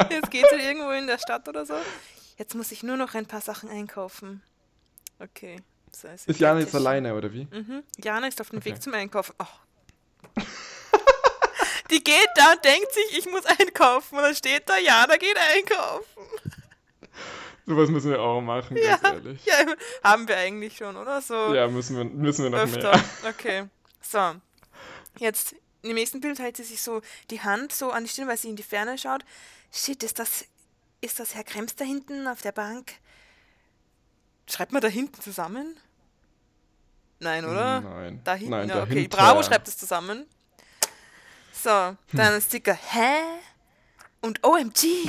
jetzt 0.09 0.31
geht 0.31 0.47
sie 0.49 0.57
irgendwo 0.61 0.91
in 0.91 1.09
der 1.09 1.19
Stadt 1.19 1.49
oder 1.49 1.67
so. 1.67 1.75
Jetzt 2.37 2.55
muss 2.55 2.71
ich 2.73 2.83
nur 2.83 2.97
noch 2.97 3.15
ein 3.15 3.27
paar 3.27 3.41
Sachen 3.41 3.69
einkaufen. 3.71 4.43
Okay. 5.19 5.57
So, 5.93 6.09
also 6.09 6.31
Ist 6.31 6.41
Jana 6.41 6.61
jetzt 6.61 6.75
alleine, 6.75 7.15
oder 7.15 7.33
wie? 7.33 7.47
Mhm. 7.51 7.83
Jana 7.99 8.27
ist 8.29 8.41
auf 8.41 8.51
dem 8.51 8.59
Okay. 8.59 8.71
Weg 8.73 8.83
zum 8.83 8.93
Einkaufen. 8.95 9.35
Oh. 9.39 10.41
Die 11.91 12.03
geht 12.03 12.29
da 12.35 12.53
und 12.53 12.65
denkt 12.65 12.93
sich, 12.93 13.19
ich 13.19 13.31
muss 13.31 13.47
einkaufen. 13.47 14.17
Und 14.17 14.23
dann 14.25 14.35
steht 14.35 14.69
da, 14.69 14.77
Jana 14.77 15.17
geht 15.17 15.37
einkaufen. 15.55 16.05
Sowas 17.67 17.89
müssen 17.91 18.11
wir 18.11 18.21
auch 18.21 18.41
machen, 18.41 18.77
ganz 18.77 19.03
Ja, 19.03 19.13
ehrlich. 19.13 19.45
ja, 19.45 19.55
haben 20.05 20.29
wir 20.29 20.37
eigentlich 20.37 20.77
schon, 20.77 20.97
oder? 20.97 21.21
So 21.21 21.55
Ja, 21.55 21.67
müssen 21.69 21.97
wir, 21.97 22.05
müssen 22.05 22.45
wir 22.45 22.51
noch 22.51 22.59
öfter. 22.59 22.93
mehr. 22.93 23.05
Okay. 23.31 23.65
So. 24.01 24.35
Jetzt, 25.19 25.55
im 25.83 25.95
nächsten 25.95 26.21
Bild 26.21 26.39
hält 26.39 26.57
sie 26.57 26.65
sich 26.65 26.83
so 26.83 27.03
die 27.31 27.41
Hand 27.41 27.73
so 27.73 27.91
an 27.91 28.05
die 28.05 28.11
Stirn, 28.11 28.29
weil 28.29 28.37
sie 28.37 28.51
in 28.51 28.57
die 28.57 28.63
Ferne 28.63 28.99
schaut. 28.99 29.25
Shit, 29.73 30.03
ist 30.05 30.19
das, 30.19 30.45
ist 31.07 31.21
das 31.21 31.35
Herr 31.35 31.45
Krems 31.45 31.77
da 31.77 31.85
hinten 31.85 32.27
auf 32.27 32.43
der 32.43 32.53
Bank? 32.53 32.95
Schreibt 34.49 34.73
man 34.73 34.83
da 34.83 34.89
hinten 34.89 35.21
zusammen? 35.21 35.77
Nein, 37.21 37.45
oder? 37.45 37.81
Nein. 37.81 38.21
Da 38.25 38.35
hinten, 38.35 38.51
Nein, 38.51 38.69
ja, 38.69 38.83
okay. 38.83 38.95
dahinter. 38.95 39.17
Bravo 39.17 39.43
schreibt 39.43 39.69
es 39.69 39.79
zusammen. 39.79 40.27
So, 41.53 41.71
dann 41.71 42.35
ein 42.35 42.43
Sticker, 42.43 42.75
hä? 42.75 43.21
Und 44.21 44.45
OMG. 44.45 45.09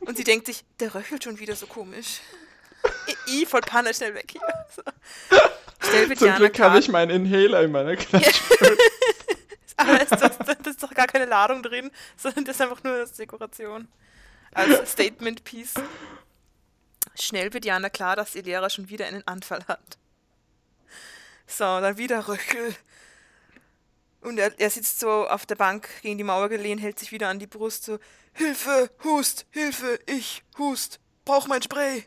Und 0.00 0.16
sie 0.16 0.24
denkt 0.24 0.46
sich, 0.46 0.64
der 0.80 0.94
röchelt 0.94 1.24
schon 1.24 1.38
wieder 1.38 1.54
so 1.54 1.66
komisch. 1.66 2.20
I, 3.26 3.42
I 3.42 3.46
voll 3.46 3.60
Panne, 3.60 3.92
schnell 3.92 4.14
weg 4.14 4.30
hier. 4.32 4.40
So. 4.74 4.82
Schnell 5.88 6.16
Zum 6.16 6.26
Jana 6.26 6.38
Glück 6.38 6.58
habe 6.58 6.78
ich 6.78 6.88
meinen 6.88 7.10
Inhaler 7.10 7.62
in 7.62 7.72
meiner 7.72 7.96
Klasse. 7.96 8.32
Aber 9.76 10.00
ist 10.02 10.12
das, 10.12 10.38
das 10.38 10.66
ist 10.66 10.82
doch 10.82 10.92
gar 10.94 11.06
keine 11.06 11.26
Ladung 11.26 11.62
drin, 11.62 11.90
sondern 12.16 12.44
das 12.44 12.56
ist 12.56 12.62
einfach 12.62 12.82
nur 12.82 12.94
als 12.94 13.12
Dekoration. 13.12 13.88
Als 14.52 14.92
Statement-Piece. 14.92 15.74
Schnell 17.14 17.52
wird 17.52 17.64
Jana 17.64 17.90
klar, 17.90 18.16
dass 18.16 18.34
ihr 18.34 18.42
Lehrer 18.42 18.70
schon 18.70 18.88
wieder 18.88 19.06
einen 19.06 19.26
Anfall 19.26 19.64
hat. 19.66 19.98
So, 21.46 21.64
dann 21.64 21.98
wieder 21.98 22.28
Röchel. 22.28 22.74
Und 24.20 24.38
er, 24.38 24.58
er 24.58 24.70
sitzt 24.70 25.00
so 25.00 25.28
auf 25.28 25.46
der 25.46 25.54
Bank 25.54 25.88
gegen 26.02 26.18
die 26.18 26.24
Mauer 26.24 26.48
gelehnt, 26.48 26.82
hält 26.82 26.98
sich 26.98 27.12
wieder 27.12 27.28
an 27.28 27.38
die 27.38 27.46
Brust, 27.46 27.84
so: 27.84 27.98
Hilfe, 28.32 28.90
Hust, 29.04 29.46
Hilfe, 29.50 29.98
ich, 30.06 30.42
Hust, 30.58 31.00
brauch 31.24 31.46
mein 31.46 31.62
Spray. 31.62 32.04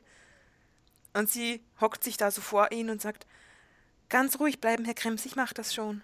Und 1.13 1.29
sie 1.29 1.63
hockt 1.79 2.03
sich 2.03 2.17
da 2.17 2.31
so 2.31 2.41
vor 2.41 2.71
ihn 2.71 2.89
und 2.89 3.01
sagt: 3.01 3.25
Ganz 4.09 4.39
ruhig 4.39 4.59
bleiben, 4.59 4.85
Herr 4.85 4.93
Krems, 4.93 5.25
ich 5.25 5.35
mach 5.35 5.53
das 5.53 5.73
schon. 5.73 6.01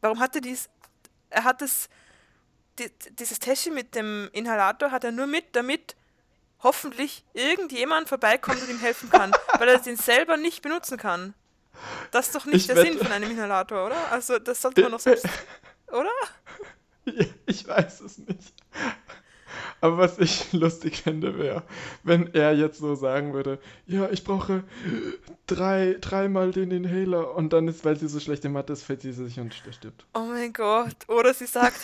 Warum 0.00 0.18
hat 0.18 0.34
er 0.34 0.40
dies? 0.40 0.70
Er 1.28 1.44
hat 1.44 1.62
es, 1.62 1.88
dieses 3.18 3.38
Täschchen 3.38 3.74
mit 3.74 3.94
dem 3.94 4.28
Inhalator 4.32 4.90
hat 4.90 5.04
er 5.04 5.12
nur 5.12 5.26
mit, 5.26 5.44
damit 5.52 5.96
hoffentlich 6.62 7.24
irgendjemand 7.32 8.08
vorbeikommt 8.08 8.62
und 8.62 8.70
ihm 8.70 8.80
helfen 8.80 9.10
kann, 9.10 9.32
weil 9.58 9.68
er 9.68 9.78
den 9.78 9.96
selber 9.96 10.36
nicht 10.36 10.62
benutzen 10.62 10.98
kann. 10.98 11.34
Das 12.10 12.26
ist 12.26 12.34
doch 12.34 12.44
nicht 12.44 12.56
Ich 12.56 12.66
der 12.66 12.84
Sinn 12.84 12.98
von 12.98 13.10
einem 13.10 13.30
Inhalator, 13.30 13.86
oder? 13.86 14.12
Also 14.12 14.38
das 14.38 14.60
sollte 14.60 14.82
man 14.82 14.92
doch 14.92 15.00
selbst, 15.00 15.26
oder? 15.88 16.10
Ich 17.46 17.66
weiß 17.66 18.00
es 18.00 18.18
nicht. 18.18 18.52
Aber 19.80 19.96
was 19.96 20.18
ich 20.18 20.52
lustig 20.52 21.02
fände, 21.02 21.38
wäre, 21.38 21.62
wenn 22.02 22.34
er 22.34 22.54
jetzt 22.54 22.78
so 22.78 22.94
sagen 22.94 23.32
würde, 23.32 23.58
ja, 23.86 24.10
ich 24.10 24.24
brauche 24.24 24.62
drei, 25.46 25.96
dreimal 26.00 26.50
den 26.52 26.70
Inhaler 26.70 27.34
und 27.34 27.52
dann 27.52 27.66
ist, 27.66 27.84
weil 27.84 27.96
sie 27.96 28.08
so 28.08 28.20
schlecht 28.20 28.44
in 28.44 28.52
Mathe 28.52 28.74
ist, 28.74 28.82
fällt 28.82 29.00
sie 29.00 29.12
sich 29.12 29.40
und 29.40 29.54
stirbt. 29.54 30.04
Oh 30.14 30.20
mein 30.20 30.52
Gott. 30.52 31.08
Oder 31.08 31.32
sie 31.32 31.46
sagt, 31.46 31.80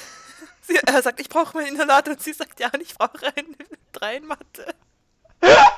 sie, 0.67 0.77
er 0.77 1.03
sagt, 1.03 1.21
ich 1.21 1.29
brauche 1.29 1.57
meinen 1.57 1.75
Inhalator 1.75 2.15
und 2.15 2.23
sie 2.23 2.33
sagt, 2.33 2.59
ja, 2.61 2.71
ich 2.81 2.95
brauche 2.95 3.27
einen 3.37 3.57
drei 3.93 4.17
in 4.17 4.27
Mathe. 4.27 4.75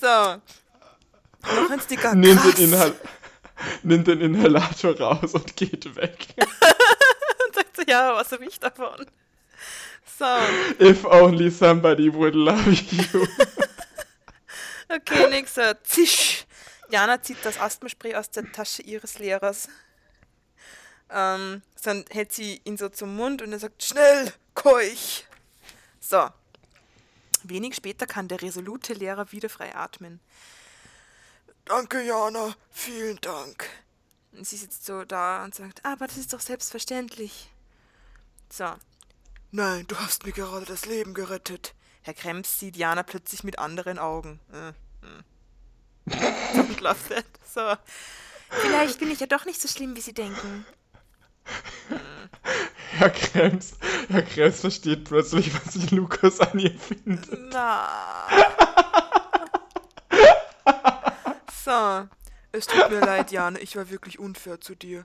so. 0.00 0.40
Noch 1.54 1.70
ein 1.70 1.80
Sticker. 1.80 2.12
Krass. 2.12 2.54
den, 2.54 2.64
Inhal 2.64 2.94
nimmt 3.82 4.06
den 4.06 4.20
Inhalator 4.20 4.98
raus 4.98 5.34
und 5.34 5.56
geht 5.56 5.96
weg. 5.96 6.28
Und 7.46 7.54
sagt 7.54 7.76
so, 7.76 7.82
ja, 7.86 8.14
was 8.14 8.32
habe 8.32 8.46
ich 8.46 8.58
davon? 8.58 9.06
So, 10.18 10.24
If 10.80 11.04
only 11.04 11.50
somebody 11.50 12.12
would 12.12 12.34
love 12.34 12.70
you. 12.70 13.26
okay, 14.88 15.28
nächster. 15.28 15.82
Zisch. 15.82 16.43
Jana 16.94 17.20
zieht 17.20 17.44
das 17.44 17.58
Asthmaspray 17.58 18.14
aus 18.14 18.30
der 18.30 18.52
Tasche 18.52 18.80
ihres 18.82 19.18
Lehrers. 19.18 19.68
Ähm, 21.10 21.60
dann 21.82 22.04
hält 22.08 22.32
sie 22.32 22.60
ihn 22.62 22.76
so 22.76 22.88
zum 22.88 23.16
Mund 23.16 23.42
und 23.42 23.50
er 23.50 23.58
sagt, 23.58 23.82
schnell, 23.82 24.32
keuch. 24.54 25.24
So. 25.98 26.28
Wenig 27.42 27.74
später 27.74 28.06
kann 28.06 28.28
der 28.28 28.40
resolute 28.42 28.92
Lehrer 28.92 29.32
wieder 29.32 29.48
frei 29.48 29.74
atmen. 29.74 30.20
Danke, 31.64 32.00
Jana, 32.00 32.54
vielen 32.70 33.20
Dank. 33.20 33.68
Und 34.30 34.46
sie 34.46 34.56
sitzt 34.56 34.86
so 34.86 35.04
da 35.04 35.42
und 35.42 35.52
sagt, 35.52 35.84
aber 35.84 36.06
das 36.06 36.16
ist 36.16 36.32
doch 36.32 36.40
selbstverständlich. 36.40 37.50
So. 38.52 38.72
Nein, 39.50 39.84
du 39.88 39.98
hast 39.98 40.24
mir 40.24 40.32
gerade 40.32 40.64
das 40.64 40.86
Leben 40.86 41.12
gerettet. 41.12 41.74
Herr 42.02 42.14
Krems 42.14 42.60
sieht 42.60 42.76
Jana 42.76 43.02
plötzlich 43.02 43.42
mit 43.42 43.58
anderen 43.58 43.98
Augen. 43.98 44.38
Äh. 44.52 44.83
Don't 46.06 46.80
love 46.80 47.08
that. 47.08 47.24
So. 47.44 47.74
Vielleicht 48.50 48.98
bin 48.98 49.10
ich 49.10 49.20
ja 49.20 49.26
doch 49.26 49.44
nicht 49.46 49.60
so 49.60 49.68
schlimm, 49.68 49.96
wie 49.96 50.00
Sie 50.00 50.14
denken. 50.14 50.66
Herr 52.92 53.10
Krems, 53.10 53.74
Herr 54.08 54.22
Krems 54.22 54.60
versteht 54.60 55.04
plötzlich, 55.04 55.52
was 55.54 55.74
sich 55.74 55.90
Lukas 55.90 56.40
an 56.40 56.58
ihr 56.58 56.78
findet. 56.78 57.28
Na. 57.50 58.28
So. 61.64 62.08
Es 62.52 62.68
tut 62.68 62.88
mir 62.88 63.00
leid, 63.00 63.32
Jane, 63.32 63.58
ich 63.58 63.74
war 63.74 63.90
wirklich 63.90 64.20
unfair 64.20 64.60
zu 64.60 64.76
dir. 64.76 65.04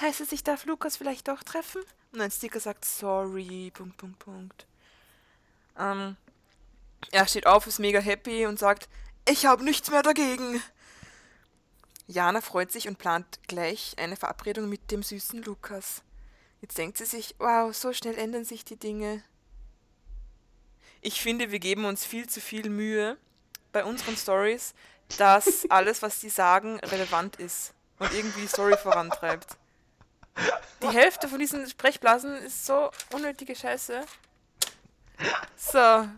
Heißt 0.00 0.22
es, 0.22 0.32
ich 0.32 0.42
darf 0.42 0.64
Lukas 0.64 0.96
vielleicht 0.96 1.28
doch 1.28 1.42
treffen? 1.42 1.82
Und 2.12 2.22
ein 2.22 2.30
Sticker 2.30 2.60
sagt, 2.60 2.86
sorry, 2.86 3.70
Punkt, 3.74 3.98
Punkt, 3.98 4.18
Punkt. 4.18 4.66
Ähm, 5.78 6.16
er 7.10 7.26
steht 7.26 7.46
auf, 7.46 7.66
ist 7.66 7.78
mega 7.78 8.00
happy 8.00 8.46
und 8.46 8.58
sagt, 8.58 8.88
ich 9.30 9.46
habe 9.46 9.64
nichts 9.64 9.90
mehr 9.90 10.02
dagegen. 10.02 10.62
Jana 12.06 12.40
freut 12.40 12.72
sich 12.72 12.88
und 12.88 12.98
plant 12.98 13.40
gleich 13.48 13.94
eine 13.98 14.16
Verabredung 14.16 14.68
mit 14.68 14.90
dem 14.90 15.02
süßen 15.02 15.42
Lukas. 15.42 16.02
Jetzt 16.60 16.78
denkt 16.78 16.96
sie 16.98 17.04
sich, 17.04 17.34
wow, 17.38 17.74
so 17.74 17.92
schnell 17.92 18.16
ändern 18.16 18.44
sich 18.44 18.64
die 18.64 18.76
Dinge. 18.76 19.22
Ich 21.00 21.20
finde, 21.20 21.52
wir 21.52 21.58
geben 21.58 21.84
uns 21.84 22.04
viel 22.04 22.28
zu 22.28 22.40
viel 22.40 22.70
Mühe 22.70 23.16
bei 23.72 23.84
unseren 23.84 24.16
Stories, 24.16 24.74
dass 25.18 25.66
alles, 25.70 26.02
was 26.02 26.18
die 26.20 26.30
sagen, 26.30 26.80
relevant 26.80 27.36
ist 27.36 27.74
und 27.98 28.12
irgendwie 28.12 28.40
die 28.42 28.48
Story 28.48 28.76
vorantreibt. 28.76 29.56
Die 30.82 30.88
Hälfte 30.88 31.28
von 31.28 31.38
diesen 31.38 31.68
Sprechblasen 31.68 32.34
ist 32.36 32.64
so 32.64 32.90
unnötige 33.12 33.54
Scheiße. 33.54 34.04
So. 35.56 36.08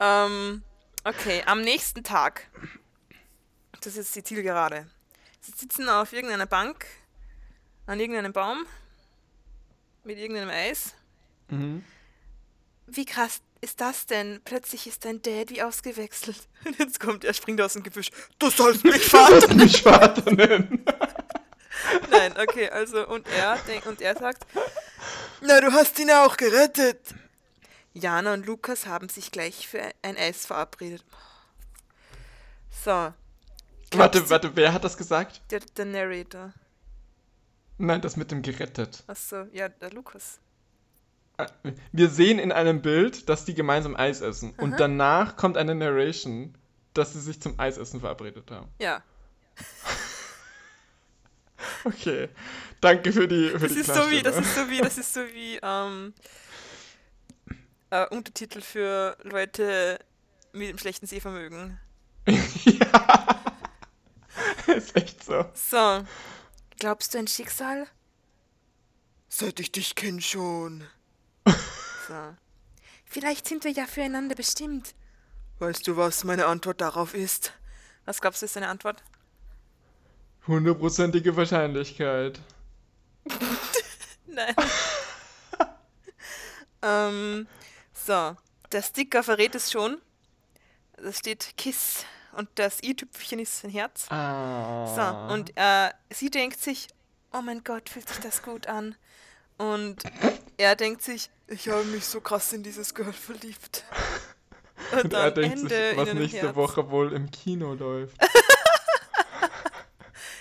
Ähm, 0.00 0.62
okay, 1.08 1.42
am 1.46 1.62
nächsten 1.62 2.04
Tag. 2.04 2.46
Das 3.80 3.96
ist 3.96 4.14
die 4.14 4.22
Zielgerade. 4.22 4.86
Sie 5.40 5.52
sitzen 5.56 5.88
auf 5.88 6.12
irgendeiner 6.12 6.46
Bank, 6.46 6.86
an 7.86 8.00
irgendeinem 8.00 8.32
Baum, 8.32 8.66
mit 10.04 10.18
irgendeinem 10.18 10.50
Eis. 10.50 10.94
Mhm. 11.48 11.84
Wie 12.86 13.04
krass 13.04 13.40
ist 13.60 13.80
das 13.80 14.06
denn? 14.06 14.40
Plötzlich 14.44 14.86
ist 14.86 15.04
dein 15.04 15.22
Daddy 15.22 15.62
ausgewechselt. 15.62 16.48
Und 16.64 16.78
jetzt 16.78 17.00
kommt 17.00 17.24
er, 17.24 17.34
springt 17.34 17.60
aus 17.60 17.74
dem 17.74 17.82
Gebüsch. 17.82 18.10
Du 18.38 18.50
sollst 18.50 18.84
mich 18.84 19.04
Vater 19.04 19.40
Lass 19.40 19.54
mich 19.54 19.82
Vater 19.82 20.30
nennen. 20.32 20.84
Nein, 22.10 22.34
okay, 22.38 22.68
also 22.70 23.06
und 23.06 23.28
er 23.28 23.56
und 23.86 24.00
er 24.00 24.16
sagt, 24.16 24.44
na, 25.40 25.60
du 25.60 25.72
hast 25.72 25.96
ihn 26.00 26.10
auch 26.10 26.36
gerettet. 26.36 26.98
Jana 27.98 28.34
und 28.34 28.46
Lukas 28.46 28.86
haben 28.86 29.08
sich 29.08 29.30
gleich 29.30 29.68
für 29.68 29.80
ein 30.02 30.16
Eis 30.16 30.46
verabredet. 30.46 31.04
So. 32.84 33.12
Warte, 33.92 34.28
warte, 34.30 34.54
wer 34.54 34.72
hat 34.72 34.84
das 34.84 34.96
gesagt? 34.96 35.40
Der, 35.50 35.60
der 35.60 35.84
Narrator. 35.84 36.52
Nein, 37.78 38.00
das 38.00 38.16
mit 38.16 38.30
dem 38.30 38.42
gerettet. 38.42 39.04
Achso, 39.06 39.44
ja, 39.52 39.68
der 39.68 39.90
Lukas. 39.92 40.40
Äh, 41.38 41.46
Wir 41.92 42.08
sehen 42.10 42.38
in 42.38 42.52
einem 42.52 42.82
Bild, 42.82 43.28
dass 43.28 43.44
die 43.44 43.54
gemeinsam 43.54 43.96
Eis 43.96 44.20
essen. 44.20 44.52
Und 44.58 44.78
danach 44.78 45.36
kommt 45.36 45.56
eine 45.56 45.74
Narration, 45.74 46.56
dass 46.94 47.12
sie 47.12 47.20
sich 47.20 47.40
zum 47.40 47.58
Eisessen 47.58 48.00
verabredet 48.00 48.50
haben. 48.50 48.68
Ja. 48.78 49.02
Okay. 51.84 52.28
Danke 52.80 53.12
für 53.12 53.26
die 53.28 53.50
für 53.50 53.60
Das 53.60 53.72
die 53.72 53.80
ist 53.80 53.94
so 53.94 54.10
wie, 54.10 54.22
das 54.22 54.36
ist 54.36 54.54
so 54.54 54.68
wie, 54.68 54.78
das 54.78 54.98
ist 54.98 55.14
so 55.14 55.20
wie, 55.20 55.58
ähm, 55.62 56.14
äh, 57.90 58.06
Untertitel 58.08 58.60
für 58.60 59.16
Leute 59.22 59.98
mit 60.52 60.68
dem 60.68 60.78
schlechten 60.78 61.06
Sehvermögen. 61.06 61.78
ja. 62.26 63.44
ist 64.66 64.96
echt 64.96 65.24
so. 65.24 65.44
So. 65.54 66.04
Glaubst 66.78 67.14
du 67.14 67.18
an 67.18 67.26
Schicksal? 67.26 67.86
Seit 69.28 69.60
ich 69.60 69.72
dich 69.72 69.94
kenne 69.94 70.20
schon. 70.20 70.84
So. 72.08 72.34
Vielleicht 73.04 73.46
sind 73.46 73.64
wir 73.64 73.70
ja 73.70 73.84
füreinander 73.84 74.34
bestimmt. 74.34 74.94
Weißt 75.58 75.86
du, 75.86 75.98
was 75.98 76.24
meine 76.24 76.46
Antwort 76.46 76.80
darauf 76.80 77.12
ist? 77.12 77.52
Was 78.06 78.22
glaubst 78.22 78.40
du, 78.40 78.46
ist 78.46 78.56
deine 78.56 78.68
Antwort? 78.68 79.04
Hundertprozentige 80.46 81.36
Wahrscheinlichkeit. 81.36 82.40
Nein. 84.26 84.54
ähm, 86.80 87.46
so. 88.08 88.36
Der 88.72 88.82
Sticker 88.82 89.22
verrät 89.22 89.54
es 89.54 89.70
schon. 89.70 90.00
Da 90.96 91.12
steht 91.12 91.54
Kiss 91.56 92.06
und 92.32 92.48
das 92.54 92.82
i-Tüpfchen 92.82 93.38
ist 93.38 93.64
ein 93.64 93.70
Herz. 93.70 94.06
Ah. 94.10 94.86
So, 95.28 95.34
und 95.34 95.52
äh, 95.56 95.90
sie 96.10 96.30
denkt 96.30 96.58
sich, 96.58 96.88
oh 97.32 97.42
mein 97.42 97.62
Gott, 97.62 97.88
fühlt 97.88 98.08
sich 98.08 98.18
das 98.18 98.42
gut 98.42 98.66
an. 98.66 98.96
Und 99.58 100.02
er 100.56 100.74
denkt 100.74 101.02
sich, 101.02 101.30
ich 101.48 101.68
habe 101.68 101.84
mich 101.84 102.06
so 102.06 102.20
krass 102.20 102.52
in 102.52 102.62
dieses 102.62 102.94
Girl 102.94 103.12
verliebt. 103.12 103.84
Und, 104.92 105.04
Und 105.04 105.12
er 105.12 105.32
denkt 105.32 105.58
Ende 105.58 105.88
sich, 105.88 105.96
was 105.98 106.14
nächste 106.14 106.42
Herz. 106.42 106.56
Woche 106.56 106.88
wohl 106.90 107.12
im 107.12 107.30
Kino 107.30 107.74
läuft. 107.74 108.16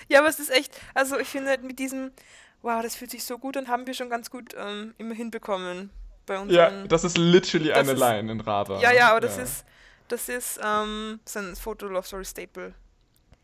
Ja, 0.10 0.20
aber 0.20 0.30
es 0.30 0.40
ist 0.40 0.52
echt, 0.52 0.74
also 0.94 1.20
ich 1.20 1.28
finde 1.28 1.50
halt 1.50 1.64
mit 1.64 1.80
diesem, 1.80 2.14
wow, 2.62 2.82
das 2.82 2.96
fühlt 2.96 3.12
sich 3.12 3.26
so 3.26 3.38
gut 3.38 3.58
an, 3.58 3.68
haben 3.68 3.86
wir 3.86 3.94
schon 3.94 4.10
ganz 4.10 4.30
gut 4.30 4.56
ähm, 4.58 4.94
immer 4.98 5.14
hinbekommen 5.14 5.92
bei 6.28 6.38
unseren. 6.40 6.56
Ja, 6.82 6.88
das 6.88 7.04
ist 7.04 7.18
literally 7.18 7.70
Das 7.70 7.78
eine 7.80 7.94
ist- 7.94 8.00
Line 8.00 8.32
in 8.32 8.40
Rava. 8.42 8.80
ja, 8.80 8.92
ja, 8.92 9.10
aber 9.10 9.22
das 9.22 9.38
ist, 9.40 9.66
das 10.10 10.30
ist 10.30 10.60
ähm, 10.64 11.20
so 11.26 11.40
ein 11.40 11.56
Foto-Love 11.56 12.06
Story 12.06 12.26
Staple. 12.26 12.76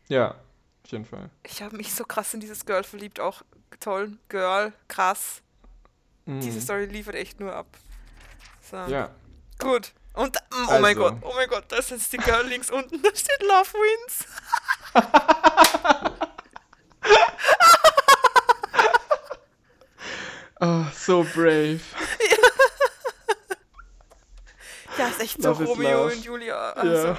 Ja, 0.08 0.30
auf 0.84 0.90
jeden 0.92 1.04
Fall. 1.04 1.30
Ich 1.42 1.60
habe 1.62 1.76
mich 1.76 1.92
so 1.92 2.04
krass 2.04 2.32
in 2.34 2.40
dieses 2.40 2.64
Girl 2.64 2.84
verliebt, 2.84 3.18
auch 3.18 3.42
toll, 3.80 4.16
Girl, 4.28 4.72
krass. 4.86 5.42
Mhm. 6.26 6.40
Diese 6.40 6.60
Story 6.60 6.84
liefert 6.86 7.16
echt 7.16 7.40
nur 7.40 7.52
ab. 7.54 7.66
So. 8.70 8.76
Ja. 8.76 9.10
Gut. 9.58 9.92
Und 10.14 10.36
mm, 10.36 10.68
oh 10.68 10.80
mein 10.80 10.84
Also. 10.96 11.00
Gott, 11.00 11.14
oh 11.22 11.32
mein 11.34 11.48
Gott, 11.48 11.64
da 11.68 11.76
ist 11.76 11.90
jetzt 11.90 12.12
die 12.12 12.18
Girl 12.18 12.46
links 12.46 12.70
unten, 12.70 13.02
da 13.02 13.08
steht 13.14 13.42
Love 13.42 13.72
Wins. 13.72 14.26
Oh, 20.60 20.84
so 20.94 21.24
brave. 21.24 21.80
Ja, 24.98 25.08
ist 25.08 25.20
echt 25.20 25.42
so 25.42 25.48
Love 25.50 25.64
Romeo 25.64 26.06
und 26.06 26.24
Julia. 26.24 26.70
Also. 26.70 27.08
Ja. 27.08 27.18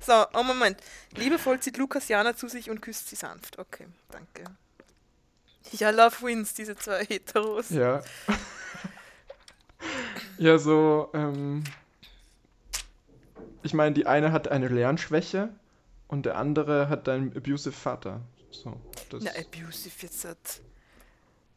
So, 0.00 0.38
oh 0.38 0.42
Moment. 0.42 0.78
Liebevoll 1.16 1.60
zieht 1.60 1.76
Lukas 1.76 2.08
Jana 2.08 2.36
zu 2.36 2.48
sich 2.48 2.70
und 2.70 2.80
küsst 2.80 3.08
sie 3.08 3.16
sanft. 3.16 3.58
Okay, 3.58 3.86
danke. 4.10 4.44
Ja, 5.72 5.90
Love 5.90 6.22
Wins, 6.22 6.54
diese 6.54 6.76
zwei 6.76 7.04
Heteros. 7.04 7.70
Ja. 7.70 8.02
ja, 10.38 10.58
so, 10.58 11.10
ähm. 11.14 11.64
Ich 13.62 13.74
meine, 13.74 13.94
die 13.94 14.06
eine 14.06 14.30
hat 14.30 14.48
eine 14.48 14.68
Lernschwäche 14.68 15.48
und 16.06 16.24
der 16.24 16.36
andere 16.36 16.88
hat 16.88 17.08
einen 17.08 17.36
abusive 17.36 17.72
Vater. 17.72 18.20
So, 18.50 18.80
das. 19.10 19.24
Na, 19.24 19.32
abusive 19.32 19.94
jetzt. 20.02 20.24
Hat. 20.24 20.60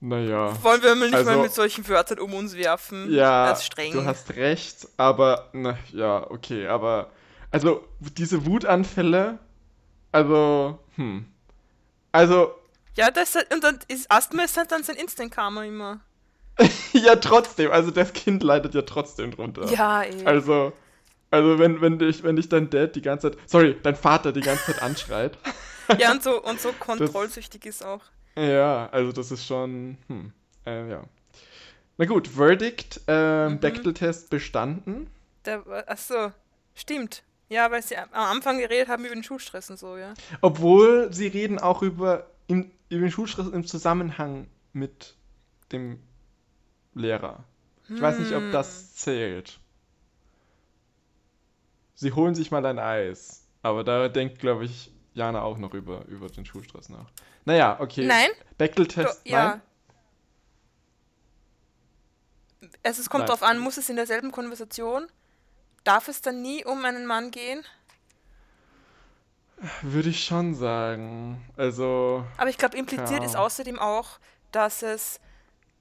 Naja. 0.01 0.53
Wollen 0.63 0.81
wir 0.81 0.95
nicht 0.95 1.13
Also- 1.13 1.31
mal 1.31 1.41
mit 1.41 1.53
solchen 1.53 1.87
Wörtern 1.87 2.19
um 2.19 2.33
uns 2.33 2.55
werfen? 2.55 3.11
Ja, 3.11 3.53
du 3.91 4.05
hast 4.05 4.35
recht, 4.35 4.87
aber, 4.97 5.49
na, 5.51 5.77
ja, 5.91 6.29
okay, 6.31 6.67
aber, 6.67 7.09
also, 7.51 7.85
diese 7.99 8.45
Wutanfälle, 8.45 9.39
also, 10.11 10.79
hm, 10.95 11.25
also, 12.11 12.53
Ja, 12.95 13.11
das 13.11 13.35
und 13.35 13.63
dann 13.63 13.79
ist 13.87 14.09
Asthma 14.11 14.43
ist 14.43 14.57
halt 14.57 14.71
dann 14.71 14.83
sein 14.83 14.95
Instant-Karma 14.95 15.63
immer. 15.65 15.99
ja, 16.93 17.15
trotzdem, 17.17 17.71
also, 17.71 17.91
das 17.91 18.13
Kind 18.13 18.41
leidet 18.43 18.73
ja 18.73 18.81
trotzdem 18.83 19.31
drunter. 19.31 19.65
Ja, 19.71 20.03
ey. 20.03 20.25
Also, 20.25 20.71
also, 21.31 21.59
wenn, 21.59 21.81
wenn 21.81 21.99
dich, 21.99 22.23
wenn 22.23 22.35
dich 22.37 22.47
dein 22.49 22.69
Dad 22.69 22.95
die 22.95 23.01
ganze 23.01 23.31
Zeit, 23.31 23.39
sorry, 23.47 23.77
dein 23.83 23.95
Vater 23.95 24.31
die 24.31 24.41
ganze 24.41 24.65
Zeit 24.71 24.81
anschreit, 24.81 25.37
Ja, 25.97 26.11
und 26.11 26.23
so, 26.23 26.41
und 26.43 26.61
so 26.61 26.71
kontrollsüchtig 26.73 27.65
ist 27.65 27.83
auch. 27.85 28.01
Ja, 28.39 28.89
also, 28.91 29.11
das 29.11 29.31
ist 29.31 29.45
schon, 29.45 29.97
hm, 30.07 30.31
äh, 30.65 30.89
ja. 30.89 31.03
Na 31.97 32.05
gut, 32.05 32.27
Verdict, 32.27 33.01
ähm, 33.07 33.53
Mhm. 33.53 33.59
Bechtel-Test 33.59 34.29
bestanden. 34.29 35.09
Der, 35.45 35.65
war- 35.65 35.83
ach 35.87 35.97
so, 35.97 36.31
stimmt. 36.75 37.23
Ja, 37.49 37.71
weil 37.71 37.81
sie 37.81 37.97
am 37.97 38.09
Anfang 38.13 38.59
geredet 38.59 38.87
haben 38.89 39.03
über 39.05 39.15
den 39.15 39.23
Schulstress 39.23 39.69
und 39.69 39.77
so, 39.79 39.97
ja. 39.97 40.13
Obwohl 40.41 41.11
sie 41.11 41.27
reden 41.27 41.57
auch 41.59 41.81
über, 41.81 42.27
im, 42.47 42.71
über 42.89 43.01
den 43.01 43.11
Schulstress 43.11 43.47
im 43.47 43.65
Zusammenhang 43.65 44.47
mit 44.71 45.15
dem 45.71 45.99
Lehrer. 46.93 47.43
Ich 47.89 47.99
weiß 47.99 48.19
nicht, 48.19 48.33
ob 48.33 48.43
Hm. 48.43 48.51
das 48.51 48.93
zählt. 48.95 49.59
Sie 51.95 52.11
holen 52.13 52.35
sich 52.35 52.51
mal 52.51 52.65
ein 52.65 52.79
Eis. 52.79 53.45
Aber 53.61 53.83
da 53.83 54.07
denkt, 54.09 54.39
glaube 54.39 54.65
ich, 54.65 54.91
Jana 55.19 55.41
auch 55.41 55.57
noch 55.57 55.73
über, 55.73 56.05
über 56.05 56.29
den 56.29 56.45
Schulstress 56.45 56.87
nach. 56.89 57.11
Naja, 57.45 57.77
okay. 57.79 58.05
Nein? 58.05 58.29
Bechteltest, 58.57 59.25
Do- 59.25 59.29
ja. 59.29 59.49
nein? 59.49 59.61
Also 62.83 63.01
es 63.01 63.09
kommt 63.09 63.21
Nein. 63.23 63.29
drauf 63.29 63.43
an, 63.43 63.59
muss 63.59 63.77
es 63.77 63.89
in 63.89 63.95
derselben 63.97 64.31
Konversation? 64.31 65.07
Darf 65.83 66.07
es 66.07 66.21
dann 66.21 66.41
nie 66.41 66.63
um 66.65 66.83
einen 66.85 67.05
Mann 67.05 67.31
gehen? 67.31 67.63
Würde 69.81 70.09
ich 70.09 70.23
schon 70.23 70.55
sagen. 70.55 71.45
Also, 71.57 72.25
Aber 72.37 72.49
ich 72.49 72.57
glaube, 72.57 72.77
impliziert 72.77 73.19
Ja. 73.21 73.25
ist 73.25 73.35
außerdem 73.35 73.77
auch, 73.77 74.19
dass 74.51 74.81
es 74.83 75.19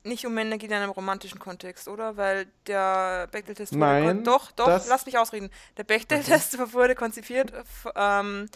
nicht 0.04 0.26
um 0.26 0.34
Männer 0.34 0.58
geht 0.58 0.70
in 0.70 0.76
einem 0.76 0.90
romantischen 0.90 1.38
Kontext, 1.38 1.86
oder? 1.88 2.16
Weil 2.16 2.46
der 2.66 3.28
Bechtel-Test 3.28 3.72
wurde 3.72 3.80
Nein, 3.80 4.24
doch, 4.24 4.50
doch, 4.52 4.66
lass 4.88 5.06
mich 5.06 5.18
ausreden. 5.18 5.50
Der 5.76 5.84
Bechtel-Test 5.84 6.58
wurde 6.72 6.94
konzipiert 6.94 7.52
ähm, 7.94 8.48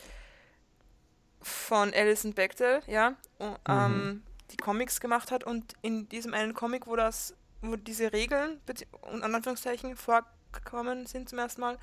von 1.43 1.93
Alison 1.95 2.33
Bechtel, 2.33 2.83
ja, 2.87 3.15
und, 3.39 3.59
ähm, 3.69 4.23
die 4.51 4.57
Comics 4.57 5.01
gemacht 5.01 5.31
hat. 5.31 5.45
Und 5.45 5.75
in 5.83 6.09
diesem 6.09 6.35
einen 6.35 6.55
Comic, 6.55 6.87
wo 6.87 6.97
das, 6.97 7.35
wo 7.61 7.77
diese 7.77 8.13
Regeln 8.13 8.61
und 9.03 9.23
an 9.23 9.35
Anführungszeichen 9.35 9.97
vorgekommen 9.97 11.07
sind 11.07 11.29
zum 11.29 11.39
ersten 11.39 11.61
Mal, 11.61 11.79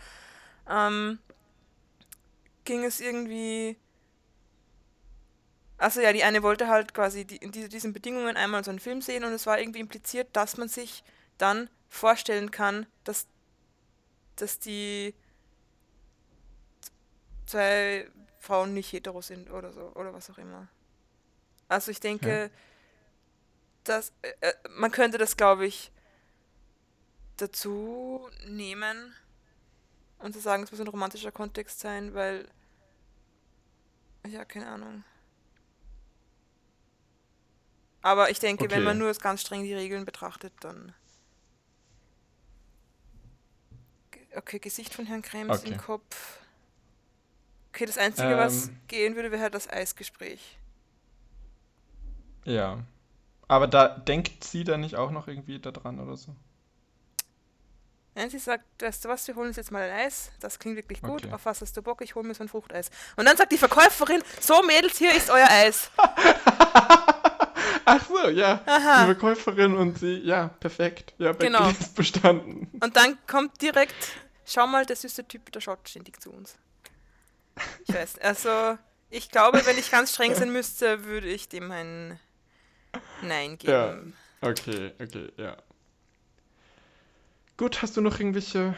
ähm, 0.67 1.19
ging 2.65 2.83
es 2.83 2.99
irgendwie 2.99 3.77
also 5.79 6.01
ja, 6.01 6.11
die 6.11 6.23
eine 6.23 6.43
wollte 6.43 6.67
halt 6.67 6.93
quasi 6.93 7.25
die, 7.25 7.37
in 7.37 7.51
diese, 7.51 7.69
diesen 7.69 7.93
Bedingungen 7.93 8.35
einmal 8.35 8.63
so 8.63 8.69
einen 8.69 8.79
Film 8.79 9.01
sehen. 9.01 9.23
Und 9.23 9.31
es 9.31 9.47
war 9.47 9.59
irgendwie 9.59 9.79
impliziert, 9.79 10.27
dass 10.33 10.57
man 10.57 10.67
sich 10.67 11.03
dann 11.37 11.69
vorstellen 11.87 12.51
kann, 12.51 12.85
dass, 13.05 13.27
dass 14.35 14.59
die 14.59 15.15
zwei 17.45 18.07
Frauen 18.39 18.73
nicht 18.73 18.91
hetero 18.93 19.21
sind 19.21 19.49
oder 19.51 19.71
so 19.73 19.91
oder 19.95 20.13
was 20.13 20.29
auch 20.29 20.37
immer. 20.37 20.67
Also 21.67 21.91
ich 21.91 21.99
denke, 21.99 22.51
dass 23.83 24.13
äh, 24.21 24.31
äh, 24.41 24.53
man 24.69 24.91
könnte 24.91 25.17
das, 25.17 25.37
glaube 25.37 25.65
ich, 25.65 25.91
dazu 27.37 28.29
nehmen 28.45 29.15
und 30.19 30.33
zu 30.33 30.39
sagen, 30.39 30.63
es 30.63 30.71
muss 30.71 30.81
ein 30.81 30.87
romantischer 30.87 31.31
Kontext 31.31 31.79
sein, 31.79 32.13
weil 32.13 32.47
ja, 34.27 34.45
keine 34.45 34.67
Ahnung. 34.67 35.03
Aber 38.01 38.29
ich 38.29 38.39
denke, 38.39 38.69
wenn 38.69 38.83
Okay. 38.83 38.83
man 38.83 38.97
nur 38.97 39.13
ganz 39.13 39.39
streng 39.41 39.63
die 39.63 39.73
Regeln 39.73 40.03
betrachtet, 40.05 40.51
dann. 40.59 40.93
Okay, 44.35 44.59
Gesicht 44.59 44.93
von 44.93 45.05
Herrn 45.05 45.21
Krems 45.21 45.63
im 45.63 45.75
Okay. 45.75 45.77
Kopf. 45.77 46.38
Okay, 47.71 47.85
das 47.85 47.97
Einzige, 47.97 48.35
was 48.37 48.67
Ähm. 48.67 48.79
gehen 48.87 49.15
würde, 49.15 49.31
wäre 49.31 49.41
halt 49.43 49.53
das 49.53 49.69
Eisgespräch. 49.69 50.57
Ja. 52.45 52.79
Aber 53.47 53.67
da 53.67 53.87
denkt 53.87 54.43
sie 54.43 54.63
da 54.63 54.77
nicht 54.77 54.95
auch 54.95 55.11
noch 55.11 55.27
irgendwie 55.27 55.59
daran 55.59 55.99
oder 55.99 56.15
so? 56.17 56.35
Nein, 58.15 58.29
sie 58.29 58.39
sagt, 58.39 58.63
weißt 58.81 59.05
du 59.05 59.09
was, 59.09 59.27
wir 59.27 59.35
holen 59.35 59.47
uns 59.47 59.55
jetzt 59.57 59.71
mal 59.71 59.83
ein 59.83 60.05
Eis. 60.05 60.31
Das 60.39 60.59
klingt 60.59 60.75
wirklich 60.75 61.01
gut. 61.01 61.23
Okay. 61.25 61.33
Auf 61.33 61.45
was 61.45 61.61
hast 61.61 61.77
du 61.77 61.81
Bock? 61.81 62.01
Ich 62.01 62.15
hole 62.15 62.27
mir 62.27 62.33
so 62.33 62.43
ein 62.43 62.49
Fruchteis. 62.49 62.89
Und 63.15 63.25
dann 63.25 63.37
sagt 63.37 63.51
die 63.51 63.57
Verkäuferin, 63.57 64.21
so 64.41 64.61
Mädels, 64.63 64.97
hier 64.97 65.15
ist 65.15 65.29
euer 65.29 65.47
Eis. 65.49 65.89
Ach 67.85 68.05
so, 68.07 68.29
ja. 68.29 68.61
Aha. 68.65 69.01
Die 69.01 69.05
Verkäuferin 69.13 69.75
und 69.77 69.97
sie, 69.97 70.17
ja, 70.19 70.49
perfekt. 70.59 71.13
Ja, 71.17 71.31
Genau. 71.33 71.69
ist 71.69 71.95
bestanden. 71.95 72.67
Und 72.83 72.95
dann 72.95 73.17
kommt 73.25 73.61
direkt, 73.61 73.95
schau 74.45 74.67
mal, 74.67 74.85
der 74.85 74.95
süße 74.95 75.27
Typ, 75.27 75.51
der 75.51 75.61
schaut 75.61 75.87
ständig 75.87 76.21
zu 76.21 76.31
uns. 76.31 76.57
Ich 77.85 77.93
weiß, 77.93 78.19
also 78.19 78.77
ich 79.09 79.29
glaube, 79.31 79.65
wenn 79.65 79.77
ich 79.77 79.91
ganz 79.91 80.13
streng 80.13 80.35
sein 80.35 80.51
müsste, 80.51 81.03
würde 81.05 81.27
ich 81.27 81.49
dem 81.49 81.71
ein 81.71 82.19
Nein 83.21 83.57
Ja. 83.61 83.91
geben. 83.91 84.15
Okay, 84.41 84.93
okay, 84.99 85.31
ja. 85.37 85.57
Gut, 87.57 87.81
hast 87.81 87.97
du 87.97 88.01
noch 88.01 88.19
irgendwelche. 88.19 88.75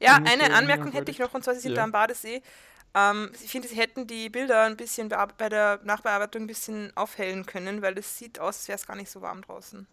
Ja, 0.00 0.20
eine 0.24 0.52
Anmerkung 0.52 0.92
hätte 0.92 1.10
ich 1.10 1.18
noch, 1.18 1.32
und 1.34 1.44
zwar, 1.44 1.54
sie 1.54 1.60
sind 1.60 1.72
Ja. 1.72 1.76
da 1.76 1.84
am 1.84 1.92
Badesee. 1.92 2.42
Ähm, 2.94 3.32
ich 3.42 3.50
finde, 3.50 3.68
sie 3.68 3.76
hätten 3.76 4.06
die 4.06 4.28
Bilder 4.28 4.64
ein 4.64 4.76
bisschen 4.76 5.08
bei 5.08 5.48
der 5.48 5.80
Nachbearbeitung 5.84 6.42
ein 6.42 6.46
bisschen 6.46 6.92
aufhellen 6.96 7.46
können, 7.46 7.82
weil 7.82 7.96
es 7.98 8.18
sieht 8.18 8.38
aus, 8.38 8.58
als 8.58 8.68
wäre 8.68 8.76
es 8.76 8.86
gar 8.86 8.96
nicht 8.96 9.10
so 9.10 9.20
warm 9.22 9.42
draußen. 9.42 9.86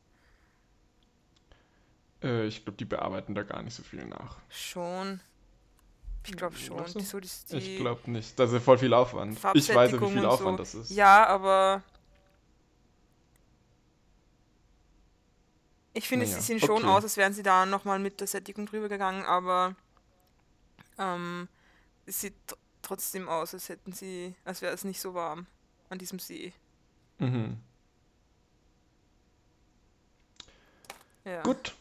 Äh, 2.24 2.48
ich 2.48 2.64
glaube, 2.64 2.78
die 2.78 2.86
bearbeiten 2.86 3.36
da 3.36 3.44
gar 3.44 3.62
nicht 3.62 3.76
so 3.76 3.84
viel 3.84 4.06
nach. 4.06 4.38
Schon. 4.50 5.22
Ich 6.30 6.38
glaube 6.38 6.56
schon. 6.56 6.88
So 6.88 7.20
die, 7.20 7.28
die 7.52 7.58
Ich 7.58 7.78
glaube 7.80 8.10
nicht. 8.12 8.38
Das 8.38 8.52
ist 8.52 8.64
voll 8.64 8.78
viel 8.78 8.94
Aufwand. 8.94 9.38
Ich 9.56 9.74
weiß 9.74 9.92
ja, 9.94 10.02
wie 10.02 10.12
viel 10.12 10.26
Aufwand 10.26 10.58
so. 10.60 10.64
das 10.64 10.76
ist. 10.76 10.92
Ja, 10.92 11.26
aber 11.26 11.82
ich 15.94 16.08
finde, 16.08 16.26
Naja, 16.26 16.38
sie 16.40 16.46
sehen 16.46 16.60
schon 16.60 16.84
okay. 16.84 16.86
aus, 16.88 17.04
als 17.04 17.18
wären 17.18 17.34
sie 17.34 17.44
da 17.44 17.66
nochmal 17.66 18.00
mit 18.00 18.20
der 18.20 18.28
Sättigung 18.28 18.66
drüber 18.68 18.88
gegangen, 18.90 19.26
aber 19.26 19.76
ähm, 20.98 21.48
es 22.06 22.22
sieht 22.22 22.36
tr- 22.48 22.56
trotzdem 22.82 23.28
aus, 23.28 23.54
als 23.54 23.70
hätten 23.70 23.92
sie, 23.92 24.36
als 24.46 24.62
wäre 24.62 24.74
es 24.74 24.84
nicht 24.84 25.02
so 25.02 25.14
warm 25.14 25.48
an 25.90 25.98
diesem 25.98 26.20
See. 26.20 26.54
Mhm. 27.18 27.58
Ja, 31.26 31.42
Gut, 31.42 31.76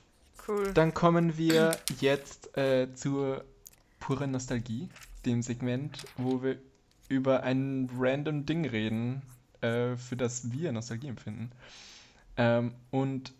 cool. 0.48 0.72
dann 0.72 0.94
kommen 0.94 1.36
wir 1.38 1.78
jetzt 2.00 2.56
äh, 2.56 2.92
zur 2.94 3.44
puren 3.98 4.30
Nostalgie, 4.30 4.88
dem 5.24 5.42
Segment, 5.42 6.06
wo 6.16 6.42
wir 6.42 6.58
über 7.08 7.42
ein 7.42 7.88
random 7.98 8.46
Ding 8.46 8.66
reden, 8.66 9.22
äh, 9.60 9.96
für 9.96 10.16
das 10.16 10.52
wir 10.52 10.72
Nostalgie 10.72 11.08
empfinden. 11.08 11.50
Ähm, 12.36 12.74
und 12.90 13.32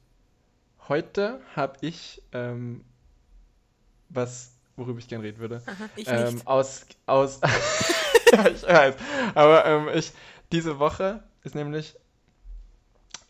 heute 0.88 1.40
habe 1.54 1.76
ich 1.82 2.22
ähm, 2.32 2.84
was, 4.08 4.52
worüber 4.76 4.98
ich 4.98 5.08
gerne 5.08 5.24
reden 5.24 5.38
würde. 5.38 5.62
Aha, 5.66 5.88
ich 5.96 6.08
ähm, 6.08 6.34
nicht. 6.34 6.46
aus, 6.46 6.86
aus 7.06 7.40
ja, 8.32 8.46
ich 8.48 8.62
weiß. 8.62 8.94
Aber 9.34 9.64
ähm, 9.66 9.88
ich, 9.94 10.12
diese 10.52 10.78
Woche 10.78 11.22
ist 11.44 11.54
nämlich, 11.54 11.94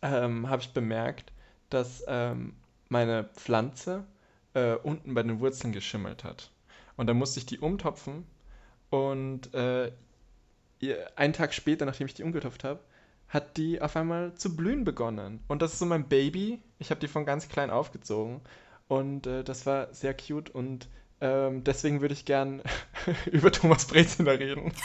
ähm, 0.02 0.48
habe 0.48 0.62
ich 0.62 0.72
bemerkt, 0.72 1.32
dass 1.70 2.04
ähm, 2.06 2.54
meine 2.88 3.24
Pflanze 3.34 4.04
äh, 4.54 4.74
unten 4.74 5.14
bei 5.14 5.22
den 5.22 5.40
Wurzeln 5.40 5.72
geschimmelt 5.72 6.24
hat. 6.24 6.50
Und 6.98 7.06
dann 7.06 7.16
musste 7.16 7.38
ich 7.38 7.46
die 7.46 7.58
umtopfen 7.60 8.26
und 8.90 9.54
äh, 9.54 9.92
einen 11.16 11.32
Tag 11.32 11.54
später, 11.54 11.86
nachdem 11.86 12.08
ich 12.08 12.14
die 12.14 12.24
umgetopft 12.24 12.64
habe, 12.64 12.80
hat 13.28 13.56
die 13.56 13.80
auf 13.80 13.94
einmal 13.96 14.34
zu 14.34 14.56
blühen 14.56 14.84
begonnen. 14.84 15.40
Und 15.48 15.62
das 15.62 15.72
ist 15.72 15.78
so 15.78 15.86
mein 15.86 16.08
Baby. 16.08 16.60
Ich 16.78 16.90
habe 16.90 17.00
die 17.00 17.08
von 17.08 17.24
ganz 17.24 17.48
klein 17.48 17.70
aufgezogen. 17.70 18.40
Und 18.88 19.26
äh, 19.28 19.44
das 19.44 19.64
war 19.64 19.94
sehr 19.94 20.12
cute 20.14 20.50
und 20.50 20.88
ähm, 21.20 21.62
deswegen 21.62 22.00
würde 22.00 22.14
ich 22.14 22.24
gern 22.24 22.62
über 23.26 23.52
Thomas 23.52 23.86
Breziner 23.86 24.38
reden. 24.38 24.72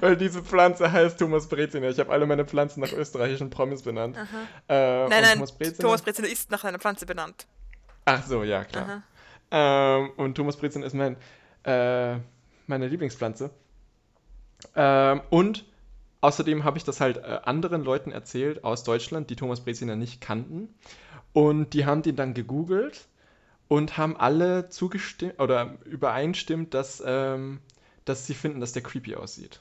Weil 0.00 0.16
diese 0.16 0.42
Pflanze 0.42 0.90
heißt 0.92 1.18
Thomas 1.18 1.48
Breziner. 1.48 1.88
Ich 1.88 1.98
habe 1.98 2.12
alle 2.12 2.24
meine 2.26 2.46
Pflanzen 2.46 2.80
nach 2.80 2.92
österreichischen 2.92 3.50
Promis 3.50 3.82
benannt. 3.82 4.16
Äh, 4.68 5.08
Nein, 5.08 5.10
nein, 5.10 5.34
Thomas 5.34 5.52
Breziner. 5.52 5.78
Thomas 5.78 6.02
Breziner 6.02 6.28
ist 6.28 6.50
nach 6.50 6.64
einer 6.64 6.78
Pflanze 6.78 7.04
benannt. 7.06 7.46
Ach 8.04 8.24
so, 8.26 8.42
ja, 8.42 8.64
klar. 8.64 9.02
Ähm, 9.50 10.10
und 10.16 10.34
Thomas 10.34 10.56
Breziner 10.56 10.86
ist 10.86 10.94
mein, 10.94 11.16
äh, 11.64 12.18
meine 12.66 12.88
Lieblingspflanze. 12.88 13.50
Ähm, 14.74 15.20
und 15.30 15.64
außerdem 16.20 16.64
habe 16.64 16.78
ich 16.78 16.84
das 16.84 17.00
halt 17.00 17.18
äh, 17.18 17.40
anderen 17.44 17.84
Leuten 17.84 18.12
erzählt 18.12 18.64
aus 18.64 18.84
Deutschland, 18.84 19.30
die 19.30 19.36
Thomas 19.36 19.60
Breziner 19.60 19.96
nicht 19.96 20.20
kannten. 20.20 20.68
Und 21.32 21.74
die 21.74 21.86
haben 21.86 22.02
den 22.02 22.16
dann 22.16 22.34
gegoogelt 22.34 23.06
und 23.68 23.96
haben 23.98 24.16
alle 24.16 24.68
zugestimmt 24.68 25.40
oder 25.40 25.76
übereinstimmt, 25.84 26.74
dass, 26.74 27.02
ähm, 27.04 27.60
dass 28.04 28.26
sie 28.26 28.34
finden, 28.34 28.60
dass 28.60 28.72
der 28.72 28.82
creepy 28.82 29.16
aussieht. 29.16 29.60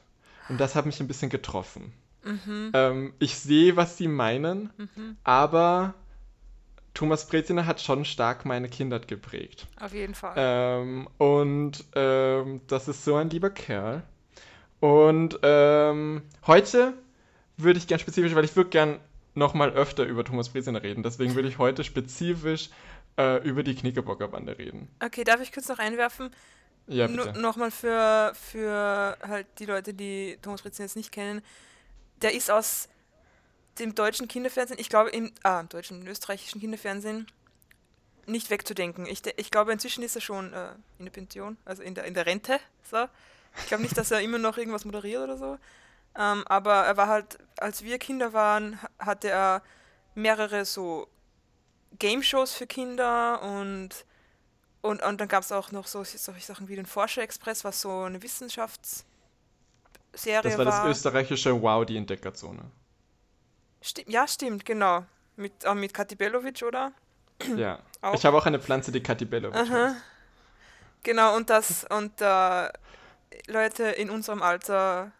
Und 0.49 0.59
das 0.59 0.75
hat 0.75 0.85
mich 0.85 0.99
ein 0.99 1.07
bisschen 1.07 1.29
getroffen. 1.29 1.93
Mhm. 2.23 2.71
Ähm, 2.73 3.13
ich 3.19 3.37
sehe, 3.37 3.75
was 3.75 3.97
sie 3.97 4.07
meinen, 4.07 4.69
Mhm. 4.77 5.17
aber 5.23 5.93
Thomas 6.93 7.27
Breziner 7.27 7.65
hat 7.65 7.81
schon 7.81 8.05
stark 8.05 8.45
meine 8.45 8.69
Kindheit 8.69 9.07
geprägt. 9.07 9.67
Auf 9.79 9.93
jeden 9.93 10.13
Fall. 10.13 10.35
Ähm, 10.37 11.07
und 11.17 11.83
ähm, 11.95 12.61
das 12.67 12.87
ist 12.87 13.03
so 13.03 13.15
ein 13.15 13.29
lieber 13.29 13.49
Kerl. 13.49 14.03
Und 14.79 15.39
ähm, 15.43 16.21
heute 16.45 16.93
würde 17.57 17.79
ich 17.79 17.87
gern 17.87 17.99
spezifisch, 17.99 18.35
weil 18.35 18.45
ich 18.45 18.55
würde 18.55 18.69
gern 18.69 18.99
nochmal 19.33 19.71
öfter 19.71 20.03
über 20.03 20.23
Thomas 20.23 20.49
Breziner 20.49 20.83
reden. 20.83 21.03
Deswegen 21.03 21.35
würde 21.35 21.47
ich 21.47 21.57
heute 21.57 21.83
spezifisch 21.83 22.69
äh, 23.17 23.41
über 23.47 23.63
die 23.63 23.75
Knickerbockerbande 23.75 24.57
reden. 24.57 24.87
Okay, 25.03 25.23
darf 25.23 25.41
ich 25.41 25.51
kurz 25.51 25.67
noch 25.69 25.79
einwerfen? 25.79 26.29
Ja, 26.87 27.07
bitte. 27.07 27.39
Nochmal 27.39 27.71
für, 27.71 28.33
für 28.35 29.17
halt 29.25 29.47
die 29.59 29.65
Leute, 29.65 29.93
die 29.93 30.37
Thomas 30.41 30.61
Breziner 30.61 30.85
jetzt 30.85 30.95
nicht 30.95 31.11
kennen. 31.11 31.41
Der 32.21 32.33
ist 32.33 32.51
aus 32.51 32.89
dem 33.80 33.95
deutschen 33.95 34.28
Kinderfernsehen, 34.28 34.80
ich 34.80 34.89
glaube 34.89 35.09
im, 35.09 35.32
ah, 35.43 35.59
im 35.59 35.69
deutschen, 35.69 36.01
im 36.01 36.07
österreichischen 36.07 36.61
Kinderfernsehen 36.61 37.28
nicht 38.26 38.49
wegzudenken. 38.49 39.05
Ich, 39.05 39.21
ich 39.38 39.51
glaube, 39.51 39.74
inzwischen 39.74 40.03
ist 40.03 40.15
er 40.15 40.21
schon 40.21 40.53
äh, 40.53 40.69
in 40.99 41.05
der 41.05 41.11
Pension, 41.11 41.57
also 41.65 41.84
in 41.84 41.93
der, 41.95 42.05
in 42.05 42.13
der 42.13 42.26
Rente. 42.26 42.59
So. 42.89 43.05
Ich 43.57 43.67
glaube 43.67 43.84
nicht, 43.84 43.97
dass 43.97 44.11
er 44.11 44.21
immer 44.21 44.38
noch 44.38 44.57
irgendwas 44.57 44.86
moderiert 44.86 45.24
oder 45.24 45.38
so. 45.38 45.57
Ähm, 46.15 46.43
aber 46.47 46.74
er 46.86 46.95
war 46.97 47.07
halt, 47.07 47.38
als 47.57 47.84
wir 47.84 47.97
Kinder 47.99 48.32
waren, 48.34 48.82
ha- 48.82 48.89
hatte 48.99 49.30
er 49.30 49.61
mehrere 50.15 50.63
so 50.65 51.07
Game-Shows 51.99 52.53
für 52.53 52.67
Kinder 52.67 53.41
und 53.41 54.05
und, 54.82 55.01
und 55.01 55.21
dann 55.21 55.28
gab 55.30 55.43
es 55.43 55.51
auch 55.53 55.71
noch 55.71 55.88
so 55.88 56.03
solche 56.03 56.45
Sachen 56.45 56.67
wie 56.67 56.76
den 56.76 56.86
Forscher-Express, 56.86 57.63
was 57.63 57.80
so 57.80 58.01
eine 58.01 58.21
Wissenschaftsserie 58.21 59.05
Das 60.13 60.57
war 60.57 60.65
das 60.65 60.76
war. 60.76 60.89
österreichische 60.89 61.61
Wow, 61.61 61.86
die 61.86 61.95
Entdeckerzone. 61.97 62.69
Sti 63.84 64.05
ja, 64.07 64.27
stimmt, 64.27 64.65
genau. 64.65 65.05
Mit, 65.36 65.63
äh, 65.63 65.75
mit 65.75 65.93
Belovic, 66.17 66.63
oder? 66.63 66.93
Ja. 67.57 67.79
Auch. 68.01 68.13
Ich 68.15 68.25
habe 68.25 68.38
auch 68.38 68.45
eine 68.45 68.59
Pflanze, 68.59 68.91
die 68.91 69.01
Katy 69.01 69.25
Belovic 69.25 69.55
Aha. 69.59 69.69
heißt. 69.69 69.95
Genau, 71.03 71.36
und 71.36 71.49
das, 71.49 71.86
und 71.89 72.19
äh, 72.21 72.69
Leute 73.47 73.84
in 73.84 74.09
unserem 74.09 74.41
Alter, 74.41 75.11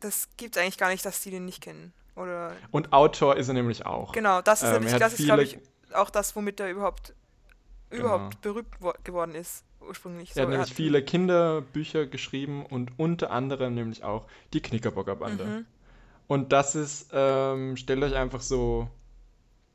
das 0.00 0.28
gibt 0.36 0.56
eigentlich 0.56 0.78
gar 0.78 0.88
nicht, 0.88 1.04
dass 1.04 1.20
die 1.20 1.30
den 1.30 1.44
nicht 1.44 1.62
kennen. 1.62 1.92
Oder 2.16 2.52
Und 2.70 2.92
Autor 2.92 3.36
ist 3.36 3.48
er 3.48 3.54
nämlich 3.54 3.84
auch. 3.84 4.12
genau, 4.12 4.40
das 4.40 4.62
ist 4.62 4.68
Ähm, 4.68 4.72
nämlich, 4.74 4.90
er 4.90 4.94
hat 4.94 5.02
das 5.02 5.18
ist, 5.18 5.24
glaube 5.26 5.42
ich, 5.42 5.58
auch 5.92 6.10
das, 6.10 6.34
womit 6.36 6.60
er 6.60 6.70
überhaupt 6.70 7.12
überhaupt 7.90 8.40
Genau. 8.42 8.54
berühmt 8.54 8.74
wo- 8.80 8.94
geworden 9.04 9.34
ist, 9.34 9.64
ursprünglich. 9.80 10.30
Er 10.30 10.42
hat 10.42 10.46
So, 10.46 10.50
nämlich 10.50 10.74
viele 10.74 11.02
Kinderbücher 11.04 12.06
geschrieben 12.06 12.64
und 12.66 12.92
unter 12.98 13.30
anderem 13.30 13.74
nämlich 13.74 14.02
auch 14.04 14.26
die 14.52 14.62
Knickerbocker 14.62 15.16
Bande. 15.16 15.44
Mhm. 15.44 15.66
Und 16.26 16.52
das 16.52 16.74
ist, 16.74 17.10
ähm, 17.12 17.76
stellt 17.76 18.02
euch 18.02 18.14
einfach 18.14 18.40
so 18.40 18.88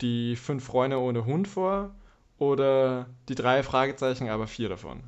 die 0.01 0.35
fünf 0.35 0.65
Freunde 0.65 0.99
ohne 0.99 1.25
Hund 1.25 1.47
vor 1.47 1.91
oder 2.37 3.07
die 3.27 3.35
drei 3.35 3.63
Fragezeichen, 3.63 4.29
aber 4.29 4.47
vier 4.47 4.69
davon. 4.69 5.03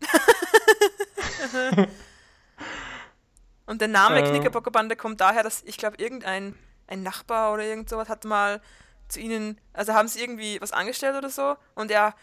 Und 3.66 3.80
der 3.80 3.88
Name 3.88 4.20
Ähm. 4.20 4.26
Knickerbockerbande 4.26 4.96
kommt 4.96 5.20
daher, 5.20 5.42
dass 5.42 5.62
ich 5.64 5.76
glaube, 5.78 5.96
irgendein 5.96 6.54
ein 6.86 7.02
Nachbar 7.02 7.52
oder 7.54 7.64
irgend 7.64 7.88
sowas 7.88 8.08
hat 8.08 8.24
mal 8.24 8.60
zu 9.08 9.20
ihnen, 9.20 9.58
also 9.72 9.94
haben 9.94 10.08
sie 10.08 10.20
irgendwie 10.20 10.60
was 10.60 10.72
angestellt 10.72 11.16
oder 11.16 11.30
so 11.30 11.56
und 11.74 11.90
er 11.90 12.14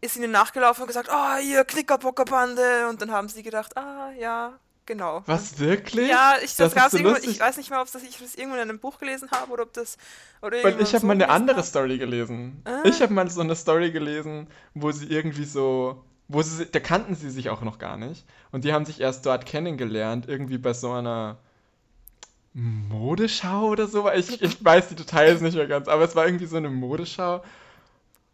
ist 0.00 0.16
ihnen 0.16 0.30
nachgelaufen 0.30 0.82
und 0.82 0.88
gesagt, 0.88 1.10
ah, 1.10 1.38
ihr 1.38 1.64
Knickerbockerbande 1.64 2.88
und 2.88 3.02
dann 3.02 3.10
haben 3.10 3.28
sie 3.28 3.42
gedacht, 3.42 3.76
ah, 3.76 4.10
ja, 4.18 4.58
genau. 4.90 5.22
Was, 5.26 5.60
wirklich? 5.60 6.08
Ja, 6.08 6.34
ich, 6.42 6.56
das, 6.56 6.74
Das 6.74 6.90
so 6.90 6.98
irgendwo, 6.98 7.16
ich 7.22 7.38
weiß 7.38 7.56
nicht 7.58 7.70
mehr, 7.70 7.80
ob 7.80 7.90
das, 7.92 8.02
ich 8.02 8.18
das 8.18 8.34
irgendwo 8.34 8.56
in 8.56 8.62
einem 8.62 8.80
Buch 8.80 8.98
gelesen 8.98 9.30
habe 9.30 9.52
oder 9.52 9.62
ob 9.62 9.72
das 9.72 9.96
oder 10.42 10.64
Weil 10.64 10.80
ich 10.80 10.92
habe 10.92 11.00
so 11.00 11.06
mal 11.06 11.12
eine 11.12 11.28
andere 11.28 11.58
habe. 11.58 11.66
Story 11.66 11.98
gelesen. 11.98 12.60
Ah. 12.64 12.82
Ich 12.84 13.00
habe 13.00 13.14
mal 13.14 13.30
so 13.30 13.40
eine 13.40 13.54
Story 13.54 13.92
gelesen, 13.92 14.48
wo 14.74 14.90
sie 14.90 15.06
irgendwie 15.06 15.44
so, 15.44 16.02
wo 16.26 16.42
sie, 16.42 16.66
da 16.66 16.80
kannten 16.80 17.14
sie 17.14 17.30
sich 17.30 17.50
auch 17.50 17.62
noch 17.62 17.78
gar 17.78 17.96
nicht. 17.96 18.24
Und 18.50 18.64
die 18.64 18.72
haben 18.72 18.84
sich 18.84 19.00
erst 19.00 19.24
dort 19.26 19.46
kennengelernt, 19.46 20.28
irgendwie 20.28 20.58
bei 20.58 20.72
so 20.72 20.90
einer 20.90 21.38
Modeschau 22.52 23.68
oder 23.68 23.86
so. 23.86 24.10
Ich, 24.10 24.42
ich 24.42 24.64
weiß 24.64 24.88
die 24.88 24.96
Details 24.96 25.40
nicht 25.40 25.54
mehr 25.54 25.68
ganz, 25.68 25.86
aber 25.86 26.02
es 26.02 26.16
war 26.16 26.26
irgendwie 26.26 26.46
so 26.46 26.56
eine 26.56 26.68
Modeschau, 26.68 27.44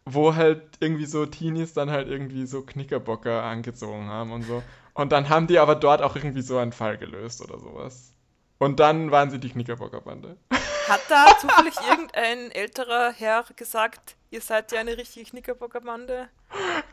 wo 0.05 0.33
halt 0.33 0.63
irgendwie 0.79 1.05
so 1.05 1.27
Teenies 1.27 1.73
dann 1.73 1.91
halt 1.91 2.07
irgendwie 2.07 2.47
so 2.47 2.63
Knickerbocker 2.63 3.43
angezogen 3.43 4.07
haben 4.07 4.31
und 4.31 4.41
so. 4.41 4.63
Und 4.97 5.11
dann 5.11 5.29
haben 5.29 5.45
die 5.45 5.59
aber 5.59 5.75
dort 5.75 6.01
auch 6.01 6.15
irgendwie 6.15 6.41
so 6.41 6.57
einen 6.57 6.71
Fall 6.71 6.97
gelöst 6.97 7.41
oder 7.41 7.59
sowas. 7.59 8.13
Und 8.57 8.79
dann 8.79 9.11
waren 9.11 9.29
sie 9.29 9.39
die 9.39 9.49
Knickerbockerbande. 9.49 10.37
Hat 10.87 11.01
da 11.09 11.37
zufällig 11.39 11.75
irgendein 11.87 12.49
älterer 12.49 13.11
Herr 13.11 13.43
gesagt, 13.55 14.15
ihr 14.31 14.41
seid 14.41 14.71
ja 14.71 14.79
eine 14.79 14.97
richtige 14.97 15.29
Knickerbockerbande? 15.29 16.29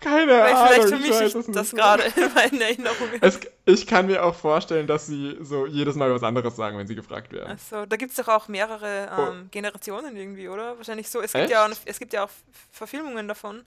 Keine 0.00 0.32
Weil 0.32 0.52
Ahnung, 0.52 0.66
vielleicht 0.66 0.82
ich 0.82 0.88
vermische 0.90 1.24
weiß 1.24 1.48
ich 1.48 1.54
das 1.54 1.70
gerade 1.70 2.02
in 2.02 2.34
meinen 2.34 2.60
Erinnerungen. 2.60 3.18
Es, 3.22 3.38
ich 3.64 3.86
kann 3.86 4.06
mir 4.06 4.24
auch 4.24 4.34
vorstellen, 4.34 4.86
dass 4.88 5.06
sie 5.06 5.38
so 5.40 5.64
jedes 5.66 5.94
Mal 5.94 6.12
was 6.12 6.24
anderes 6.24 6.56
sagen, 6.56 6.76
wenn 6.76 6.88
sie 6.88 6.96
gefragt 6.96 7.32
werden. 7.32 7.52
Also, 7.52 7.86
da 7.86 7.96
gibt 7.96 8.10
es 8.10 8.16
doch 8.16 8.28
auch 8.28 8.48
mehrere 8.48 9.08
Oh. 9.16 9.30
ähm, 9.30 9.48
Generationen 9.50 10.16
irgendwie, 10.16 10.48
oder? 10.48 10.76
Wahrscheinlich 10.76 11.08
so. 11.08 11.20
Es 11.20 11.32
Echt? 11.34 11.44
gibt, 11.44 11.50
ja 11.52 11.64
auch, 11.64 11.70
es 11.84 11.98
gibt 11.98 12.12
ja 12.12 12.24
auch 12.24 12.30
Verfilmungen 12.72 13.28
davon. 13.28 13.64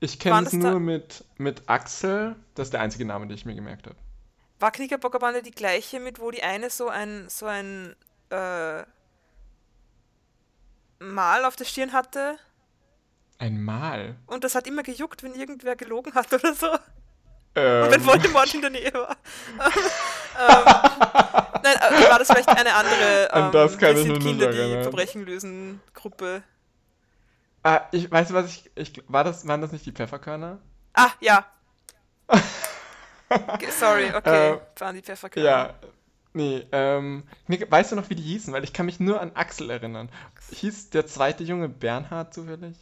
Ich 0.00 0.18
kenne 0.18 0.46
es 0.46 0.52
nur 0.52 0.78
mit, 0.78 1.24
mit 1.36 1.68
Axel. 1.68 2.36
Das 2.54 2.68
ist 2.68 2.72
der 2.72 2.80
einzige 2.80 3.04
Name, 3.04 3.26
den 3.26 3.36
ich 3.36 3.44
mir 3.44 3.54
gemerkt 3.54 3.86
habe. 3.86 3.96
War 4.60 4.70
Knickerbockerbande 4.70 5.42
die 5.42 5.50
gleiche 5.50 6.00
mit, 6.00 6.20
wo 6.20 6.30
die 6.30 6.42
eine 6.42 6.70
so 6.70 6.88
ein, 6.88 7.28
so 7.28 7.46
ein 7.46 7.94
äh, 8.30 8.82
Mal 11.00 11.44
auf 11.44 11.54
der 11.56 11.64
Stirn 11.64 11.92
hatte 11.92 12.38
Ein 13.38 13.62
Mal. 13.62 14.16
und 14.26 14.42
das 14.42 14.54
hat 14.56 14.66
immer 14.66 14.82
gejuckt, 14.82 15.22
wenn 15.22 15.34
irgendwer 15.34 15.76
gelogen 15.76 16.14
hat 16.14 16.32
oder 16.32 16.54
so. 16.54 16.72
Und 16.72 16.80
Ähm, 17.54 17.90
wenn 17.90 18.06
Voldemort 18.06 18.52
in 18.54 18.60
der 18.60 18.70
Nähe 18.70 18.92
war. 18.92 19.16
ähm, 20.38 20.64
nein, 21.62 21.76
äh, 21.76 22.10
war 22.10 22.18
das 22.18 22.28
vielleicht 22.28 22.48
eine 22.48 22.74
andere 22.74 23.32
An 23.32 23.46
ähm, 23.46 23.52
das 23.52 23.78
kann 23.78 23.96
wir 23.96 24.14
ich 24.14 24.20
Kinder, 24.20 24.52
die. 24.52 24.82
Verbrechen 24.82 25.24
lösen 25.24 25.80
Gruppe. 25.94 26.42
Ah, 27.68 27.88
ich 27.92 28.10
weiß, 28.10 28.32
was 28.32 28.46
ich, 28.46 28.70
ich. 28.74 29.02
War 29.08 29.24
das, 29.24 29.46
waren 29.46 29.60
das 29.60 29.72
nicht 29.72 29.86
die 29.86 29.92
Pfefferkörner? 29.92 30.58
Ah, 30.94 31.10
ja. 31.20 31.46
Sorry, 33.78 34.12
okay. 34.14 34.52
Äh, 34.52 34.60
waren 34.78 34.94
die 34.96 35.02
Pfefferkörner. 35.02 35.48
Ja. 35.48 35.74
Nee, 36.34 36.66
ähm. 36.72 37.24
Weißt 37.46 37.92
du 37.92 37.96
noch, 37.96 38.08
wie 38.10 38.14
die 38.14 38.22
hießen? 38.22 38.52
Weil 38.52 38.64
ich 38.64 38.72
kann 38.72 38.86
mich 38.86 39.00
nur 39.00 39.20
an 39.20 39.32
Axel 39.34 39.70
erinnern. 39.70 40.10
Hieß 40.50 40.90
der 40.90 41.06
zweite 41.06 41.44
Junge 41.44 41.68
Bernhard 41.68 42.32
zufällig? 42.34 42.76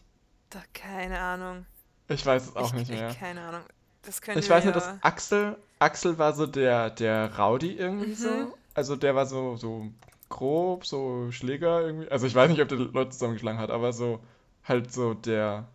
Da, 0.50 0.60
keine 0.74 1.18
Ahnung. 1.18 1.66
Ich 2.08 2.24
weiß 2.24 2.48
es 2.48 2.56
auch 2.56 2.68
ich, 2.68 2.74
nicht 2.74 2.90
ich, 2.90 2.98
mehr. 2.98 3.14
Keine 3.14 3.40
Ahnung. 3.42 3.62
Das 4.02 4.20
können 4.20 4.38
Ich 4.38 4.48
weiß 4.48 4.64
nur, 4.64 4.72
dass 4.72 4.88
Axel, 5.02 5.56
Axel 5.80 6.18
war 6.18 6.32
so 6.32 6.46
der, 6.46 6.90
der 6.90 7.36
Rowdy 7.38 7.72
irgendwie 7.72 8.10
Mhm. 8.10 8.14
so. 8.14 8.58
Also 8.74 8.94
der 8.94 9.14
war 9.14 9.26
so, 9.26 9.56
so 9.56 9.88
grob, 10.28 10.86
so 10.86 11.30
Schläger 11.32 11.80
irgendwie. 11.82 12.08
Also 12.08 12.26
ich 12.26 12.34
weiß 12.34 12.50
nicht, 12.50 12.60
ob 12.60 12.68
der 12.68 12.78
Leute 12.78 13.10
zusammengeschlagen 13.10 13.58
hat, 13.60 13.70
aber 13.70 13.92
so 13.92 14.20
halt 14.66 14.92
so 14.92 15.14
der 15.14 15.68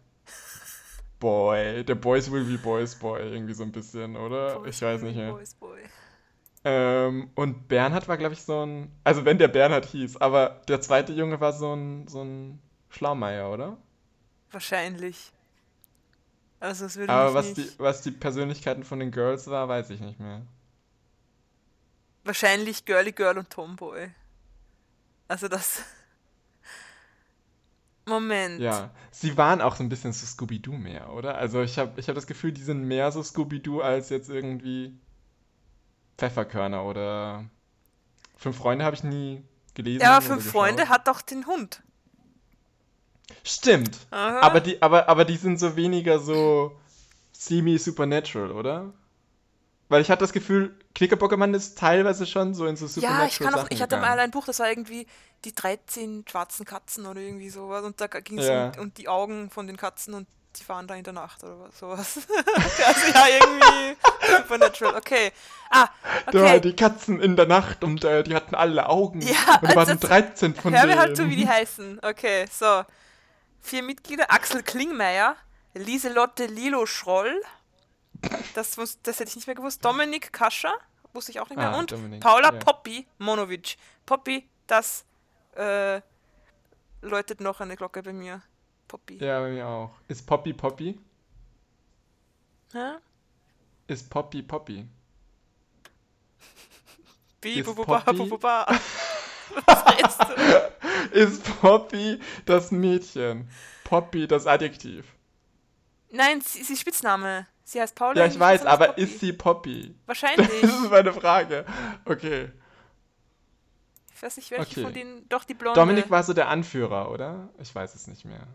Boy, 1.20 1.84
der 1.84 1.96
Boys 1.96 2.32
will 2.32 2.44
be 2.44 2.58
Boys 2.58 2.96
Boy 2.96 3.22
irgendwie 3.22 3.54
so 3.54 3.64
ein 3.64 3.72
bisschen, 3.72 4.16
oder? 4.18 4.60
Boys, 4.60 4.76
ich 4.76 4.82
weiß 4.82 5.02
nicht 5.04 5.16
mehr. 5.16 5.32
Boys, 5.32 5.54
boy. 5.56 5.80
Ähm, 6.64 7.30
und 7.36 7.68
Bernhard 7.68 8.08
war, 8.08 8.18
glaube 8.18 8.34
ich, 8.34 8.44
so 8.44 8.66
ein, 8.66 8.92
also 9.04 9.26
wenn 9.26 9.38
der 9.38 9.48
Bernhard 9.48 9.86
hieß, 9.86 10.18
aber 10.18 10.62
der 10.68 10.82
zweite 10.82 11.14
Junge 11.14 11.40
war 11.40 11.54
so 11.54 11.74
ein, 11.74 12.08
so 12.08 12.24
ein 12.24 12.62
Schlaumeier, 12.90 13.52
oder? 13.52 13.78
Wahrscheinlich. 14.52 15.32
Also 16.60 16.86
es 16.86 16.98
würde 16.98 17.12
Aber 17.12 17.34
was 17.34 17.58
nicht... 17.58 17.58
die, 17.58 17.80
was 17.80 18.02
die 18.02 18.12
Persönlichkeiten 18.12 18.84
von 18.84 19.00
den 19.00 19.12
Girls 19.12 19.48
war, 19.48 19.68
weiß 19.68 19.90
ich 19.90 20.00
nicht 20.02 20.20
mehr. 20.20 20.44
Wahrscheinlich 22.24 22.86
Girly 22.86 23.12
Girl 23.12 23.40
und 23.40 23.50
Tomboy. 23.50 24.12
Also 25.28 25.48
das... 25.48 25.84
Moment. 28.12 28.60
Ja, 28.60 28.92
sie 29.10 29.38
waren 29.38 29.62
auch 29.62 29.76
so 29.76 29.84
ein 29.84 29.90
bisschen 29.90 30.14
so 30.14 30.26
Scooby-Doo 30.26 30.74
mehr, 30.74 31.12
oder? 31.14 31.36
Also 31.36 31.62
ich 31.62 31.78
habe 31.80 32.00
ich 32.00 32.08
hab 32.08 32.16
das 32.16 32.28
Gefühl, 32.28 32.52
die 32.52 32.62
sind 32.62 32.84
mehr 32.84 33.12
so 33.12 33.24
Scooby-Doo 33.24 33.82
als 33.82 34.10
jetzt 34.10 34.30
irgendwie 34.30 34.94
Pfefferkörner 36.18 36.84
oder 36.84 37.46
Fünf 38.36 38.58
Freunde 38.58 38.86
habe 38.86 38.96
ich 38.96 39.04
nie 39.04 39.44
gelesen. 39.74 40.02
Ja, 40.02 40.18
aber 40.18 40.26
Fünf 40.26 40.52
Freunde 40.52 40.90
hat 40.90 41.08
doch 41.08 41.22
den 41.22 41.46
Hund. 41.46 41.82
Stimmt. 43.44 43.98
Aha. 44.12 44.40
Aber 44.42 44.60
die, 44.60 44.82
aber, 44.82 45.10
aber 45.10 45.26
die 45.26 45.38
sind 45.38 45.60
so 45.60 45.76
weniger 45.76 46.20
so 46.20 46.78
semi-supernatural, 47.32 48.52
oder? 48.52 48.94
Weil 49.92 50.02
ich 50.02 50.10
hatte 50.10 50.22
das 50.22 50.32
Gefühl, 50.32 50.74
Knickerbockermann 50.96 51.54
ist 51.54 51.78
teilweise 51.78 52.26
schon 52.26 52.54
so 52.54 52.66
in 52.66 52.78
so 52.78 52.88
supernatural 52.88 53.22
Ja, 53.24 53.28
ich 53.28 53.40
kann 53.40 53.54
auch, 53.56 53.68
ich 53.70 53.82
hatte 53.82 53.98
mal 53.98 54.18
ein 54.18 54.32
Buch, 54.32 54.46
das 54.46 54.60
war 54.60 54.70
irgendwie 54.70 55.06
die 55.44 55.54
13 55.54 56.24
schwarzen 56.30 56.66
Katzen 56.66 57.06
oder 57.06 57.20
irgendwie 57.20 57.50
sowas 57.50 57.84
und 57.84 58.00
da 58.00 58.08
ging 58.08 58.40
es 58.40 58.48
Ja. 58.48 58.72
um, 58.78 58.84
um 58.84 58.94
die 58.94 59.10
Augen 59.10 59.50
von 59.50 59.68
den 59.68 59.76
Katzen 59.76 60.14
und 60.14 60.28
die 60.60 60.68
waren 60.70 60.88
da 60.88 60.96
in 60.96 61.04
der 61.04 61.14
Nacht 61.14 61.44
oder 61.44 61.60
was- 61.60 61.78
sowas. 61.80 62.20
also 62.86 63.12
ja, 63.14 63.26
irgendwie 63.40 63.98
Supernatural, 64.38 64.96
okay. 64.96 65.32
Ah, 65.70 65.88
Da 66.28 66.34
waren 66.40 66.46
okay. 66.52 66.60
die 66.62 66.76
Katzen 66.76 67.20
in 67.22 67.36
der 67.36 67.46
Nacht 67.48 67.84
und 67.84 68.04
äh, 68.06 68.24
die 68.24 68.34
hatten 68.36 68.56
alle 68.56 68.88
Augen. 68.88 69.22
Ja, 69.22 69.60
und 69.62 69.76
waren 69.76 69.88
das- 69.88 70.00
13 70.00 70.56
von 70.56 70.74
Hör 70.74 70.82
mir 70.84 70.88
denen. 70.88 71.00
halt 71.00 71.18
zu, 71.18 71.30
wie 71.30 71.36
die 71.36 71.48
heißen. 71.50 72.00
Okay, 72.02 72.46
so. 72.52 72.84
Vier 73.62 73.84
Mitglieder, 73.84 74.32
Axel 74.32 74.64
Klingmeier, 74.64 75.36
Lieselotte 75.74 76.46
Lilo 76.48 76.86
Schroll, 76.86 77.42
das, 78.56 78.78
wus- 78.78 78.98
das 79.04 79.20
hätte 79.20 79.30
ich 79.30 79.36
nicht 79.36 79.48
mehr 79.48 79.56
gewusst, 79.56 79.84
Dominik 79.84 80.32
Kascher, 80.34 80.74
wusste 81.14 81.32
ich 81.32 81.40
auch 81.40 81.50
nicht 81.50 81.58
mehr, 81.58 81.72
Ah, 81.72 81.80
und 81.80 81.92
Dominik, 81.92 82.22
Paula 82.22 82.52
ja. 82.54 82.60
Poppy 82.60 83.08
Monovic. 83.18 83.78
Poppy, 84.06 84.48
das 84.68 85.06
äh, 85.56 86.02
läutet 87.02 87.42
noch 87.42 87.60
eine 87.62 87.76
Glocke 87.76 88.02
bei 88.04 88.14
mir. 88.14 88.42
Poppy. 88.88 89.18
Ja, 89.24 89.40
bei 89.40 89.50
mir 89.52 89.68
auch. 89.68 89.92
Ist 90.08 90.26
Poppy 90.26 90.54
Poppy? 90.54 91.00
Hä? 92.74 92.94
Ist 93.88 94.10
Poppy 94.10 94.42
Poppy? 94.42 94.86
Bi, 97.42 97.60
Ist 97.60 97.66
bu, 97.66 97.74
bu, 97.76 97.86
ba, 97.86 98.00
Poppy- 98.00 98.18
bu, 98.18 98.30
bu, 98.30 98.38
ba. 98.38 98.66
Was 99.66 99.86
redest 99.86 100.22
du? 100.22 101.18
Ist 101.20 101.44
Poppy 101.60 102.20
das 102.46 102.72
Mädchen? 102.72 103.50
Poppy 103.84 104.28
das 104.28 104.46
Adjektiv? 104.48 105.06
Nein, 106.12 106.40
sie 106.42 106.60
ist 106.62 106.80
Spitzname. 106.80 107.48
Sie 107.72 107.80
heißt 107.80 107.96
Paula. 107.96 108.20
Ja, 108.20 108.26
ich 108.26 108.38
weiß, 108.38 108.66
aber 108.66 108.88
Poppy. 108.88 109.02
ist 109.02 109.20
sie 109.22 109.32
Poppy? 109.32 109.96
Wahrscheinlich. 110.06 110.50
Das 110.62 110.70
ist 110.70 110.90
meine 110.92 111.14
Frage. 111.14 111.66
Okay. 112.04 112.52
Ich 114.14 114.22
weiß 114.22 114.36
nicht, 114.36 114.52
welche 114.52 114.64
Okay. 114.72 114.82
von 114.84 114.94
denen. 114.94 115.30
Doch, 115.30 115.46
die 115.46 115.54
Blonde. 115.54 115.80
Dominik 115.80 116.10
war 116.10 116.22
so 116.24 116.34
der 116.34 116.50
Anführer, 116.50 117.10
oder? 117.10 117.48
Ich 117.60 117.74
weiß 117.74 117.96
es 117.96 118.08
nicht 118.08 118.26
mehr. 118.26 118.46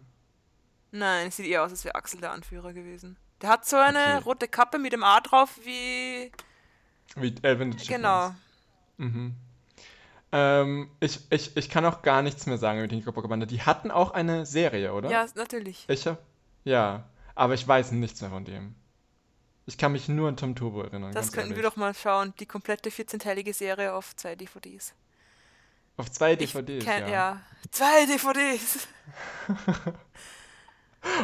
Nein, 0.91 1.31
sieht 1.31 1.47
eher 1.47 1.64
aus, 1.64 1.71
als 1.71 1.83
wäre 1.87 1.95
Axel 1.95 2.21
der 2.21 2.33
Anführer 2.33 2.75
gewesen. 2.75 3.17
Der 3.41 3.49
hat 3.49 3.64
so 3.64 3.77
eine 3.77 3.99
Okay. 3.99 4.23
rote 4.25 4.49
Kappe 4.49 4.79
mit 4.79 4.93
dem 4.93 5.03
A 5.03 5.19
drauf 5.21 5.59
wie. 5.64 6.31
Wie 7.17 7.35
Elvin 7.41 7.73
the. 7.73 7.87
Genau. 7.87 8.35
Mhm. 8.99 9.35
Ähm, 10.31 10.91
ich, 11.01 11.21
ich, 11.31 11.57
ich 11.57 11.71
kann 11.71 11.87
auch 11.87 12.03
gar 12.03 12.21
nichts 12.21 12.45
mehr 12.45 12.59
sagen 12.59 12.81
über 12.81 12.89
die 12.89 12.97
Knickerbocker 12.97 13.35
Die 13.47 13.62
hatten 13.62 13.91
auch 13.91 14.11
eine 14.11 14.45
Serie, 14.45 14.93
oder? 14.93 15.11
Ja, 15.11 15.25
natürlich. 15.37 15.87
Ich 15.89 16.07
hab, 16.07 16.19
ja, 16.64 17.05
aber 17.35 17.55
ich 17.55 17.67
weiß 17.67 17.93
nichts 17.93 18.21
mehr 18.21 18.31
von 18.31 18.45
dem. 18.45 18.75
Ich 19.67 19.77
kann 19.77 19.93
mich 19.93 20.09
nur 20.09 20.29
an 20.29 20.37
Tom 20.37 20.55
Turbo 20.55 20.83
erinnern. 20.83 21.12
Das 21.12 21.33
könnten 21.33 21.51
ehrlich. 21.51 21.57
wir 21.57 21.71
doch 21.71 21.77
mal 21.77 21.93
schauen. 21.93 22.33
Die 22.39 22.47
komplette 22.47 22.91
14-teilige 22.91 23.53
Serie 23.53 23.93
auf 23.93 24.14
zwei 24.14 24.37
DVDs. 24.37 24.95
Auf 25.97 26.11
zwei 26.11 26.37
DVDs, 26.37 26.85
kenn, 26.85 27.05
ja. 27.05 27.09
ja. 27.09 27.41
Zwei 27.71 28.07
DVDs! 28.07 28.87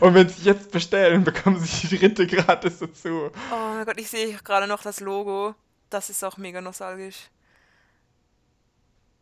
Und 0.00 0.14
wenn 0.14 0.28
Sie 0.28 0.44
jetzt 0.44 0.70
bestellen, 0.70 1.24
bekommen 1.24 1.60
Sie 1.60 1.88
die 1.88 1.98
dritte 1.98 2.26
gratis 2.26 2.78
dazu. 2.78 3.30
Oh 3.50 3.74
mein 3.74 3.84
Gott, 3.84 4.00
ich 4.00 4.08
sehe 4.08 4.34
gerade 4.38 4.66
noch 4.66 4.82
das 4.82 5.00
Logo. 5.00 5.54
Das 5.90 6.08
ist 6.08 6.24
auch 6.24 6.36
mega 6.36 6.60
nostalgisch. 6.60 7.28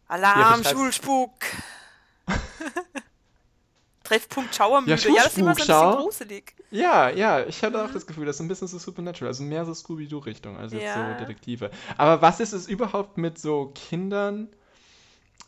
Alarm, 0.06 0.62
ja, 0.62 0.70
Schulspuk! 0.70 1.32
Treffpunkt 4.10 4.54
Schauermüde. 4.54 4.96
Ja, 4.96 5.08
ja, 5.08 5.22
das 5.22 5.32
ist 5.32 5.38
immer 5.38 5.54
so 5.54 5.62
ein 5.62 5.66
bisschen 5.66 6.02
gruselig. 6.02 6.54
Ja, 6.72 7.10
ja, 7.10 7.46
ich 7.46 7.62
hatte 7.62 7.84
auch 7.84 7.92
das 7.92 8.06
Gefühl, 8.06 8.26
das 8.26 8.36
ist 8.36 8.42
ein 8.42 8.48
bisschen 8.48 8.66
so 8.66 8.78
Supernatural, 8.78 9.28
also 9.28 9.44
mehr 9.44 9.64
so 9.64 9.72
Scooby-Doo-Richtung, 9.72 10.56
als 10.56 10.72
jetzt 10.72 10.82
ja. 10.82 11.14
so 11.14 11.24
Detektive. 11.24 11.70
Aber 11.96 12.20
was 12.20 12.40
ist 12.40 12.52
es 12.52 12.66
überhaupt 12.66 13.18
mit 13.18 13.38
so 13.38 13.72
Kindern 13.74 14.48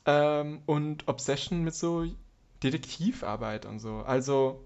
ähm, 0.07 0.63
und 0.67 1.09
Obsession 1.09 1.65
mit 1.65 1.75
so 1.75 2.07
Detektivarbeit 2.63 3.67
und 3.67 3.81
so? 3.81 4.05
Also, 4.07 4.65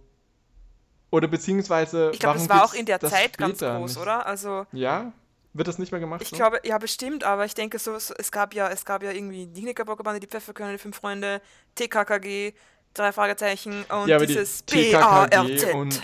oder 1.11 1.29
beziehungsweise. 1.29 2.11
Ich 2.13 2.19
glaube, 2.19 2.39
das 2.39 2.51
war 2.51 2.65
auch 2.65 2.75
in 2.75 2.85
der 2.85 3.01
Zeit 3.01 3.39
ganz 3.39 3.61
groß, 3.61 3.93
nicht? 3.93 4.03
oder? 4.03 4.27
Also. 4.27 4.67
Ja? 4.73 5.13
Wird 5.55 5.69
das 5.69 5.79
nicht 5.79 5.91
mehr 5.91 6.03
gemacht? 6.03 6.21
Ich 6.21 6.29
so? 6.29 6.37
glaube, 6.37 6.61
ja, 6.65 6.77
bestimmt, 6.77 7.25
aber 7.25 7.47
ich 7.47 7.55
denke 7.55 7.79
so, 7.79 7.95
es 7.95 8.31
gab 8.31 8.53
ja, 8.53 8.69
es 8.69 8.85
gab 8.85 9.03
ja 9.03 9.11
irgendwie 9.11 9.47
die 9.47 9.63
Knickerbockerbande, 9.63 10.21
die 10.21 10.27
Pfefferkörner, 10.27 10.73
die 10.73 10.79
fünf 10.79 10.97
Freunde, 10.97 11.41
TKKG, 11.77 12.53
drei 12.99 13.13
Fragezeichen 13.13 13.85
und 13.85 14.09
ja, 14.09 14.19
dieses 14.19 14.63
PARZ. 14.63 15.75
und 15.75 16.01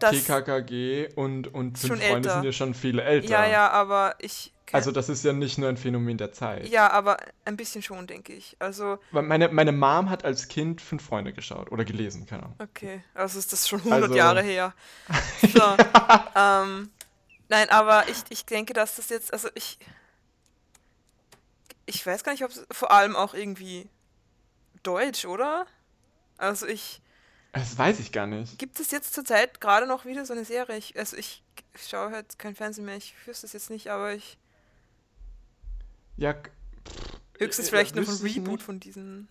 TKKG 0.00 1.08
und, 1.14 1.52
und 1.52 1.78
fünf 1.78 2.00
Freunde 2.00 2.06
älter. 2.06 2.34
sind 2.34 2.44
ja 2.44 2.52
schon 2.52 2.74
viele 2.74 3.02
älter. 3.02 3.28
Ja, 3.28 3.46
ja, 3.46 3.70
aber 3.70 4.14
ich. 4.18 4.52
Also 4.72 4.92
das 4.92 5.08
ist 5.08 5.24
ja 5.24 5.32
nicht 5.32 5.58
nur 5.58 5.68
ein 5.68 5.76
Phänomen 5.76 6.16
der 6.16 6.32
Zeit. 6.32 6.68
Ja, 6.68 6.90
aber 6.90 7.16
ein 7.44 7.56
bisschen 7.56 7.82
schon, 7.82 8.06
denke 8.06 8.32
ich. 8.32 8.56
Also. 8.60 8.98
Meine, 9.10 9.48
meine 9.48 9.72
Mom 9.72 10.08
hat 10.08 10.24
als 10.24 10.48
Kind 10.48 10.80
fünf 10.80 11.04
Freunde 11.04 11.32
geschaut 11.32 11.72
oder 11.72 11.84
gelesen, 11.84 12.26
keine 12.26 12.44
Ahnung. 12.44 12.56
Okay, 12.60 13.02
also 13.14 13.38
ist 13.38 13.52
das 13.52 13.68
schon 13.68 13.80
100 13.80 14.02
also, 14.02 14.14
Jahre 14.14 14.42
her. 14.42 14.72
So, 15.42 15.62
ähm, 16.36 16.90
nein, 17.48 17.68
aber 17.70 18.08
ich, 18.08 18.22
ich 18.28 18.46
denke, 18.46 18.72
dass 18.72 18.96
das 18.96 19.08
jetzt, 19.08 19.32
also 19.32 19.48
ich. 19.54 19.78
Ich 21.86 22.06
weiß 22.06 22.22
gar 22.22 22.30
nicht, 22.30 22.44
ob 22.44 22.50
es 22.50 22.64
vor 22.70 22.92
allem 22.92 23.16
auch 23.16 23.34
irgendwie 23.34 23.90
Deutsch, 24.84 25.24
oder? 25.24 25.66
Also 26.40 26.66
ich. 26.66 27.00
Das 27.52 27.76
weiß 27.76 28.00
ich 28.00 28.12
gar 28.12 28.26
nicht. 28.26 28.58
Gibt 28.58 28.80
es 28.80 28.90
jetzt 28.90 29.12
zurzeit 29.12 29.60
gerade 29.60 29.86
noch 29.86 30.04
wieder 30.04 30.24
so 30.24 30.32
eine 30.32 30.44
Serie? 30.44 30.76
Ich, 30.76 30.98
also 30.98 31.16
ich 31.16 31.42
schaue 31.76 32.12
halt 32.12 32.38
kein 32.38 32.54
Fernsehen 32.54 32.84
mehr, 32.84 32.96
ich 32.96 33.14
wüsste 33.26 33.46
es 33.46 33.52
jetzt 33.52 33.70
nicht, 33.70 33.88
aber 33.88 34.14
ich. 34.14 34.38
Ja. 36.16 36.34
Höchstens 37.38 37.66
ja, 37.66 37.70
vielleicht 37.70 37.96
noch 37.96 38.08
ein 38.08 38.16
Reboot 38.16 38.62
von 38.62 38.80
diesen. 38.80 39.28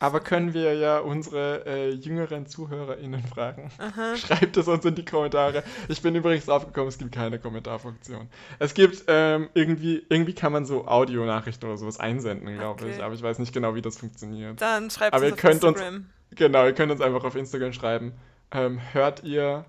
Aber 0.00 0.20
können 0.20 0.54
wir 0.54 0.74
ja 0.74 0.98
unsere 1.00 1.66
äh, 1.66 1.90
jüngeren 1.90 2.46
ZuhörerInnen 2.46 3.24
fragen. 3.24 3.70
Aha. 3.78 4.16
Schreibt 4.16 4.56
es 4.56 4.68
uns 4.68 4.84
in 4.84 4.94
die 4.94 5.04
Kommentare. 5.04 5.64
Ich 5.88 6.02
bin 6.02 6.14
übrigens 6.14 6.46
draufgekommen, 6.46 6.88
es 6.88 6.98
gibt 6.98 7.12
keine 7.12 7.40
Kommentarfunktion. 7.40 8.28
Es 8.60 8.74
gibt 8.74 9.04
ähm, 9.08 9.48
irgendwie, 9.54 10.04
irgendwie 10.08 10.34
kann 10.34 10.52
man 10.52 10.66
so 10.66 10.86
Audionachrichten 10.86 11.68
oder 11.68 11.76
sowas 11.76 11.98
einsenden, 11.98 12.54
glaube 12.56 12.84
okay. 12.84 12.94
ich. 12.94 13.02
Aber 13.02 13.14
ich 13.14 13.22
weiß 13.22 13.40
nicht 13.40 13.52
genau, 13.52 13.74
wie 13.74 13.82
das 13.82 13.98
funktioniert. 13.98 14.60
Dann 14.60 14.88
schreibt 14.90 15.16
es 15.16 15.22
uns 15.22 15.32
auf 15.32 15.50
Instagram. 15.50 15.94
Uns, 15.94 16.04
Genau, 16.30 16.66
ihr 16.66 16.74
könnt 16.74 16.92
uns 16.92 17.00
einfach 17.00 17.24
auf 17.24 17.34
Instagram 17.34 17.72
schreiben. 17.72 18.12
Ähm, 18.50 18.80
hört 18.92 19.24
ihr 19.24 19.64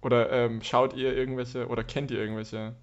oder 0.00 0.30
ähm, 0.30 0.62
schaut 0.62 0.94
ihr 0.94 1.16
irgendwelche 1.16 1.66
oder 1.68 1.82
kennt 1.82 2.10
ihr 2.10 2.18
irgendwelche 2.18 2.76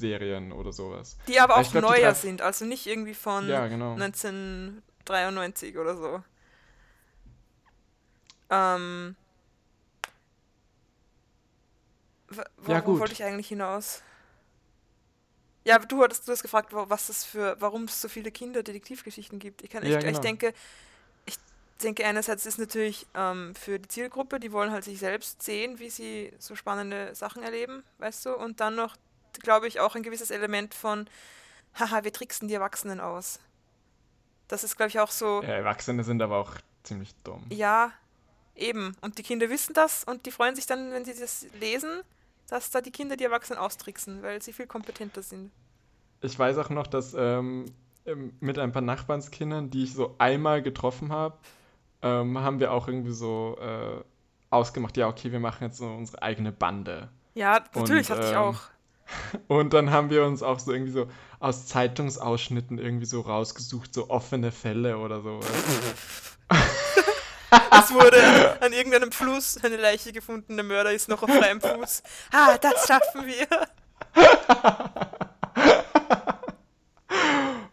Detektivserien 0.00 0.52
oder 0.52 0.72
sowas? 0.72 1.16
Die 1.28 1.40
aber 1.40 1.56
auch 1.56 1.70
glaub, 1.70 1.84
neuer 1.84 2.14
sind, 2.14 2.42
also 2.42 2.64
nicht 2.64 2.86
irgendwie 2.86 3.14
von 3.14 3.48
ja, 3.48 3.66
genau. 3.66 3.94
1993 3.94 5.76
oder 5.78 5.96
so. 5.96 6.22
Ähm, 8.50 9.16
ja, 12.66 12.80
gut. 12.80 13.00
wollte 13.00 13.12
ich 13.12 13.24
eigentlich 13.24 13.48
hinaus? 13.48 14.02
Ja, 15.64 15.78
du 15.78 16.02
hattest, 16.02 16.28
du 16.28 16.32
hast 16.32 16.42
gefragt, 16.42 16.70
was 16.72 17.08
es 17.08 17.24
für, 17.24 17.56
warum 17.58 17.84
es 17.84 18.00
so 18.00 18.08
viele 18.08 18.30
Kinderdetektivgeschichten 18.30 19.38
gibt. 19.38 19.62
Ich, 19.62 19.70
kann, 19.70 19.82
ja, 19.82 19.98
ich, 19.98 20.04
genau. 20.04 20.10
ich 20.12 20.18
denke, 20.18 20.52
ich 21.24 21.38
denke 21.82 22.04
einerseits 22.04 22.44
ist 22.44 22.58
natürlich 22.58 23.06
ähm, 23.14 23.54
für 23.54 23.78
die 23.78 23.88
Zielgruppe, 23.88 24.40
die 24.40 24.52
wollen 24.52 24.72
halt 24.72 24.84
sich 24.84 24.98
selbst 24.98 25.42
sehen, 25.42 25.78
wie 25.78 25.88
sie 25.88 26.34
so 26.38 26.54
spannende 26.54 27.14
Sachen 27.14 27.42
erleben, 27.42 27.82
weißt 27.98 28.26
du, 28.26 28.36
und 28.36 28.60
dann 28.60 28.74
noch, 28.74 28.96
glaube 29.40 29.68
ich, 29.68 29.80
auch 29.80 29.94
ein 29.94 30.02
gewisses 30.02 30.30
Element 30.30 30.74
von, 30.74 31.08
haha, 31.78 32.04
wir 32.04 32.12
tricksen 32.12 32.48
die 32.48 32.54
Erwachsenen 32.54 33.00
aus. 33.00 33.40
Das 34.48 34.64
ist, 34.64 34.76
glaube 34.76 34.90
ich, 34.90 35.00
auch 35.00 35.10
so. 35.10 35.42
Ja, 35.42 35.48
Erwachsene 35.48 36.04
sind 36.04 36.20
aber 36.22 36.36
auch 36.36 36.52
ziemlich 36.82 37.14
dumm. 37.24 37.44
Ja, 37.50 37.92
eben. 38.54 38.96
Und 39.00 39.18
die 39.18 39.22
Kinder 39.22 39.48
wissen 39.50 39.74
das 39.74 40.04
und 40.04 40.26
die 40.26 40.30
freuen 40.30 40.54
sich 40.54 40.66
dann, 40.66 40.92
wenn 40.92 41.04
sie 41.04 41.18
das 41.18 41.46
lesen 41.60 42.02
dass 42.48 42.70
da 42.70 42.80
die 42.80 42.90
Kinder 42.90 43.16
die 43.16 43.24
Erwachsenen 43.24 43.58
austricksen, 43.58 44.22
weil 44.22 44.42
sie 44.42 44.52
viel 44.52 44.66
kompetenter 44.66 45.22
sind. 45.22 45.50
Ich 46.20 46.38
weiß 46.38 46.58
auch 46.58 46.70
noch, 46.70 46.86
dass 46.86 47.14
ähm, 47.14 47.66
mit 48.40 48.58
ein 48.58 48.72
paar 48.72 48.82
Nachbarskindern, 48.82 49.70
die 49.70 49.84
ich 49.84 49.94
so 49.94 50.14
einmal 50.18 50.62
getroffen 50.62 51.12
habe, 51.12 51.36
ähm, 52.02 52.38
haben 52.38 52.60
wir 52.60 52.72
auch 52.72 52.88
irgendwie 52.88 53.12
so 53.12 53.56
äh, 53.60 54.02
ausgemacht, 54.50 54.96
ja, 54.96 55.08
okay, 55.08 55.32
wir 55.32 55.40
machen 55.40 55.64
jetzt 55.64 55.78
so 55.78 55.86
unsere 55.86 56.22
eigene 56.22 56.52
Bande. 56.52 57.08
Ja, 57.34 57.64
natürlich 57.74 58.10
und, 58.10 58.16
hatte 58.16 58.26
ähm, 58.26 58.32
ich 58.32 58.36
auch. 58.36 58.60
Und 59.48 59.74
dann 59.74 59.90
haben 59.90 60.10
wir 60.10 60.24
uns 60.24 60.42
auch 60.42 60.58
so 60.58 60.72
irgendwie 60.72 60.92
so 60.92 61.08
aus 61.40 61.66
Zeitungsausschnitten 61.66 62.78
irgendwie 62.78 63.06
so 63.06 63.20
rausgesucht, 63.20 63.92
so 63.92 64.10
offene 64.10 64.52
Fälle 64.52 64.98
oder 64.98 65.22
so. 65.22 65.40
Es 67.70 67.92
wurde 67.92 68.60
an 68.60 68.72
irgendeinem 68.72 69.12
Fluss 69.12 69.62
eine 69.62 69.76
Leiche 69.76 70.12
gefunden, 70.12 70.56
der 70.56 70.64
Mörder 70.64 70.92
ist 70.92 71.08
noch 71.08 71.22
auf 71.22 71.30
freiem 71.30 71.60
Fuß. 71.60 72.02
Ah, 72.32 72.58
das 72.58 72.86
schaffen 72.86 73.26
wir. 73.26 73.46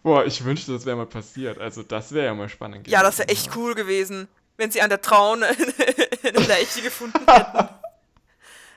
Boah, 0.04 0.26
ich 0.26 0.44
wünschte, 0.44 0.72
das 0.74 0.86
wäre 0.86 0.98
mal 0.98 1.06
passiert. 1.06 1.60
Also, 1.60 1.84
das 1.84 2.12
wäre 2.12 2.26
ja 2.28 2.34
mal 2.34 2.50
spannend 2.50 2.84
gewesen. 2.84 2.94
Ja, 2.94 3.04
das 3.04 3.20
wäre 3.20 3.30
echt 3.30 3.56
cool 3.56 3.76
gewesen, 3.76 4.28
wenn 4.58 4.72
sie 4.72 4.82
an 4.82 4.90
der 4.90 5.02
Traune 5.02 5.48
eine 6.24 6.46
Leiche 6.48 6.82
gefunden 6.82 7.24
hätten. 7.28 7.70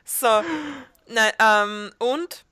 So. 0.04 0.42
Nein, 1.06 1.32
ähm, 1.38 1.90
und? 1.98 2.44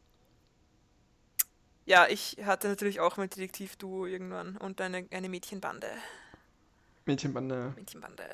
Ja, 1.84 2.06
ich 2.08 2.38
hatte 2.44 2.68
natürlich 2.68 3.00
auch 3.00 3.16
mein 3.16 3.28
Detektivduo 3.28 4.06
irgendwann 4.06 4.56
und 4.56 4.80
eine, 4.80 5.06
eine 5.10 5.28
Mädchenbande. 5.28 5.88
Mädchenbande. 7.04 7.72
Mädchenbande. 7.76 8.24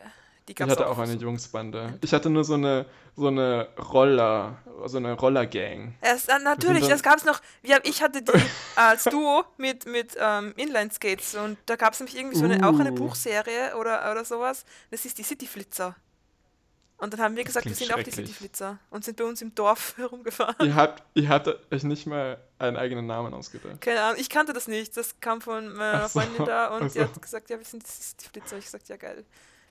Die 0.49 0.53
ich 0.53 0.61
hatte 0.62 0.87
auch, 0.87 0.97
auch 0.97 1.03
eine 1.03 1.12
so. 1.12 1.19
Jungsbande. 1.19 1.99
Ich 2.03 2.12
hatte 2.12 2.31
nur 2.31 2.43
so 2.43 2.55
eine, 2.55 2.87
so 3.16 3.29
eine 3.29 3.69
Roller, 3.79 4.57
so 4.87 4.97
eine 4.97 5.12
Rollergang. 5.12 5.95
Erst, 6.01 6.31
äh, 6.31 6.39
natürlich, 6.39 6.87
das, 6.87 7.03
gab 7.03 7.19
es 7.19 7.25
noch. 7.25 7.41
Ja, 7.62 7.79
ich 7.83 8.03
hatte 8.03 8.23
die 8.23 8.33
als 8.77 9.05
Duo 9.05 9.45
mit, 9.59 9.87
mit 9.87 10.16
ähm, 10.19 10.55
Inline-Skates 10.57 11.35
und 11.35 11.59
da 11.66 11.77
gab 11.77 11.93
es 11.93 12.01
nämlich 12.01 12.16
irgendwie 12.16 12.39
so 12.39 12.45
eine, 12.47 12.61
uh. 12.61 12.71
auch 12.71 12.81
eine 12.81 12.93
uh. 12.93 12.95
Buchserie 12.95 13.77
oder, 13.77 14.11
oder 14.11 14.25
sowas. 14.25 14.64
Das 14.91 15.05
ist 15.05 15.19
die 15.19 15.23
City 15.23 15.47
Flitzer. 15.47 15.95
Und 16.99 17.12
dann 17.12 17.20
haben 17.20 17.36
wir 17.36 17.44
gesagt, 17.44 17.64
wir 17.64 17.74
sind 17.74 17.94
auch 17.94 18.03
die 18.03 18.11
Cityflitzer 18.11 18.78
und 18.90 19.05
sind 19.05 19.16
bei 19.16 19.24
uns 19.24 19.40
im 19.40 19.55
Dorf 19.55 19.94
herumgefahren. 19.96 20.57
Ihr 20.61 20.74
habt, 20.74 21.05
ihr 21.14 21.28
habt 21.28 21.49
euch 21.72 21.84
nicht 21.84 22.07
mal 22.07 22.38
einen 22.59 22.76
eigenen 22.76 23.07
Namen 23.07 23.32
ausgedacht. 23.34 23.80
Keine 23.80 24.03
Ahnung, 24.03 24.20
ich 24.20 24.28
kannte 24.28 24.53
das 24.53 24.66
nicht. 24.66 24.96
Das 24.96 25.20
kam 25.20 25.40
von 25.40 25.72
meiner 25.74 26.09
so, 26.09 26.20
Freundin 26.20 26.44
da 26.44 26.76
und 26.76 26.90
sie 26.90 27.01
hat 27.01 27.22
gesagt, 27.22 27.51
ja, 27.51 27.59
wir 27.59 27.64
sind 27.64 27.84
die 27.84 27.88
Cityflitzer. 27.88 28.59
Ich 28.59 28.68
sagte, 28.68 28.92
ja 28.92 28.96
geil. 28.96 29.24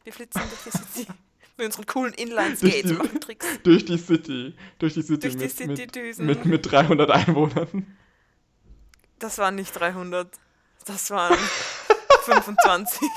Wir 0.06 0.14
flitzen 0.14 0.42
durch 0.50 0.64
die 0.64 0.78
City. 1.02 1.12
Mit 1.58 1.66
unseren 1.66 1.86
coolen 1.88 2.14
Inline-Skates 2.14 2.94
machen 2.94 3.20
Tricks. 3.20 3.46
Durch 3.64 3.84
die 3.84 3.98
City. 3.98 4.56
Durch 4.78 4.94
die 4.94 5.02
City, 5.02 5.20
durch 5.20 5.36
die 5.36 5.40
mit, 5.40 5.52
City 5.52 6.14
mit, 6.22 6.46
mit, 6.46 6.46
mit 6.46 6.72
300 6.72 7.10
Einwohnern. 7.10 7.98
Das 9.18 9.40
waren 9.40 9.56
nicht 9.56 9.72
300. 9.72 10.30
Das 10.86 11.10
waren 11.10 11.38
25. 12.26 13.10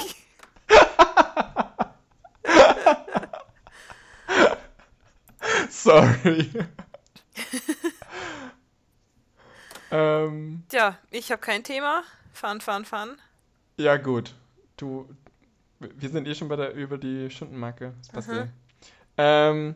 Sorry. 5.83 6.51
ähm, 9.91 10.63
Tja, 10.69 10.99
ich 11.11 11.33
habe 11.33 11.41
kein 11.41 11.65
Thema. 11.65 12.03
Fun, 12.35 12.61
fun, 12.61 12.85
fun. 12.85 13.17
Ja, 13.79 13.97
gut. 13.97 14.35
Du, 14.77 15.09
wir 15.79 16.11
sind 16.11 16.29
eh 16.29 16.35
schon 16.35 16.49
bei 16.49 16.57
der 16.57 16.75
über 16.75 16.99
die 16.99 17.31
Stundenmarke. 17.31 17.95
Das 17.99 18.09
passt 18.09 18.29
eh. 18.29 18.47
ähm, 19.17 19.75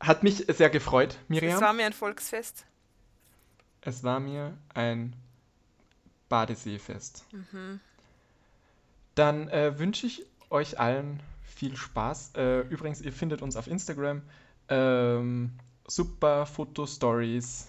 hat 0.00 0.24
mich 0.24 0.44
sehr 0.48 0.70
gefreut, 0.70 1.16
Miriam. 1.28 1.54
Es 1.54 1.60
war 1.60 1.72
mir 1.72 1.86
ein 1.86 1.92
Volksfest. 1.92 2.66
Es 3.82 4.02
war 4.02 4.18
mir 4.18 4.56
ein 4.74 5.14
Badeseefest. 6.28 7.24
Dann 9.14 9.48
äh, 9.48 9.78
wünsche 9.78 10.06
ich 10.06 10.26
euch 10.50 10.80
allen 10.80 11.20
viel 11.42 11.76
Spaß. 11.76 12.32
Äh, 12.36 12.60
übrigens, 12.62 13.00
ihr 13.00 13.12
findet 13.12 13.42
uns 13.42 13.56
auf 13.56 13.68
Instagram. 13.68 14.22
Ähm, 14.72 15.52
super 15.86 16.46
Fotostories. 16.46 17.68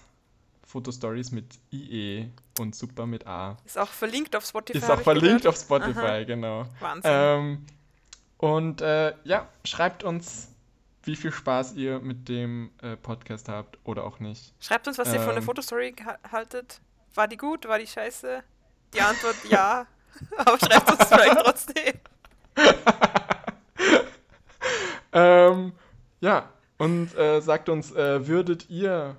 Fotostories 0.66 1.32
mit 1.32 1.46
IE 1.72 2.30
und 2.60 2.74
super 2.76 3.06
mit 3.06 3.28
A. 3.28 3.58
Ist 3.66 3.78
auch 3.78 3.90
verlinkt 3.90 4.36
auf 4.36 4.44
Spotify. 4.46 4.78
Ist 4.80 4.90
auch 4.90 5.02
verlinkt 5.02 5.42
gehört. 5.44 5.48
auf 5.48 5.58
Spotify, 5.62 6.00
Aha. 6.00 6.24
genau. 6.24 6.66
Wahnsinn. 6.80 7.12
Ähm, 7.14 7.66
und 8.38 8.82
äh, 8.82 9.14
ja, 9.24 9.48
schreibt 9.66 10.04
uns, 10.04 10.50
wie 11.04 11.16
viel 11.16 11.32
Spaß 11.32 11.74
ihr 11.76 12.00
mit 12.00 12.28
dem 12.28 12.72
äh, 12.82 12.96
Podcast 12.96 13.50
habt 13.50 13.78
oder 13.84 14.04
auch 14.04 14.20
nicht. 14.20 14.54
Schreibt 14.60 14.88
uns, 14.88 14.98
was 14.98 15.10
ihr 15.14 15.20
von 15.20 15.30
der 15.30 15.38
ähm, 15.38 15.44
Fotostory 15.44 15.94
ha- 16.04 16.18
haltet. 16.32 16.82
War 17.14 17.28
die 17.28 17.38
gut? 17.38 17.68
War 17.68 17.78
die 17.78 17.86
scheiße? 17.88 18.42
Die 18.96 19.02
Antwort 19.02 19.36
ja. 19.50 19.86
Aber 20.38 20.58
schreibt 20.58 20.90
uns 20.92 21.06
vielleicht 21.08 21.40
trotzdem. 21.40 21.94
Ähm, 25.16 25.74
ja, 26.22 26.50
und 26.78 27.16
äh, 27.16 27.42
sagt 27.42 27.70
uns, 27.70 27.92
äh, 27.92 28.28
würdet 28.28 28.70
ihr 28.70 29.18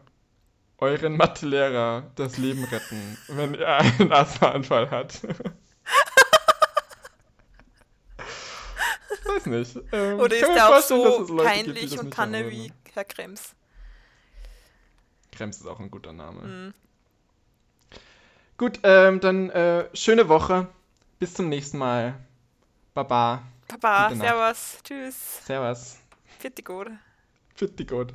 euren 0.79 1.17
Mathelehrer 1.17 2.11
das 2.17 2.37
Leben 2.39 2.65
retten, 2.65 3.19
wenn 3.29 3.55
er 3.55 3.79
einen 3.79 4.13
Asthmaanfall 4.13 4.91
hat? 4.91 5.21
ich 9.15 9.25
weiß 9.27 9.47
nicht. 9.47 9.77
Ähm, 9.93 10.21
Oder 10.21 10.37
ist 10.37 10.49
der 10.49 10.69
auch 10.69 10.81
so 10.81 11.27
gibt, 11.27 11.43
peinlich 11.43 11.91
das 11.93 12.01
und 12.01 12.11
Panne 12.11 12.51
wie. 12.51 12.73
Herr 12.93 13.05
Krems? 13.05 13.55
Krems 15.33 15.59
ist 15.59 15.67
auch 15.67 15.81
ein 15.81 15.91
guter 15.91 16.13
Name. 16.13 16.43
Mhm. 16.43 16.75
Gut, 18.57 18.79
ähm, 18.85 19.19
dann 19.21 19.51
äh, 19.51 19.89
schöne 19.95 20.29
Woche. 20.29 20.69
Bis 21.19 21.35
zum 21.35 21.49
nächsten 21.49 21.79
Mal. 21.79 22.15
Baba. 22.95 23.43
Gute 23.69 23.81
Nacht. 23.83 24.17
Servus, 24.17 24.79
Tschüss, 24.85 25.47
Servus. 25.47 25.99
Vierte 26.39 26.63
gut. 27.55 27.85
Fitti 27.85 27.85
gut. 27.87 28.15